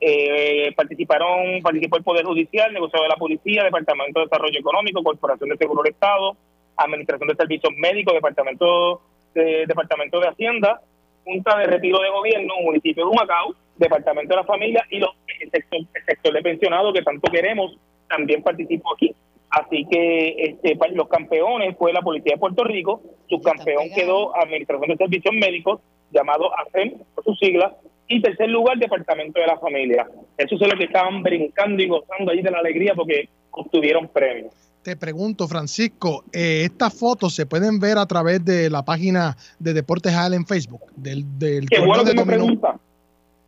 Eh, 0.00 0.72
participaron, 0.74 1.60
participó 1.62 1.98
el 1.98 2.02
Poder 2.02 2.24
Judicial, 2.24 2.72
negociado 2.72 3.02
de 3.02 3.10
la 3.10 3.16
Policía, 3.16 3.64
Departamento 3.64 4.20
de 4.20 4.26
Desarrollo 4.26 4.58
Económico, 4.58 5.02
Corporación 5.02 5.50
de 5.50 5.58
Seguro 5.58 5.82
del 5.82 5.92
Estado, 5.92 6.36
Administración 6.76 7.28
de 7.28 7.34
Servicios 7.34 7.72
Médicos, 7.76 8.14
Departamento 8.14 9.02
de, 9.34 9.66
Departamento 9.66 10.18
de 10.18 10.28
Hacienda, 10.28 10.80
Junta 11.24 11.58
de 11.58 11.66
Retiro 11.66 12.00
de 12.00 12.08
Gobierno, 12.08 12.54
Municipio 12.62 13.04
de 13.04 13.10
Humacao, 13.10 13.54
Departamento 13.76 14.30
de 14.30 14.40
la 14.40 14.46
Familia 14.46 14.82
y 14.88 14.98
los, 14.98 15.10
el, 15.38 15.50
sector, 15.50 15.80
el 15.80 16.04
sector 16.06 16.32
de 16.32 16.42
pensionados 16.42 16.94
que 16.94 17.02
tanto 17.02 17.30
queremos 17.30 17.76
también 18.10 18.42
participó 18.42 18.92
aquí. 18.94 19.14
Así 19.48 19.86
que 19.90 20.28
este, 20.44 20.76
pa- 20.76 20.88
los 20.88 21.08
campeones 21.08 21.74
fue 21.78 21.92
la 21.94 22.02
Policía 22.02 22.34
de 22.34 22.38
Puerto 22.38 22.62
Rico, 22.64 23.00
su 23.28 23.40
campeón 23.40 23.88
quedó 23.94 24.36
Administración 24.36 24.90
de 24.90 24.96
Servicios 24.98 25.34
Médicos, 25.34 25.80
llamado 26.12 26.50
ASEM 26.58 26.94
por 27.14 27.24
sus 27.24 27.38
siglas, 27.38 27.72
y 28.06 28.20
tercer 28.20 28.48
lugar 28.50 28.76
Departamento 28.78 29.40
de 29.40 29.46
la 29.46 29.58
Familia. 29.58 30.06
Esos 30.36 30.58
son 30.58 30.68
los 30.68 30.78
que 30.78 30.84
estaban 30.84 31.22
brincando 31.22 31.82
y 31.82 31.88
gozando 31.88 32.30
ahí 32.32 32.42
de 32.42 32.50
la 32.50 32.58
alegría 32.58 32.92
porque 32.94 33.28
obtuvieron 33.52 34.08
premios. 34.08 34.52
Te 34.82 34.96
pregunto, 34.96 35.46
Francisco, 35.46 36.24
eh, 36.32 36.62
estas 36.64 36.98
fotos 36.98 37.34
se 37.34 37.44
pueden 37.46 37.78
ver 37.80 37.98
a 37.98 38.06
través 38.06 38.44
de 38.44 38.70
la 38.70 38.82
página 38.84 39.36
de 39.58 39.74
Deportes 39.74 40.12
AL 40.14 40.34
en 40.34 40.46
Facebook, 40.46 40.80
del, 40.96 41.22
del 41.38 41.68
Qué 41.68 41.76
torneo 41.76 41.88
bueno 41.88 42.04
de 42.04 42.10
que 42.12 42.16
me 42.16 42.36
dominó. 42.36 42.44
pregunta. 42.60 42.80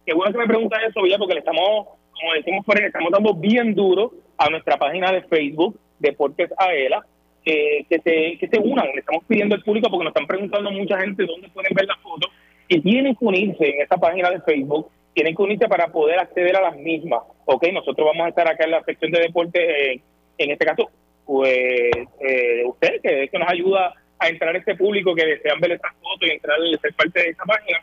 Qué 0.04 0.14
bueno 0.14 0.32
que 0.32 0.38
me 0.38 0.46
pregunta 0.46 0.76
eso, 0.86 1.00
Villa, 1.02 1.16
porque 1.18 1.34
le 1.34 1.40
estamos, 1.40 1.86
como 2.20 2.32
decimos 2.34 2.64
por 2.66 2.76
ahí, 2.76 2.82
le 2.82 2.88
estamos 2.88 3.10
dando 3.12 3.34
bien 3.34 3.74
duro 3.74 4.12
a 4.43 4.51
nuestra 4.51 4.76
página 4.76 5.12
de 5.12 5.22
Facebook, 5.22 5.78
Deportes 5.99 6.51
AELA, 6.57 7.05
que, 7.45 7.86
que, 7.88 8.01
se, 8.01 8.38
que 8.38 8.49
se 8.49 8.59
unan. 8.59 8.86
Le 8.86 9.01
estamos 9.01 9.24
pidiendo 9.26 9.55
al 9.55 9.62
público 9.62 9.88
porque 9.88 10.05
nos 10.05 10.11
están 10.11 10.26
preguntando 10.26 10.70
mucha 10.70 11.01
gente 11.01 11.24
dónde 11.24 11.49
pueden 11.49 11.74
ver 11.74 11.86
las 11.86 11.99
fotos 11.99 12.30
y 12.68 12.80
tienen 12.80 13.14
que 13.14 13.24
unirse 13.24 13.68
en 13.68 13.82
esta 13.82 13.97
página 13.97 14.30
de 14.30 14.40
Facebook, 14.40 14.88
tienen 15.14 15.36
que 15.36 15.43
unirse 15.43 15.68
para 15.68 15.88
poder 15.88 16.18
acceder 16.18 16.57
a 16.57 16.62
las 16.62 16.76
mismas. 16.76 17.22
Ok, 17.45 17.66
nosotros 17.72 18.07
vamos 18.07 18.26
a 18.26 18.28
estar 18.30 18.49
acá 18.49 18.64
en 18.64 18.70
la 18.72 18.82
sección 18.82 19.12
de 19.12 19.20
deporte, 19.20 19.93
eh, 19.93 20.01
en 20.38 20.51
este 20.51 20.64
caso, 20.64 20.90
pues 21.24 21.93
eh, 22.20 22.62
usted, 22.64 23.01
que, 23.01 23.28
que 23.28 23.38
nos 23.38 23.49
ayuda 23.49 23.95
a 24.18 24.28
entrar 24.28 24.55
a 24.55 24.59
este 24.59 24.74
público 24.74 25.14
que 25.14 25.26
desean 25.26 25.61
ver 25.61 25.72
estas 25.72 25.93
fotos 26.01 26.28
y 26.28 26.32
entrar 26.32 26.59
y 26.64 26.76
ser 26.78 26.95
parte 26.95 27.22
de 27.22 27.30
esta 27.30 27.45
página, 27.45 27.78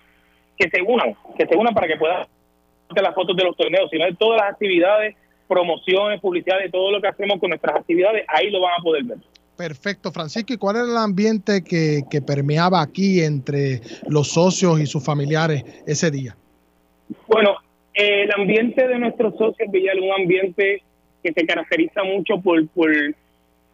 que 0.58 0.70
se 0.70 0.82
unan, 0.82 1.16
que 1.38 1.46
se 1.46 1.56
unan 1.56 1.74
para 1.74 1.88
que 1.88 1.98
puedan 1.98 2.26
ver 2.94 3.04
las 3.04 3.16
fotos 3.16 3.36
de 3.38 3.44
los 3.44 3.56
torneos, 3.56 3.90
sino 3.90 4.06
de 4.06 4.16
todas 4.16 4.42
las 4.42 4.52
actividades, 4.54 5.16
promociones, 5.50 6.22
publicidad, 6.22 6.60
de 6.60 6.70
todo 6.70 6.92
lo 6.92 7.02
que 7.02 7.08
hacemos 7.08 7.40
con 7.40 7.50
nuestras 7.50 7.78
actividades, 7.78 8.24
ahí 8.30 8.50
lo 8.52 8.62
van 8.62 8.80
a 8.80 8.84
poder 8.84 9.04
ver. 9.04 9.18
Perfecto, 9.58 10.12
Francisco. 10.12 10.54
¿Y 10.54 10.58
cuál 10.58 10.78
era 10.78 10.86
el 10.86 10.98
ambiente 10.98 11.64
que, 11.64 12.04
que 12.10 12.22
permeaba 12.22 12.82
aquí 12.82 13.22
entre 13.22 13.82
los 14.08 14.30
socios 14.30 14.80
y 14.80 14.86
sus 14.86 15.04
familiares 15.04 15.66
ese 15.86 16.10
día? 16.12 16.38
Bueno, 17.28 17.58
eh, 17.94 18.24
el 18.24 18.32
ambiente 18.32 18.88
de 18.88 19.00
nuestros 19.00 19.36
socios 19.38 19.70
Villal 19.72 19.98
es 19.98 20.04
un 20.04 20.22
ambiente 20.22 20.82
que 21.22 21.34
se 21.34 21.46
caracteriza 21.46 22.04
mucho 22.04 22.40
por, 22.40 22.66
por, 22.70 22.90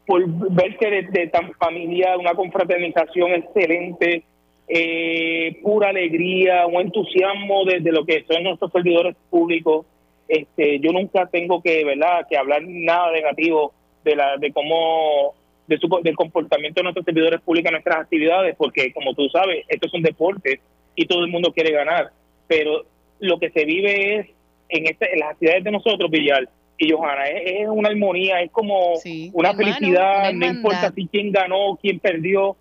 por 0.07 0.25
verse 0.51 0.89
de, 0.89 1.01
de 1.11 1.27
tan 1.27 1.53
familiar, 1.53 2.17
una 2.17 2.33
confraternización 2.33 3.31
excelente, 3.33 4.23
eh, 4.67 5.59
pura 5.61 5.89
alegría, 5.89 6.65
un 6.65 6.81
entusiasmo 6.81 7.65
desde 7.65 7.91
lo 7.91 8.05
que 8.05 8.23
son 8.27 8.43
nuestros 8.43 8.71
servidores 8.71 9.15
públicos. 9.29 9.85
Este, 10.27 10.79
yo 10.79 10.91
nunca 10.91 11.27
tengo 11.27 11.61
que, 11.61 11.83
¿verdad?, 11.85 12.25
que 12.27 12.37
hablar 12.37 12.63
nada 12.65 13.11
negativo 13.11 13.73
de 14.03 14.15
la, 14.15 14.37
de 14.37 14.51
cómo, 14.51 15.35
de 15.67 15.77
su, 15.77 15.87
del 16.03 16.15
comportamiento 16.15 16.79
de 16.79 16.83
nuestros 16.83 17.05
servidores 17.05 17.41
públicos 17.41 17.69
en 17.69 17.73
nuestras 17.73 17.97
actividades, 17.97 18.55
porque 18.55 18.91
como 18.93 19.13
tú 19.13 19.29
sabes, 19.29 19.65
esto 19.67 19.87
es 19.87 19.93
un 19.93 20.01
deporte 20.01 20.59
y 20.95 21.05
todo 21.05 21.23
el 21.23 21.31
mundo 21.31 21.53
quiere 21.53 21.71
ganar, 21.71 22.11
pero 22.47 22.85
lo 23.19 23.39
que 23.39 23.51
se 23.51 23.65
vive 23.65 24.15
es 24.15 24.27
en, 24.69 24.87
este, 24.87 25.13
en 25.13 25.19
las 25.19 25.31
actividades 25.31 25.63
de 25.63 25.71
nosotros, 25.71 26.09
Villar 26.09 26.47
y 26.77 26.91
Johanna, 26.91 27.27
es, 27.27 27.61
es 27.61 27.67
una 27.69 27.89
armonía, 27.89 28.41
es 28.41 28.51
como 28.51 28.93
una 29.33 29.49
hermano, 29.49 29.57
felicidad, 29.57 30.29
una 30.29 30.47
no 30.47 30.53
importa 30.53 30.91
si 30.91 31.07
quién 31.07 31.31
ganó, 31.31 31.77
quién 31.81 31.99
perdió, 31.99 32.55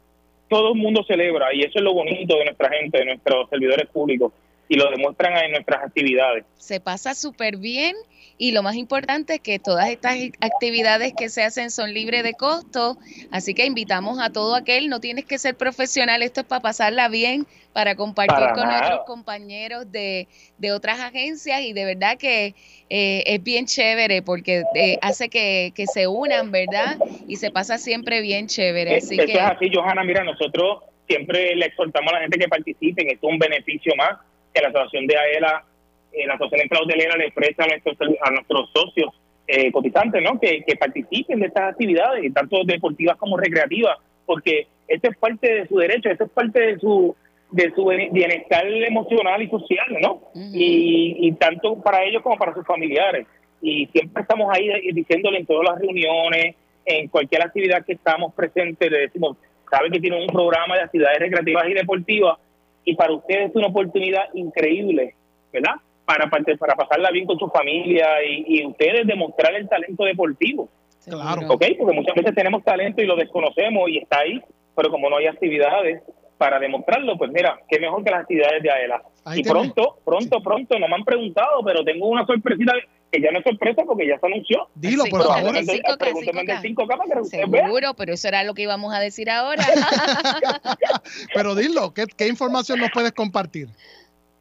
todo 0.49 0.75
el 0.75 0.79
mundo 0.79 1.03
celebra 1.05 1.53
y 1.55 1.63
eso 1.63 1.79
es 1.79 1.83
lo 1.83 1.95
bonito 1.95 2.37
de 2.37 2.45
nuestra 2.45 2.71
gente, 2.71 2.99
de 2.99 3.07
nuestros 3.07 3.49
servidores 3.49 3.89
públicos 3.89 4.33
y 4.69 4.77
lo 4.77 4.91
demuestran 4.91 5.37
en 5.45 5.53
nuestras 5.53 5.83
actividades. 5.85 6.45
se 6.57 6.81
pasa 6.81 7.15
súper 7.15 7.57
bien 7.59 7.95
y 8.39 8.51
lo 8.53 8.63
más 8.63 8.75
importante 8.77 9.35
es 9.35 9.41
que 9.41 9.59
todas 9.59 9.89
estas 9.91 10.17
actividades 10.41 11.13
que 11.17 11.29
se 11.29 11.43
hacen 11.45 11.71
son 11.71 11.93
libres 11.95 12.23
de 12.25 12.33
costo, 12.35 12.97
así 13.31 13.55
que 13.55 13.65
invitamos 13.67 14.19
a 14.21 14.31
todo 14.31 14.57
aquel, 14.57 14.89
no 14.89 14.99
tienes 15.01 15.25
que 15.25 15.39
ser 15.39 15.55
profesional, 15.57 16.23
esto 16.23 16.41
es 16.41 16.47
para 16.47 16.61
pasarla 16.63 17.09
bien, 17.09 17.47
para 17.73 17.95
compartir 17.95 18.35
Para 18.35 18.53
con 18.55 18.65
nada. 18.69 18.87
otros 18.87 19.01
compañeros 19.07 19.93
de, 19.93 20.27
de 20.59 20.73
otras 20.73 20.99
agencias 21.01 21.61
y 21.61 21.73
de 21.75 21.85
verdad 21.85 22.17
que 22.19 22.55
eh, 22.91 23.23
es 23.27 23.43
bien 23.43 23.67
chévere 23.67 24.23
porque 24.23 24.65
eh, 24.75 24.99
hace 25.03 25.29
que, 25.29 25.73
que 25.75 25.87
se 25.87 26.07
unan, 26.09 26.51
¿verdad? 26.51 26.99
Y 27.29 27.37
se 27.37 27.51
pasa 27.51 27.79
siempre 27.79 28.21
bien 28.21 28.47
chévere, 28.49 28.97
Es- 28.97 29.05
así 29.05 29.15
eso 29.17 29.27
que... 29.27 29.33
es 29.35 29.39
así, 29.41 29.71
Johanna. 29.73 30.03
Mira, 30.03 30.25
nosotros 30.25 30.83
siempre 31.07 31.55
le 31.55 31.67
exhortamos 31.67 32.11
a 32.13 32.17
la 32.17 32.23
gente 32.23 32.39
que 32.39 32.49
participe, 32.49 33.13
es 33.13 33.19
un 33.23 33.39
beneficio 33.39 33.93
más 33.97 34.19
que 34.55 34.63
la 34.63 34.69
asociación 34.69 35.07
de 35.07 35.17
AELA, 35.17 35.65
eh, 36.13 36.27
la 36.27 36.35
asociación 36.35 36.59
de 36.59 36.63
empleados 36.63 36.89
de 36.89 36.95
AELA 36.95 37.17
le 37.17 37.27
expresa 37.27 37.65
a 37.65 37.67
nuestros, 37.67 37.97
a 38.23 38.31
nuestros 38.31 38.71
socios 38.73 39.11
eh, 39.47 39.71
cotizantes, 39.73 40.23
¿no? 40.23 40.41
Que, 40.41 40.63
que 40.67 40.77
participen 40.77 41.41
de 41.41 41.49
estas 41.49 41.73
actividades, 41.73 42.33
tanto 42.33 42.65
deportivas 42.65 43.17
como 43.17 43.37
recreativas, 43.37 43.99
porque 44.25 44.69
esto 44.89 45.11
es 45.11 45.17
parte 45.19 45.55
de 45.55 45.69
su 45.69 45.77
derecho, 45.79 46.09
esto 46.09 46.25
es 46.25 46.31
parte 46.31 46.61
de 46.61 46.79
su 46.79 47.15
de 47.51 47.73
su 47.73 47.85
bienestar 47.85 48.67
emocional 48.67 49.41
y 49.41 49.49
social, 49.49 49.87
¿no? 50.01 50.23
y, 50.35 51.17
y 51.21 51.33
tanto 51.35 51.81
para 51.81 52.03
ellos 52.03 52.21
como 52.21 52.37
para 52.37 52.53
sus 52.53 52.67
familiares. 52.67 53.29
Y 53.63 53.87
siempre 53.93 54.23
estamos 54.23 54.49
ahí 54.53 54.69
diciéndole 54.93 55.39
en 55.39 55.47
todas 55.47 55.71
las 55.71 55.79
reuniones, 55.79 56.57
en 56.85 57.09
cualquier 57.09 57.43
actividad 57.43 57.85
que 57.85 57.93
estamos 57.93 58.35
presentes, 58.35 58.91
le 58.91 58.99
decimos, 58.99 59.37
sabe 59.71 59.91
que 59.91 60.01
tienen 60.01 60.23
un 60.23 60.29
programa 60.29 60.75
de 60.75 60.83
actividades 60.83 61.19
recreativas 61.21 61.69
y 61.69 61.75
deportivas 61.75 62.39
y 62.85 62.95
para 62.95 63.13
ustedes 63.13 63.51
es 63.51 63.57
una 63.57 63.69
oportunidad 63.69 64.25
increíble, 64.35 65.15
¿verdad? 65.53 65.75
Para, 66.05 66.29
para, 66.29 66.75
pasarla 66.75 67.11
bien 67.11 67.27
con 67.27 67.39
su 67.39 67.49
familia 67.49 68.23
y, 68.23 68.59
y 68.59 68.67
ustedes 68.67 69.07
demostrar 69.07 69.55
el 69.55 69.69
talento 69.69 70.05
deportivo. 70.05 70.69
Claro. 71.05 71.43
¿Ok? 71.49 71.65
Porque 71.79 71.97
muchas 71.97 72.15
veces 72.15 72.35
tenemos 72.35 72.63
talento 72.63 73.03
y 73.03 73.07
lo 73.07 73.17
desconocemos 73.17 73.89
y 73.89 73.99
está 73.99 74.21
ahí, 74.21 74.41
pero 74.75 74.91
como 74.91 75.09
no 75.09 75.17
hay 75.17 75.27
actividades 75.27 76.03
para 76.37 76.59
demostrarlo, 76.59 77.17
pues 77.17 77.31
mira, 77.31 77.59
qué 77.69 77.79
mejor 77.79 78.05
que 78.05 78.11
las 78.11 78.23
actividades 78.23 78.63
de 78.63 78.71
AELA. 78.71 79.03
Ahí 79.25 79.41
y 79.41 79.43
tenés. 79.43 79.53
pronto, 79.53 79.99
pronto, 80.05 80.43
pronto, 80.43 80.79
no 80.79 80.89
me 80.89 80.95
han 80.97 81.05
preguntado, 81.05 81.63
pero 81.65 81.85
tengo 81.85 82.09
una 82.09 82.27
sorpresita 82.27 82.73
que 83.15 83.23
ya 83.23 83.31
no 83.31 83.39
es 83.39 83.45
sorpresa 83.45 83.83
porque 83.87 84.07
ya 84.09 84.19
se 84.19 84.27
anunció. 84.27 84.69
Dilo, 84.75 85.05
por 85.11 85.23
favor. 85.23 85.53
pregúntenme- 85.53 85.59
El 85.61 85.67
5K, 85.83 85.99
pregúntenme 85.99 86.45
del 86.45 86.59
5K 86.59 86.87
para 86.99 87.15
que 87.15 87.21
ustedes 87.21 87.51
vean. 87.51 87.67
Seguro, 87.67 87.95
pero 87.95 88.13
eso 88.15 88.29
era 88.29 88.43
lo 88.45 88.55
que 88.55 88.63
íbamos 88.63 88.93
a 88.95 89.01
decir 89.01 89.31
ahora. 89.31 89.65
Pero 91.35 91.55
dilo, 91.55 91.93
¿qué, 91.95 92.05
qué 92.17 92.29
información 92.29 92.79
nos 92.79 92.91
puedes 92.91 93.13
compartir? 93.13 93.69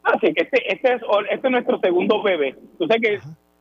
Así 0.02 0.32
que 0.34 0.42
este, 0.42 0.72
este, 0.72 0.94
es, 0.94 1.02
este 1.30 1.46
es 1.46 1.50
nuestro 1.50 1.78
segundo 1.80 2.22
bebé. 2.22 2.54
Tú 2.78 2.86
sabes 2.86 3.02
que 3.02 3.18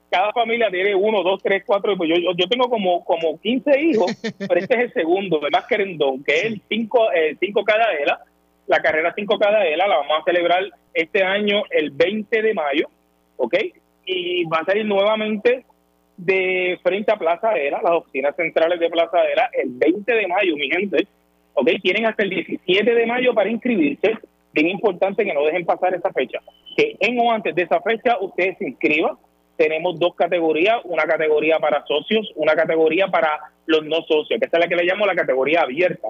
cada 0.10 0.32
familia 0.34 0.70
tiene 0.70 0.94
uno, 0.96 1.24
dos, 1.24 1.42
tres, 1.42 1.64
cuatro. 1.66 1.96
Pues 1.98 2.10
yo, 2.10 2.16
yo, 2.18 2.32
yo 2.38 2.48
tengo 2.48 2.70
como, 2.70 3.04
como 3.06 3.40
15 3.40 3.80
hijos, 3.82 4.12
pero 4.40 4.56
este 4.60 4.76
es 4.76 4.82
el 4.82 4.94
segundo, 4.94 5.42
el 5.46 5.52
más 5.52 5.66
querendón, 5.66 6.24
que 6.24 6.36
es 6.40 6.44
el 6.46 6.62
5 6.70 7.12
el 7.12 7.38
5 7.40 7.64
Cadaela. 7.64 8.20
La 8.68 8.82
carrera 8.82 9.14
5 9.16 9.38
Cadaela 9.40 9.88
la 9.88 9.98
vamos 9.98 10.20
a 10.22 10.24
celebrar 10.24 10.64
este 10.94 11.24
año 11.24 11.64
el 11.70 11.92
20 11.92 12.42
de 12.42 12.54
mayo, 12.54 12.88
¿ok? 13.38 13.56
Y 14.06 14.44
va 14.46 14.60
a 14.60 14.66
salir 14.66 14.86
nuevamente 14.86 15.66
de 16.18 16.80
frente 16.84 17.12
a 17.12 17.18
Plaza 17.18 17.50
Aela, 17.50 17.82
las 17.82 17.94
oficinas 17.94 18.36
centrales 18.36 18.80
de 18.80 18.90
Plaza 18.90 19.18
Aela, 19.18 19.50
el 19.54 19.70
20 19.70 20.14
de 20.14 20.28
mayo, 20.28 20.56
mi 20.56 20.70
gente. 20.70 21.08
¿Ok? 21.54 21.70
Tienen 21.82 22.06
hasta 22.06 22.24
el 22.24 22.30
17 22.30 22.94
de 22.94 23.06
mayo 23.06 23.34
para 23.34 23.50
inscribirse. 23.50 24.18
Bien 24.54 24.70
importante 24.70 25.26
que 25.26 25.34
no 25.34 25.44
dejen 25.46 25.66
pasar 25.66 25.94
esa 25.94 26.12
fecha. 26.12 26.40
Que 26.76 26.96
en 27.00 27.20
o 27.20 27.32
antes 27.32 27.56
de 27.56 27.64
esa 27.64 27.82
fecha 27.82 28.18
ustedes 28.20 28.58
se 28.58 28.68
inscriban. 28.68 29.18
Tenemos 29.56 30.00
dos 30.00 30.16
categorías, 30.16 30.82
una 30.84 31.04
categoría 31.04 31.60
para 31.60 31.86
socios, 31.86 32.32
una 32.36 32.54
categoría 32.56 33.08
para 33.08 33.40
los 33.68 33.86
no 33.86 33.98
socios, 34.02 34.40
que 34.40 34.46
esta 34.46 34.58
es 34.58 34.64
la 34.64 34.68
que 34.68 34.76
le 34.76 34.84
llamo 34.84 35.06
la 35.06 35.14
categoría 35.14 35.62
abierta. 35.62 36.08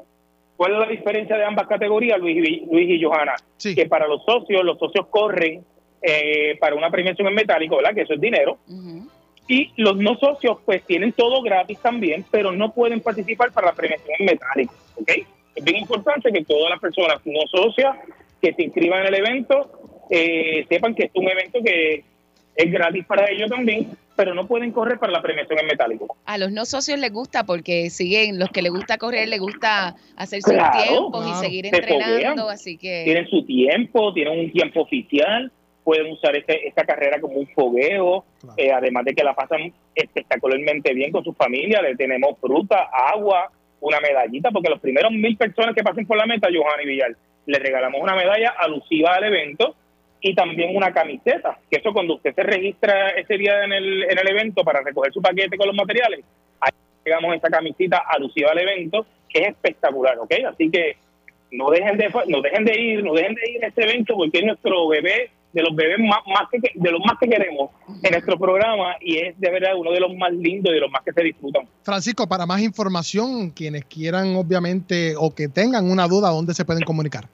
¿Cuál 0.56 0.74
es 0.74 0.80
la 0.80 0.88
diferencia 0.88 1.36
de 1.36 1.44
ambas 1.44 1.68
categorías, 1.68 2.20
Luis 2.20 2.38
y, 2.38 2.66
Luis 2.72 2.90
y 2.90 3.04
Johanna? 3.04 3.36
Que 3.76 3.86
para 3.86 4.08
los 4.08 4.24
socios, 4.24 4.64
los 4.64 4.78
socios 4.78 5.08
corren 5.08 5.64
eh, 6.04 6.58
para 6.60 6.76
una 6.76 6.90
premiación 6.92 7.28
en 7.28 7.36
metálico, 7.36 7.78
¿verdad? 7.78 7.94
Que 7.96 8.02
eso 8.02 8.14
es 8.14 8.22
dinero. 8.22 8.58
Y 9.48 9.72
los 9.78 9.98
no 9.98 10.16
socios, 10.18 10.58
pues 10.66 10.84
tienen 10.86 11.12
todo 11.14 11.42
gratis 11.42 11.80
también, 11.82 12.26
pero 12.32 12.52
no 12.52 12.74
pueden 12.74 13.02
participar 13.02 13.52
para 13.52 13.68
la 13.68 13.74
premiación 13.74 14.16
en 14.20 14.26
metálico, 14.26 14.74
¿ok? 14.96 15.10
Es 15.56 15.64
bien 15.64 15.78
importante 15.78 16.32
que 16.32 16.44
todas 16.46 16.70
las 16.70 16.80
personas 16.80 17.18
no 17.26 17.42
socias 17.52 17.96
que 18.42 18.54
se 18.54 18.64
inscriban 18.64 19.02
en 19.02 19.08
el 19.08 19.16
evento 19.16 19.72
eh, 20.10 20.66
sepan 20.70 20.96
que 20.96 21.06
es 21.06 21.12
un 21.16 21.28
evento 21.30 21.60
que 21.64 22.04
es 22.56 22.72
gratis 22.72 23.06
para 23.06 23.30
ellos 23.32 23.50
también, 23.50 23.88
pero 24.16 24.34
no 24.34 24.48
pueden 24.48 24.72
correr 24.72 25.00
para 25.00 25.12
la 25.12 25.22
premiación 25.22 25.60
en 25.60 25.68
metálico. 25.68 26.16
A 26.26 26.38
los 26.38 26.52
no 26.52 26.66
socios 26.66 27.00
les 27.00 27.12
gusta 27.12 27.46
porque 27.46 27.90
siguen, 27.90 28.40
los 28.40 28.50
que 28.50 28.62
les 28.62 28.72
gusta 28.72 28.98
correr, 28.98 29.28
les 29.28 29.40
gusta 29.40 29.96
hacer 30.16 30.42
sus 30.42 30.54
Claro, 30.54 30.72
tiempos 30.84 31.22
y 31.26 31.30
claro. 31.30 31.40
seguir 31.42 31.66
Se 31.70 31.76
entrenando, 31.78 32.50
así 32.50 32.78
que 32.78 33.04
tienen 33.06 33.28
su 33.28 33.44
tiempo, 33.46 34.14
tienen 34.14 34.40
un 34.40 34.52
tiempo 34.52 34.82
oficial, 34.82 35.52
pueden 35.84 36.12
usar 36.12 36.36
este- 36.36 36.68
esta 36.68 36.86
carrera 36.86 37.20
como 37.20 37.36
un 37.36 37.48
fogueo, 37.48 38.24
eh, 38.58 38.72
además 38.72 39.06
de 39.06 39.14
que 39.14 39.24
la 39.24 39.34
pasan 39.34 39.74
espectacularmente 39.94 40.94
bien 40.94 41.12
con 41.12 41.24
su 41.24 41.34
familia, 41.34 41.82
le 41.82 41.96
tenemos 41.96 42.40
fruta, 42.40 42.90
agua, 43.14 43.52
una 43.82 44.00
medallita, 44.00 44.50
porque 44.52 44.70
los 44.70 44.80
primeros 44.80 45.12
mil 45.12 45.36
personas 45.36 45.76
que 45.76 45.84
pasen 45.84 46.08
por 46.08 46.18
la 46.18 46.26
meta, 46.26 46.48
Johanny 46.54 46.86
Villar, 46.86 47.16
le 47.46 47.60
regalamos 47.60 48.02
una 48.02 48.16
medalla 48.16 48.54
alusiva 48.58 49.16
al 49.16 49.26
evento 49.26 49.76
y 50.22 50.34
también 50.34 50.76
una 50.76 50.94
camiseta, 50.94 51.60
que 51.70 51.80
eso 51.80 51.92
cuando 51.92 52.16
usted 52.16 52.34
se 52.34 52.44
registra 52.44 53.10
ese 53.10 53.38
día 53.38 53.66
en 53.66 53.74
el, 53.74 54.04
en 54.04 54.18
el 54.18 54.28
evento 54.30 54.64
para 54.64 54.82
recoger 54.82 55.12
su 55.12 55.22
paquete 55.22 55.58
con 55.58 55.68
los 55.68 55.76
materiales, 55.76 56.22
ahí 56.62 56.72
llegamos 57.04 57.36
esa 57.36 57.50
camisita 57.50 58.04
alusiva 58.08 58.52
al 58.52 58.60
evento, 58.60 59.06
que 59.28 59.40
es 59.40 59.48
espectacular, 59.50 60.18
¿ok? 60.20 60.34
Así 60.48 60.72
que 60.72 60.96
no 61.52 61.70
dejen 61.70 61.98
de 61.98 62.10
no 62.28 62.42
dejen 62.42 62.64
de 62.66 62.80
ir, 62.80 63.04
no 63.04 63.14
dejen 63.14 63.36
de 63.36 63.52
ir 63.52 63.66
a 63.66 63.68
este 63.68 63.84
evento 63.84 64.16
porque 64.16 64.40
es 64.40 64.46
nuestro 64.46 64.88
bebé 64.88 65.30
de 65.54 65.62
los 65.62 65.76
bebés 65.76 66.00
más, 66.00 66.20
más 66.28 66.50
que 66.52 66.60
de 66.74 66.92
los 66.92 67.00
más 67.06 67.18
que 67.20 67.30
queremos 67.30 67.70
en 68.02 68.12
nuestro 68.12 68.38
programa 68.38 68.96
y 69.00 69.18
es 69.18 69.40
de 69.40 69.52
verdad 69.52 69.78
uno 69.78 69.92
de 69.92 70.00
los 70.00 70.14
más 70.16 70.34
lindos 70.34 70.72
y 70.72 70.76
de 70.76 70.82
los 70.82 70.92
más 70.92 71.04
que 71.04 71.14
se 71.14 71.24
disfrutan. 71.24 71.68
Francisco, 71.84 72.28
para 72.28 72.46
más 72.46 72.62
información, 72.62 73.52
quienes 73.52 73.86
quieran, 73.86 74.36
obviamente, 74.36 75.14
o 75.16 75.34
que 75.34 75.48
tengan 75.48 75.90
una 75.90 76.08
duda, 76.08 76.30
¿dónde 76.30 76.54
se 76.54 76.66
pueden 76.66 76.84
comunicar? 76.84 77.26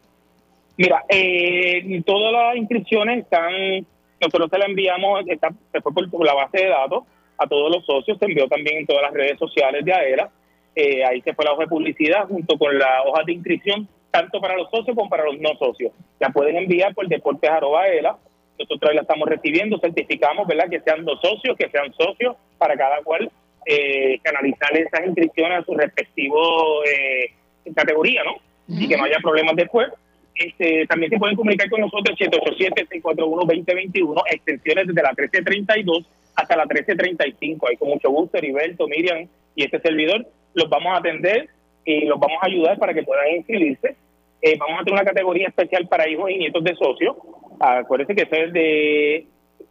Mira, 0.78 1.04
eh, 1.10 2.02
todas 2.06 2.32
las 2.32 2.56
inscripciones 2.58 3.24
están, 3.24 3.86
nosotros 4.22 4.50
se 4.52 4.58
las 4.58 4.70
enviamos, 4.70 5.24
está, 5.28 5.50
se 5.72 5.82
fue 5.82 5.94
por, 5.94 6.10
por 6.10 6.26
la 6.26 6.34
base 6.34 6.58
de 6.58 6.70
datos 6.70 7.04
a 7.38 7.48
todos 7.48 7.74
los 7.74 7.86
socios, 7.86 8.18
se 8.18 8.26
envió 8.26 8.48
también 8.48 8.78
en 8.78 8.86
todas 8.86 9.04
las 9.04 9.14
redes 9.14 9.40
sociales 9.40 9.84
de 9.84 9.94
AELA, 9.94 10.30
eh, 10.76 11.04
ahí 11.06 11.22
se 11.22 11.34
fue 11.34 11.46
la 11.46 11.54
hoja 11.54 11.64
de 11.64 11.68
publicidad 11.70 12.28
junto 12.28 12.58
con 12.58 12.78
la 12.78 13.04
hoja 13.06 13.24
de 13.26 13.34
inscripción, 13.34 13.88
tanto 14.12 14.42
para 14.42 14.56
los 14.56 14.70
socios 14.70 14.96
como 14.96 15.10
para 15.10 15.24
los 15.24 15.40
no 15.40 15.56
socios. 15.58 15.92
La 16.20 16.30
pueden 16.30 16.58
enviar 16.58 16.94
por 16.94 17.08
deportes 17.08 17.50
arroba 17.50 17.84
AELA, 17.84 18.18
nosotros 18.58 18.94
la 18.94 19.02
estamos 19.02 19.30
recibiendo, 19.30 19.80
certificamos, 19.80 20.48
¿verdad? 20.48 20.70
Que 20.70 20.82
sean 20.82 21.06
dos 21.06 21.22
socios, 21.22 21.56
que 21.58 21.70
sean 21.70 21.94
socios, 21.94 22.36
para 22.58 22.76
cada 22.76 23.02
cual 23.04 23.32
eh, 23.66 24.20
canalizar 24.22 24.76
esas 24.76 25.06
inscripciones 25.06 25.60
a 25.60 25.64
su 25.64 25.76
respectivo 25.76 26.84
eh, 26.86 27.32
categoría, 27.74 28.24
¿no? 28.24 28.36
Y 28.68 28.88
que 28.88 28.98
no 28.98 29.06
haya 29.06 29.18
problemas 29.22 29.56
después. 29.56 29.88
Este, 30.36 30.86
también 30.88 31.10
se 31.10 31.18
pueden 31.18 31.36
comunicar 31.36 31.70
con 31.70 31.82
nosotros 31.82 32.18
787-641-2021, 32.18 34.24
extensiones 34.32 34.88
desde 34.88 35.02
la 35.02 35.10
1332 35.10 36.06
hasta 36.36 36.56
la 36.56 36.66
1335. 36.66 37.68
Ahí 37.68 37.78
con 37.78 37.90
mucho 37.90 38.10
gusto, 38.10 38.38
Heriberto, 38.38 38.88
Miriam 38.88 39.28
y 39.56 39.64
este 39.64 39.82
servidor 39.82 40.26
los 40.54 40.70
vamos 40.70 40.94
a 40.94 40.98
atender 40.98 41.50
y 41.86 42.06
los 42.06 42.20
vamos 42.20 42.38
a 42.42 42.48
ayudar 42.48 42.78
para 42.78 42.94
que 42.94 43.04
puedan 43.04 43.36
inscribirse. 43.36 43.96
Eh, 44.42 44.58
vamos 44.58 44.82
a 44.82 44.84
tener 44.84 45.02
una 45.02 45.10
categoría 45.10 45.48
especial 45.48 45.88
para 45.88 46.08
hijos 46.08 46.30
y 46.32 46.38
nietos 46.38 46.64
de 46.64 46.76
socios. 46.76 47.16
Acuérdense 47.60 48.16
que 48.16 48.24
es 48.24 48.54
de 48.54 49.26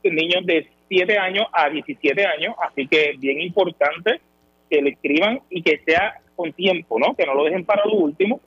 niños 0.04 0.44
de 0.44 0.68
7 0.88 1.18
años 1.18 1.46
a 1.52 1.68
17 1.68 2.26
años, 2.26 2.54
así 2.60 2.86
que 2.86 3.14
bien 3.18 3.40
importante 3.40 4.20
que 4.68 4.82
le 4.82 4.90
escriban 4.90 5.40
y 5.50 5.62
que 5.62 5.78
sea 5.84 6.20
con 6.36 6.52
tiempo, 6.52 6.98
¿no? 6.98 7.14
Que 7.14 7.26
no 7.26 7.34
lo 7.34 7.44
dejen 7.44 7.64
para 7.64 7.84
lo 7.84 7.94
último, 7.94 8.40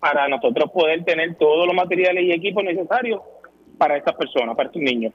para 0.00 0.28
nosotros 0.28 0.70
poder 0.70 1.04
tener 1.04 1.34
todos 1.36 1.66
los 1.66 1.74
materiales 1.74 2.24
y 2.24 2.32
equipos 2.32 2.64
necesarios 2.64 3.20
para 3.78 3.96
estas 3.96 4.14
personas, 4.14 4.56
para 4.56 4.68
estos 4.68 4.82
niños. 4.82 5.12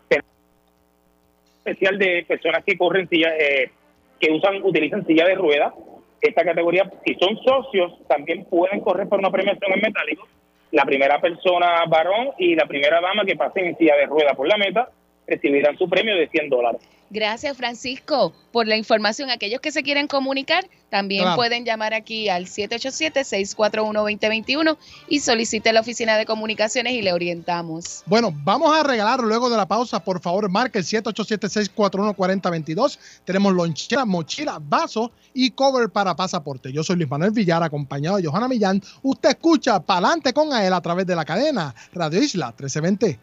Especial 1.60 1.98
de 1.98 2.26
personas 2.28 2.64
que 2.64 2.78
corren 2.78 3.08
silla, 3.08 3.36
eh, 3.38 3.72
que 4.20 4.32
usan, 4.32 4.62
utilizan 4.64 5.06
silla 5.06 5.26
de 5.26 5.36
ruedas. 5.36 5.74
Esta 6.22 6.44
categoría, 6.44 6.90
si 7.06 7.16
son 7.16 7.38
socios, 7.44 7.94
también 8.08 8.46
pueden 8.46 8.82
correr 8.82 9.08
por 9.08 9.20
una 9.20 9.32
premiación 9.32 9.72
en 9.74 9.82
metálico. 9.82 10.28
La 10.72 10.84
primera 10.84 11.20
persona 11.20 11.84
varón 11.88 12.32
y 12.38 12.56
la 12.56 12.66
primera 12.66 13.02
dama 13.02 13.26
que 13.26 13.36
pasen 13.36 13.66
en 13.66 13.78
silla 13.78 13.96
de 13.96 14.06
ruedas 14.06 14.36
por 14.36 14.48
la 14.48 14.58
meta 14.58 14.90
recibirán 15.30 15.78
su 15.78 15.88
premio 15.90 16.16
de 16.16 16.28
100 16.28 16.50
dólares. 16.50 16.82
Gracias, 17.12 17.58
Francisco, 17.58 18.34
por 18.52 18.68
la 18.68 18.78
información. 18.78 19.32
Aquellos 19.32 19.62
que 19.62 19.72
se 19.72 19.82
quieren 19.82 20.06
comunicar 20.08 20.64
también 20.92 21.24
Claro. 21.24 21.38
pueden 21.38 21.66
llamar 21.66 21.96
aquí 21.96 22.30
al 22.30 22.46
787-641-2021 22.46 24.78
y 25.08 25.20
solicite 25.20 25.74
la 25.74 25.80
oficina 25.82 26.18
de 26.18 26.26
comunicaciones 26.28 26.94
y 26.94 27.02
le 27.02 27.12
orientamos. 27.12 28.04
Bueno, 28.06 28.32
vamos 28.44 28.78
a 28.78 28.84
regalar 28.84 29.22
luego 29.22 29.50
de 29.50 29.58
la 29.58 29.68
pausa, 29.68 30.04
por 30.04 30.22
favor, 30.22 30.48
marque 30.50 30.78
el 30.80 30.86
787-641-4022. 30.86 33.00
Tenemos 33.26 33.54
lonchera, 33.54 34.06
mochila, 34.06 34.60
vaso 34.62 35.12
y 35.34 35.50
cover 35.52 35.90
para 35.90 36.16
pasaporte. 36.16 36.72
Yo 36.72 36.84
soy 36.84 36.98
Luis 36.98 37.10
Manuel 37.10 37.32
Villar, 37.32 37.64
acompañado 37.64 38.18
de 38.18 38.26
Johanna 38.28 38.48
Millán. 38.48 38.82
Usted 39.02 39.30
escucha 39.30 39.80
Palante 39.80 40.32
con 40.34 40.56
él 40.56 40.74
a 40.74 40.82
través 40.82 41.08
de 41.08 41.16
la 41.16 41.26
cadena 41.26 41.74
Radio 41.94 42.22
Isla 42.22 42.48
1320. 42.48 43.20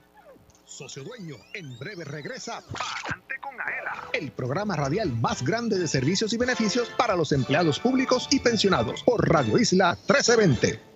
Socio 0.77 1.03
Dueño, 1.05 1.37
en 1.55 1.79
breve 1.79 2.05
regresa 2.05 2.61
Palante 2.61 3.37
con 3.41 3.55
Aela, 3.59 4.11
el 4.12 4.31
programa 4.31 4.77
radial 4.77 5.11
más 5.11 5.43
grande 5.43 5.79
de 5.79 5.89
servicios 5.89 6.35
y 6.35 6.37
beneficios 6.37 6.91
para 6.99 7.16
los 7.16 7.33
empleados 7.33 7.81
públicos 7.81 8.29
y 8.31 8.41
pensionados 8.41 9.03
por 9.03 9.27
Radio 9.27 9.57
Isla 9.57 9.95
1320. 10.07 10.95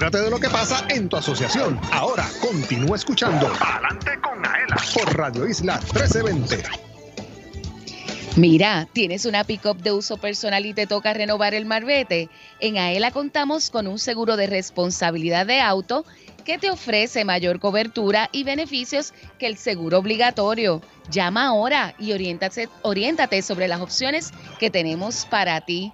Entérate 0.00 0.24
de 0.24 0.30
lo 0.30 0.40
que 0.40 0.48
pasa 0.48 0.86
en 0.88 1.10
tu 1.10 1.18
asociación. 1.18 1.78
Ahora 1.92 2.26
continúa 2.40 2.96
escuchando 2.96 3.52
Adelante 3.60 4.18
con 4.22 4.46
Aela 4.46 4.76
por 4.94 5.14
Radio 5.14 5.46
Isla 5.46 5.78
1320. 5.92 6.62
Mira, 8.36 8.88
¿tienes 8.94 9.26
una 9.26 9.44
pick-up 9.44 9.76
de 9.82 9.92
uso 9.92 10.16
personal 10.16 10.64
y 10.64 10.72
te 10.72 10.86
toca 10.86 11.12
renovar 11.12 11.52
el 11.52 11.66
marbete? 11.66 12.30
En 12.60 12.78
AELA 12.78 13.10
contamos 13.10 13.68
con 13.68 13.86
un 13.86 13.98
seguro 13.98 14.38
de 14.38 14.46
responsabilidad 14.46 15.44
de 15.44 15.60
auto 15.60 16.06
que 16.46 16.56
te 16.56 16.70
ofrece 16.70 17.26
mayor 17.26 17.60
cobertura 17.60 18.30
y 18.32 18.44
beneficios 18.44 19.12
que 19.38 19.48
el 19.48 19.58
seguro 19.58 19.98
obligatorio. 19.98 20.80
Llama 21.10 21.48
ahora 21.48 21.94
y 21.98 22.12
oriéntate, 22.12 22.70
oriéntate 22.80 23.42
sobre 23.42 23.68
las 23.68 23.82
opciones 23.82 24.30
que 24.58 24.70
tenemos 24.70 25.26
para 25.26 25.60
ti. 25.60 25.92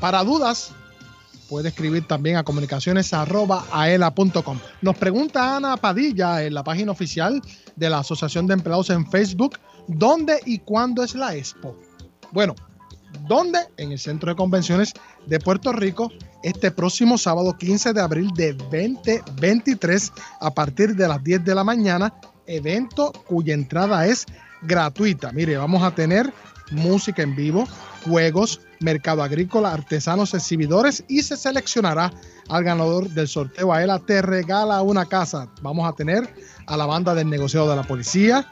Para 0.00 0.22
dudas, 0.24 0.72
puede 1.48 1.68
escribir 1.68 2.06
también 2.06 2.36
a 2.36 2.44
comunicaciones.aela.com. 2.44 4.58
Nos 4.82 4.96
pregunta 4.96 5.56
Ana 5.56 5.76
Padilla 5.76 6.44
en 6.44 6.54
la 6.54 6.64
página 6.64 6.92
oficial 6.92 7.42
de 7.76 7.90
la 7.90 7.98
Asociación 7.98 8.46
de 8.46 8.54
Empleados 8.54 8.88
en 8.90 9.10
Facebook, 9.10 9.58
¿dónde 9.86 10.40
y 10.46 10.58
cuándo 10.58 11.02
es 11.02 11.14
la 11.14 11.34
Expo? 11.34 11.76
Bueno, 12.32 12.54
¿dónde? 13.26 13.58
En 13.76 13.92
el 13.92 13.98
Centro 13.98 14.30
de 14.30 14.36
Convenciones 14.36 14.92
de 15.26 15.38
Puerto 15.38 15.72
Rico, 15.72 16.10
este 16.42 16.70
próximo 16.70 17.18
sábado 17.18 17.56
15 17.56 17.92
de 17.92 18.00
abril 18.00 18.30
de 18.34 18.54
2023 18.54 20.12
a 20.40 20.50
partir 20.52 20.94
de 20.96 21.08
las 21.08 21.22
10 21.22 21.44
de 21.44 21.54
la 21.54 21.64
mañana, 21.64 22.14
evento 22.46 23.12
cuya 23.26 23.54
entrada 23.54 24.06
es 24.06 24.26
gratuita. 24.62 25.32
Mire, 25.32 25.56
vamos 25.56 25.82
a 25.82 25.94
tener 25.94 26.32
música 26.70 27.22
en 27.22 27.34
vivo, 27.34 27.66
juegos, 28.04 28.60
mercado 28.80 29.22
agrícola, 29.22 29.72
artesanos, 29.72 30.34
exhibidores 30.34 31.04
y 31.08 31.22
se 31.22 31.36
seleccionará 31.36 32.12
al 32.48 32.64
ganador 32.64 33.08
del 33.10 33.28
sorteo. 33.28 33.72
A 33.72 33.82
él 33.82 33.90
te 34.06 34.22
regala 34.22 34.82
una 34.82 35.06
casa. 35.06 35.48
Vamos 35.62 35.88
a 35.88 35.94
tener 35.94 36.28
a 36.66 36.76
la 36.76 36.86
banda 36.86 37.14
del 37.14 37.28
negociado 37.28 37.68
de 37.68 37.76
la 37.76 37.82
policía, 37.82 38.48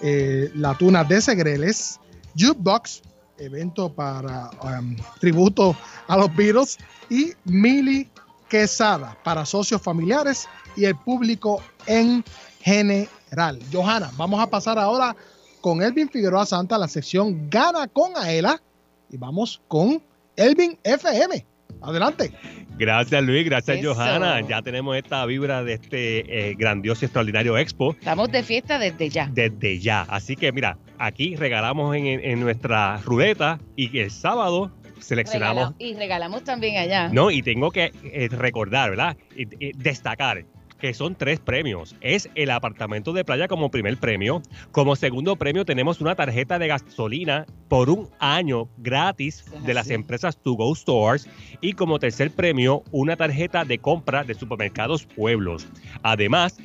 eh, 0.00 0.50
la 0.54 0.74
tuna 0.76 1.04
de 1.04 1.20
Segreles, 1.20 2.00
Jukebox, 2.38 3.02
evento 3.38 3.92
para 3.92 4.50
um, 4.62 4.96
tributo 5.18 5.76
a 6.08 6.16
los 6.16 6.34
Beatles 6.34 6.78
y 7.08 7.32
Mili 7.44 8.08
Quesada 8.48 9.16
para 9.22 9.44
socios 9.46 9.80
familiares 9.80 10.48
y 10.76 10.84
el 10.84 10.96
público 10.96 11.62
en 11.86 12.24
general. 12.60 13.60
Johanna, 13.72 14.10
vamos 14.16 14.40
a 14.40 14.48
pasar 14.48 14.78
ahora 14.78 15.14
con 15.60 15.82
Elvin 15.82 16.08
Figueroa 16.08 16.46
Santa, 16.46 16.76
la 16.76 16.88
sección 16.88 17.48
Gana 17.48 17.86
con 17.86 18.16
Aela 18.16 18.60
y 19.08 19.16
vamos 19.16 19.60
con 19.68 20.02
Elvin 20.36 20.78
FM. 20.82 21.46
Adelante. 21.82 22.32
Gracias 22.80 23.22
Luis, 23.22 23.44
gracias 23.44 23.76
Eso. 23.76 23.94
Johanna. 23.94 24.40
Ya 24.40 24.62
tenemos 24.62 24.96
esta 24.96 25.26
vibra 25.26 25.62
de 25.62 25.74
este 25.74 26.50
eh, 26.50 26.54
grandioso 26.54 27.04
y 27.04 27.06
extraordinario 27.06 27.58
expo 27.58 27.92
Estamos 27.92 28.32
de 28.32 28.42
fiesta 28.42 28.78
desde 28.78 29.10
ya. 29.10 29.28
desde 29.30 29.78
ya. 29.78 30.06
Así 30.08 30.34
que 30.34 30.50
mira, 30.50 30.78
aquí 30.98 31.36
regalamos 31.36 31.94
en, 31.94 32.06
en 32.06 32.40
nuestra 32.40 32.96
ruleta 33.04 33.60
y 33.76 33.98
el 33.98 34.10
sábado 34.10 34.72
seleccionamos 34.98 35.74
y 35.78 35.92
regalamos 35.92 36.42
también 36.42 36.78
allá. 36.78 37.10
No, 37.10 37.30
y 37.30 37.42
tengo 37.42 37.70
que 37.70 37.92
eh, 38.02 38.28
recordar, 38.30 38.88
¿verdad? 38.88 39.14
Y 39.36 39.44
destacar 39.76 40.46
que 40.80 40.92
son 40.94 41.14
tres 41.14 41.38
premios. 41.38 41.94
Es 42.00 42.28
el 42.34 42.50
apartamento 42.50 43.12
de 43.12 43.24
playa 43.24 43.46
como 43.46 43.70
primer 43.70 43.96
premio. 43.98 44.42
Como 44.72 44.96
segundo 44.96 45.36
premio 45.36 45.64
tenemos 45.64 46.00
una 46.00 46.14
tarjeta 46.16 46.58
de 46.58 46.66
gasolina 46.68 47.46
por 47.68 47.90
un 47.90 48.08
año 48.18 48.68
gratis 48.78 49.44
de 49.64 49.74
las 49.74 49.90
empresas 49.90 50.36
To 50.42 50.52
Go 50.54 50.74
Stores. 50.74 51.28
Y 51.60 51.74
como 51.74 51.98
tercer 51.98 52.30
premio, 52.32 52.82
una 52.90 53.16
tarjeta 53.16 53.64
de 53.64 53.78
compra 53.78 54.24
de 54.24 54.34
supermercados 54.34 55.06
Pueblos. 55.06 55.68
Además, 56.02 56.56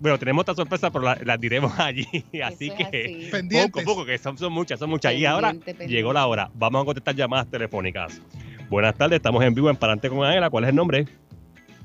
bueno, 0.00 0.18
tenemos 0.18 0.42
esta 0.42 0.54
sorpresa, 0.54 0.90
pero 0.90 1.04
la- 1.04 1.18
las 1.24 1.40
diremos 1.40 1.72
allí. 1.78 2.06
Así 2.44 2.70
que 2.70 3.30
poco, 3.70 3.82
poco, 3.84 4.04
que 4.04 4.18
son, 4.18 4.36
son 4.38 4.52
muchas, 4.52 4.78
son 4.78 4.90
muchas. 4.90 5.14
Y 5.14 5.24
ahora 5.24 5.50
pendiente. 5.52 5.88
llegó 5.88 6.12
la 6.12 6.26
hora. 6.26 6.50
Vamos 6.54 6.82
a 6.82 6.84
contestar 6.84 7.14
llamadas 7.14 7.48
telefónicas. 7.48 8.20
Buenas 8.68 8.94
tardes, 8.96 9.16
estamos 9.16 9.42
en 9.44 9.54
vivo 9.54 9.70
en 9.70 9.76
Parante 9.76 10.08
con 10.10 10.24
Ángela. 10.24 10.50
¿Cuál 10.50 10.64
es 10.64 10.70
el 10.70 10.76
nombre? 10.76 11.06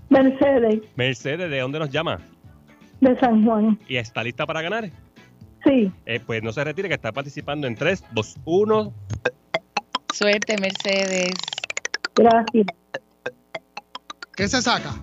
Mercedes, 0.09 0.81
Mercedes, 0.95 1.49
¿de 1.49 1.59
dónde 1.59 1.79
nos 1.79 1.89
llama? 1.89 2.19
de 3.03 3.19
San 3.19 3.45
Juan. 3.45 3.79
¿Y 3.87 3.97
está 3.97 4.23
lista 4.23 4.45
para 4.45 4.61
ganar? 4.61 4.89
Sí. 5.65 5.91
Eh, 6.05 6.19
pues 6.25 6.41
no 6.41 6.51
se 6.51 6.63
retire, 6.63 6.87
que 6.87 6.95
está 6.95 7.11
participando 7.11 7.67
en 7.67 7.75
3, 7.75 8.03
2, 8.11 8.35
1. 8.45 8.93
Suerte, 10.13 10.57
Mercedes. 10.57 11.33
Gracias. 12.15 12.65
¿Qué 14.35 14.47
se 14.47 14.61
saca? 14.61 14.93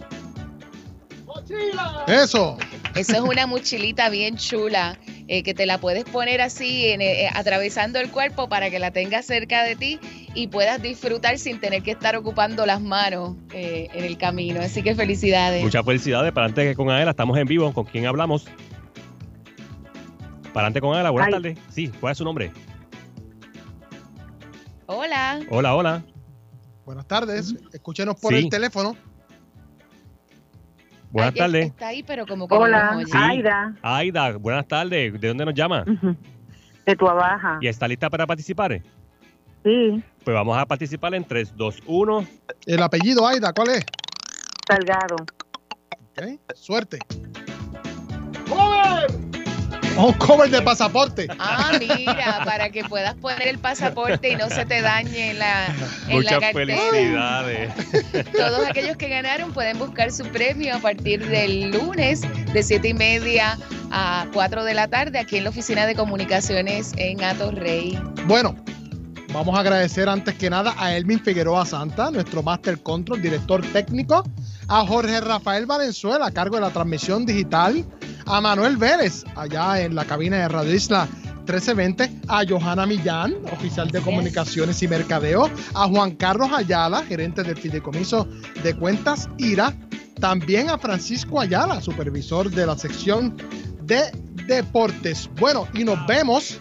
Eso. 2.07 2.59
Eso 2.95 3.13
es 3.13 3.21
una 3.21 3.47
mochilita 3.47 4.09
bien 4.11 4.37
chula 4.37 4.99
eh, 5.33 5.45
que 5.45 5.55
te 5.55 5.65
la 5.65 5.79
puedes 5.79 6.03
poner 6.03 6.41
así 6.41 6.89
en, 6.89 7.01
eh, 7.01 7.29
atravesando 7.33 8.01
el 8.01 8.11
cuerpo 8.11 8.49
para 8.49 8.69
que 8.69 8.81
la 8.81 8.91
tengas 8.91 9.27
cerca 9.27 9.63
de 9.63 9.77
ti 9.77 10.01
y 10.35 10.49
puedas 10.49 10.83
disfrutar 10.83 11.39
sin 11.39 11.61
tener 11.61 11.85
que 11.85 11.93
estar 11.93 12.17
ocupando 12.17 12.67
las 12.67 12.81
manos 12.81 13.37
eh, 13.53 13.87
en 13.95 14.05
el 14.05 14.19
camino. 14.19 14.61
Así 14.61 14.83
que 14.83 14.93
felicidades. 14.97 15.63
Muchas 15.63 15.85
felicidades, 15.85 16.33
Parante 16.33 16.75
con 16.75 16.91
Ángela. 16.91 17.13
Estamos 17.13 17.39
en 17.39 17.47
vivo. 17.47 17.73
¿Con 17.73 17.85
quién 17.85 18.07
hablamos? 18.07 18.47
Para 20.53 20.67
adelante 20.67 20.81
con 20.81 20.97
Aela, 20.97 21.11
buenas 21.11 21.29
Ay. 21.29 21.33
tardes. 21.35 21.59
Sí, 21.69 21.93
¿cuál 22.01 22.11
es 22.11 22.19
su 22.19 22.25
nombre? 22.25 22.51
Hola. 24.87 25.39
Hola, 25.49 25.77
hola. 25.77 26.03
Buenas 26.85 27.07
tardes. 27.07 27.55
Escúchenos 27.73 28.17
por 28.21 28.33
Sí. 28.35 28.41
el 28.41 28.49
teléfono. 28.49 28.97
Buenas 31.11 31.35
tardes. 31.35 31.67
Está 31.67 31.89
ahí, 31.89 32.03
pero 32.03 32.25
como 32.27 32.47
que 32.47 32.55
Hola. 32.55 32.97
Sí. 33.05 33.13
Aida, 33.15 33.75
Aida, 33.83 34.37
buenas 34.37 34.67
tardes. 34.67 35.21
¿De 35.21 35.29
dónde 35.29 35.45
nos 35.45 35.55
llama? 35.55 35.85
de 36.87 36.97
tu 36.97 37.09
abaja. 37.09 37.59
¿Y 37.61 37.67
está 37.69 37.87
lista 37.89 38.09
para 38.09 38.27
participar? 38.27 38.81
Sí, 39.65 40.03
Pues 40.25 40.35
vamos 40.35 40.57
a 40.57 40.65
participar 40.65 41.15
en 41.15 41.25
3, 41.25 41.55
2, 41.57 41.83
1. 41.87 42.27
El 42.67 42.83
apellido 42.83 43.27
Aida, 43.27 43.53
¿cuál 43.53 43.71
es? 43.71 43.85
Salgado. 44.67 45.17
Ok, 46.13 46.41
Suerte. 46.55 46.99
Un 49.97 50.13
cover 50.15 50.51
de 50.51 50.63
pasaporte. 50.63 51.27
Ah, 51.39 51.73
mira, 51.79 52.43
para 52.45 52.71
que 52.71 52.85
puedas 52.85 53.15
poner 53.15 53.49
el 53.49 53.59
pasaporte 53.59 54.31
y 54.31 54.37
no 54.37 54.49
se 54.49 54.65
te 54.65 54.81
dañe 54.81 55.33
en 55.33 55.39
la, 55.39 55.67
en 56.09 56.17
Muchas 56.17 56.33
la 56.33 56.41
cartera. 56.41 56.77
felicidades. 56.91 57.73
Todos 58.33 58.67
aquellos 58.67 58.97
que 58.97 59.09
ganaron 59.09 59.53
pueden 59.53 59.79
buscar 59.79 60.11
su 60.13 60.25
premio 60.27 60.77
a 60.77 60.79
partir 60.79 61.27
del 61.27 61.71
lunes 61.71 62.23
de 62.53 62.63
7 62.63 62.89
y 62.89 62.95
media 62.95 63.59
a 63.91 64.27
4 64.33 64.65
de 64.65 64.75
la 64.75 64.89
tarde 64.89 65.19
aquí 65.19 65.37
en 65.39 65.45
la 65.45 65.51
oficina 65.51 65.87
de 65.87 65.95
comunicaciones 65.95 66.93
en 66.97 67.23
Atorrey. 67.23 67.99
Bueno, 68.27 68.55
vamos 69.33 69.57
a 69.57 69.61
agradecer 69.61 70.09
antes 70.09 70.35
que 70.35 70.49
nada 70.49 70.75
a 70.79 70.95
Elmin 70.95 71.21
Figueroa 71.21 71.67
Santa, 71.67 72.11
nuestro 72.11 72.43
Master 72.43 72.79
Control, 72.83 73.21
director 73.21 73.61
técnico, 73.73 74.25
a 74.71 74.87
Jorge 74.87 75.21
Rafael 75.21 75.67
Valenzuela, 75.67 76.27
a 76.27 76.31
cargo 76.31 76.55
de 76.55 76.63
la 76.63 76.71
transmisión 76.71 77.27
digital, 77.27 77.85
a 78.25 78.41
Manuel 78.41 78.77
Vélez, 78.77 79.25
allá 79.35 79.81
en 79.81 79.97
la 79.97 80.05
cabina 80.05 80.37
de 80.37 80.49
Radio 80.49 80.73
Isla 80.73 81.09
1320, 81.39 82.21
a 82.29 82.45
Johanna 82.49 82.87
Millán, 82.87 83.35
oficial 83.53 83.91
de 83.91 84.01
comunicaciones 84.01 84.81
y 84.85 84.87
mercadeo, 84.89 85.51
a 85.75 85.89
Juan 85.89 86.13
Carlos 86.13 86.51
Ayala, 86.53 87.03
gerente 87.03 87.43
del 87.43 87.57
Fideicomiso 87.57 88.29
de 88.63 88.77
Cuentas 88.77 89.29
IRA, 89.39 89.75
también 90.21 90.71
a 90.71 90.79
Francisco 90.79 91.41
Ayala, 91.41 91.81
supervisor 91.81 92.49
de 92.49 92.65
la 92.65 92.79
sección 92.79 93.37
de 93.83 94.13
deportes. 94.47 95.29
Bueno, 95.41 95.67
y 95.75 95.83
nos 95.83 96.07
vemos. 96.07 96.61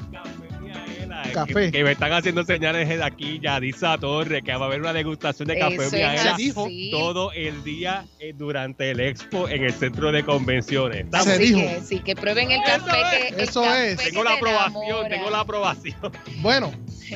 Café. 1.33 1.53
Que, 1.53 1.71
que 1.71 1.83
me 1.83 1.91
están 1.91 2.11
haciendo 2.13 2.43
señales 2.43 2.87
de 2.87 3.03
aquí, 3.03 3.39
Yadisa 3.41 3.97
Torre, 3.97 4.41
que 4.41 4.53
va 4.55 4.65
a 4.65 4.67
haber 4.67 4.81
una 4.81 4.93
degustación 4.93 5.47
de 5.47 5.57
café 5.59 5.75
Eso 5.87 6.33
así. 6.33 6.89
todo 6.91 7.31
el 7.33 7.63
día 7.63 8.05
eh, 8.19 8.33
durante 8.35 8.91
el 8.91 8.99
expo 8.99 9.47
en 9.49 9.63
el 9.63 9.73
centro 9.73 10.11
de 10.11 10.23
convenciones. 10.23 11.05
¿Estamos? 11.05 11.27
Así 11.27 11.53
que 11.55 11.81
sí, 11.85 11.99
que 11.99 12.15
prueben 12.15 12.51
el 12.51 12.61
café 12.63 12.91
que 13.11 13.27
el 13.35 13.39
Eso 13.41 13.61
café 13.61 13.91
es. 13.91 13.99
que 13.99 14.09
Tengo 14.09 14.23
la 14.23 14.33
aprobación, 14.33 14.83
enamora. 14.83 15.09
tengo 15.09 15.29
la 15.29 15.39
aprobación. 15.41 16.11
Bueno, 16.37 16.71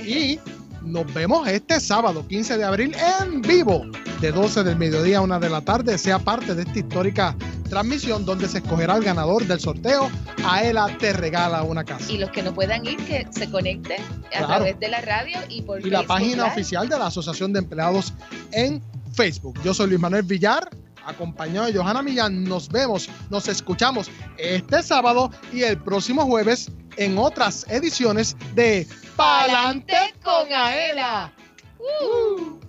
y 0.05 0.39
nos 0.83 1.11
vemos 1.13 1.47
este 1.47 1.79
sábado 1.79 2.27
15 2.27 2.57
de 2.57 2.63
abril 2.63 2.95
en 3.21 3.41
vivo 3.41 3.85
de 4.21 4.31
12 4.31 4.63
del 4.63 4.77
mediodía 4.77 5.19
a 5.19 5.21
1 5.21 5.39
de 5.39 5.49
la 5.49 5.61
tarde. 5.61 5.97
Sea 5.97 6.19
parte 6.19 6.55
de 6.55 6.63
esta 6.63 6.79
histórica 6.79 7.35
transmisión 7.69 8.25
donde 8.25 8.47
se 8.47 8.59
escogerá 8.59 8.95
el 8.95 9.03
ganador 9.03 9.45
del 9.45 9.59
sorteo. 9.59 10.09
Aela 10.45 10.95
te 10.99 11.13
regala 11.13 11.63
una 11.63 11.83
casa. 11.83 12.11
Y 12.11 12.17
los 12.17 12.29
que 12.31 12.43
no 12.43 12.53
puedan 12.53 12.85
ir, 12.85 12.97
que 12.97 13.27
se 13.31 13.49
conecten 13.49 14.01
a 14.35 14.45
través 14.45 14.79
de 14.79 14.89
la 14.89 15.01
radio 15.01 15.39
y 15.49 15.61
por 15.61 15.85
y 15.85 15.89
la 15.89 16.03
página 16.03 16.43
Live. 16.43 16.47
oficial 16.49 16.89
de 16.89 16.99
la 16.99 17.07
Asociación 17.07 17.53
de 17.53 17.59
Empleados 17.59 18.13
en 18.51 18.81
Facebook. 19.13 19.59
Yo 19.63 19.73
soy 19.73 19.87
Luis 19.87 19.99
Manuel 19.99 20.23
Villar, 20.23 20.69
acompañado 21.05 21.67
de 21.67 21.73
Johanna 21.73 22.01
Millán. 22.01 22.43
Nos 22.43 22.69
vemos, 22.69 23.09
nos 23.29 23.47
escuchamos 23.47 24.09
este 24.37 24.83
sábado 24.83 25.31
y 25.51 25.63
el 25.63 25.77
próximo 25.77 26.25
jueves 26.25 26.69
en 26.97 27.17
otras 27.17 27.65
ediciones 27.69 28.35
de 28.53 28.87
Palante 29.15 30.13
con 30.23 30.51
Aela. 30.51 31.31
Uh. 31.79 32.62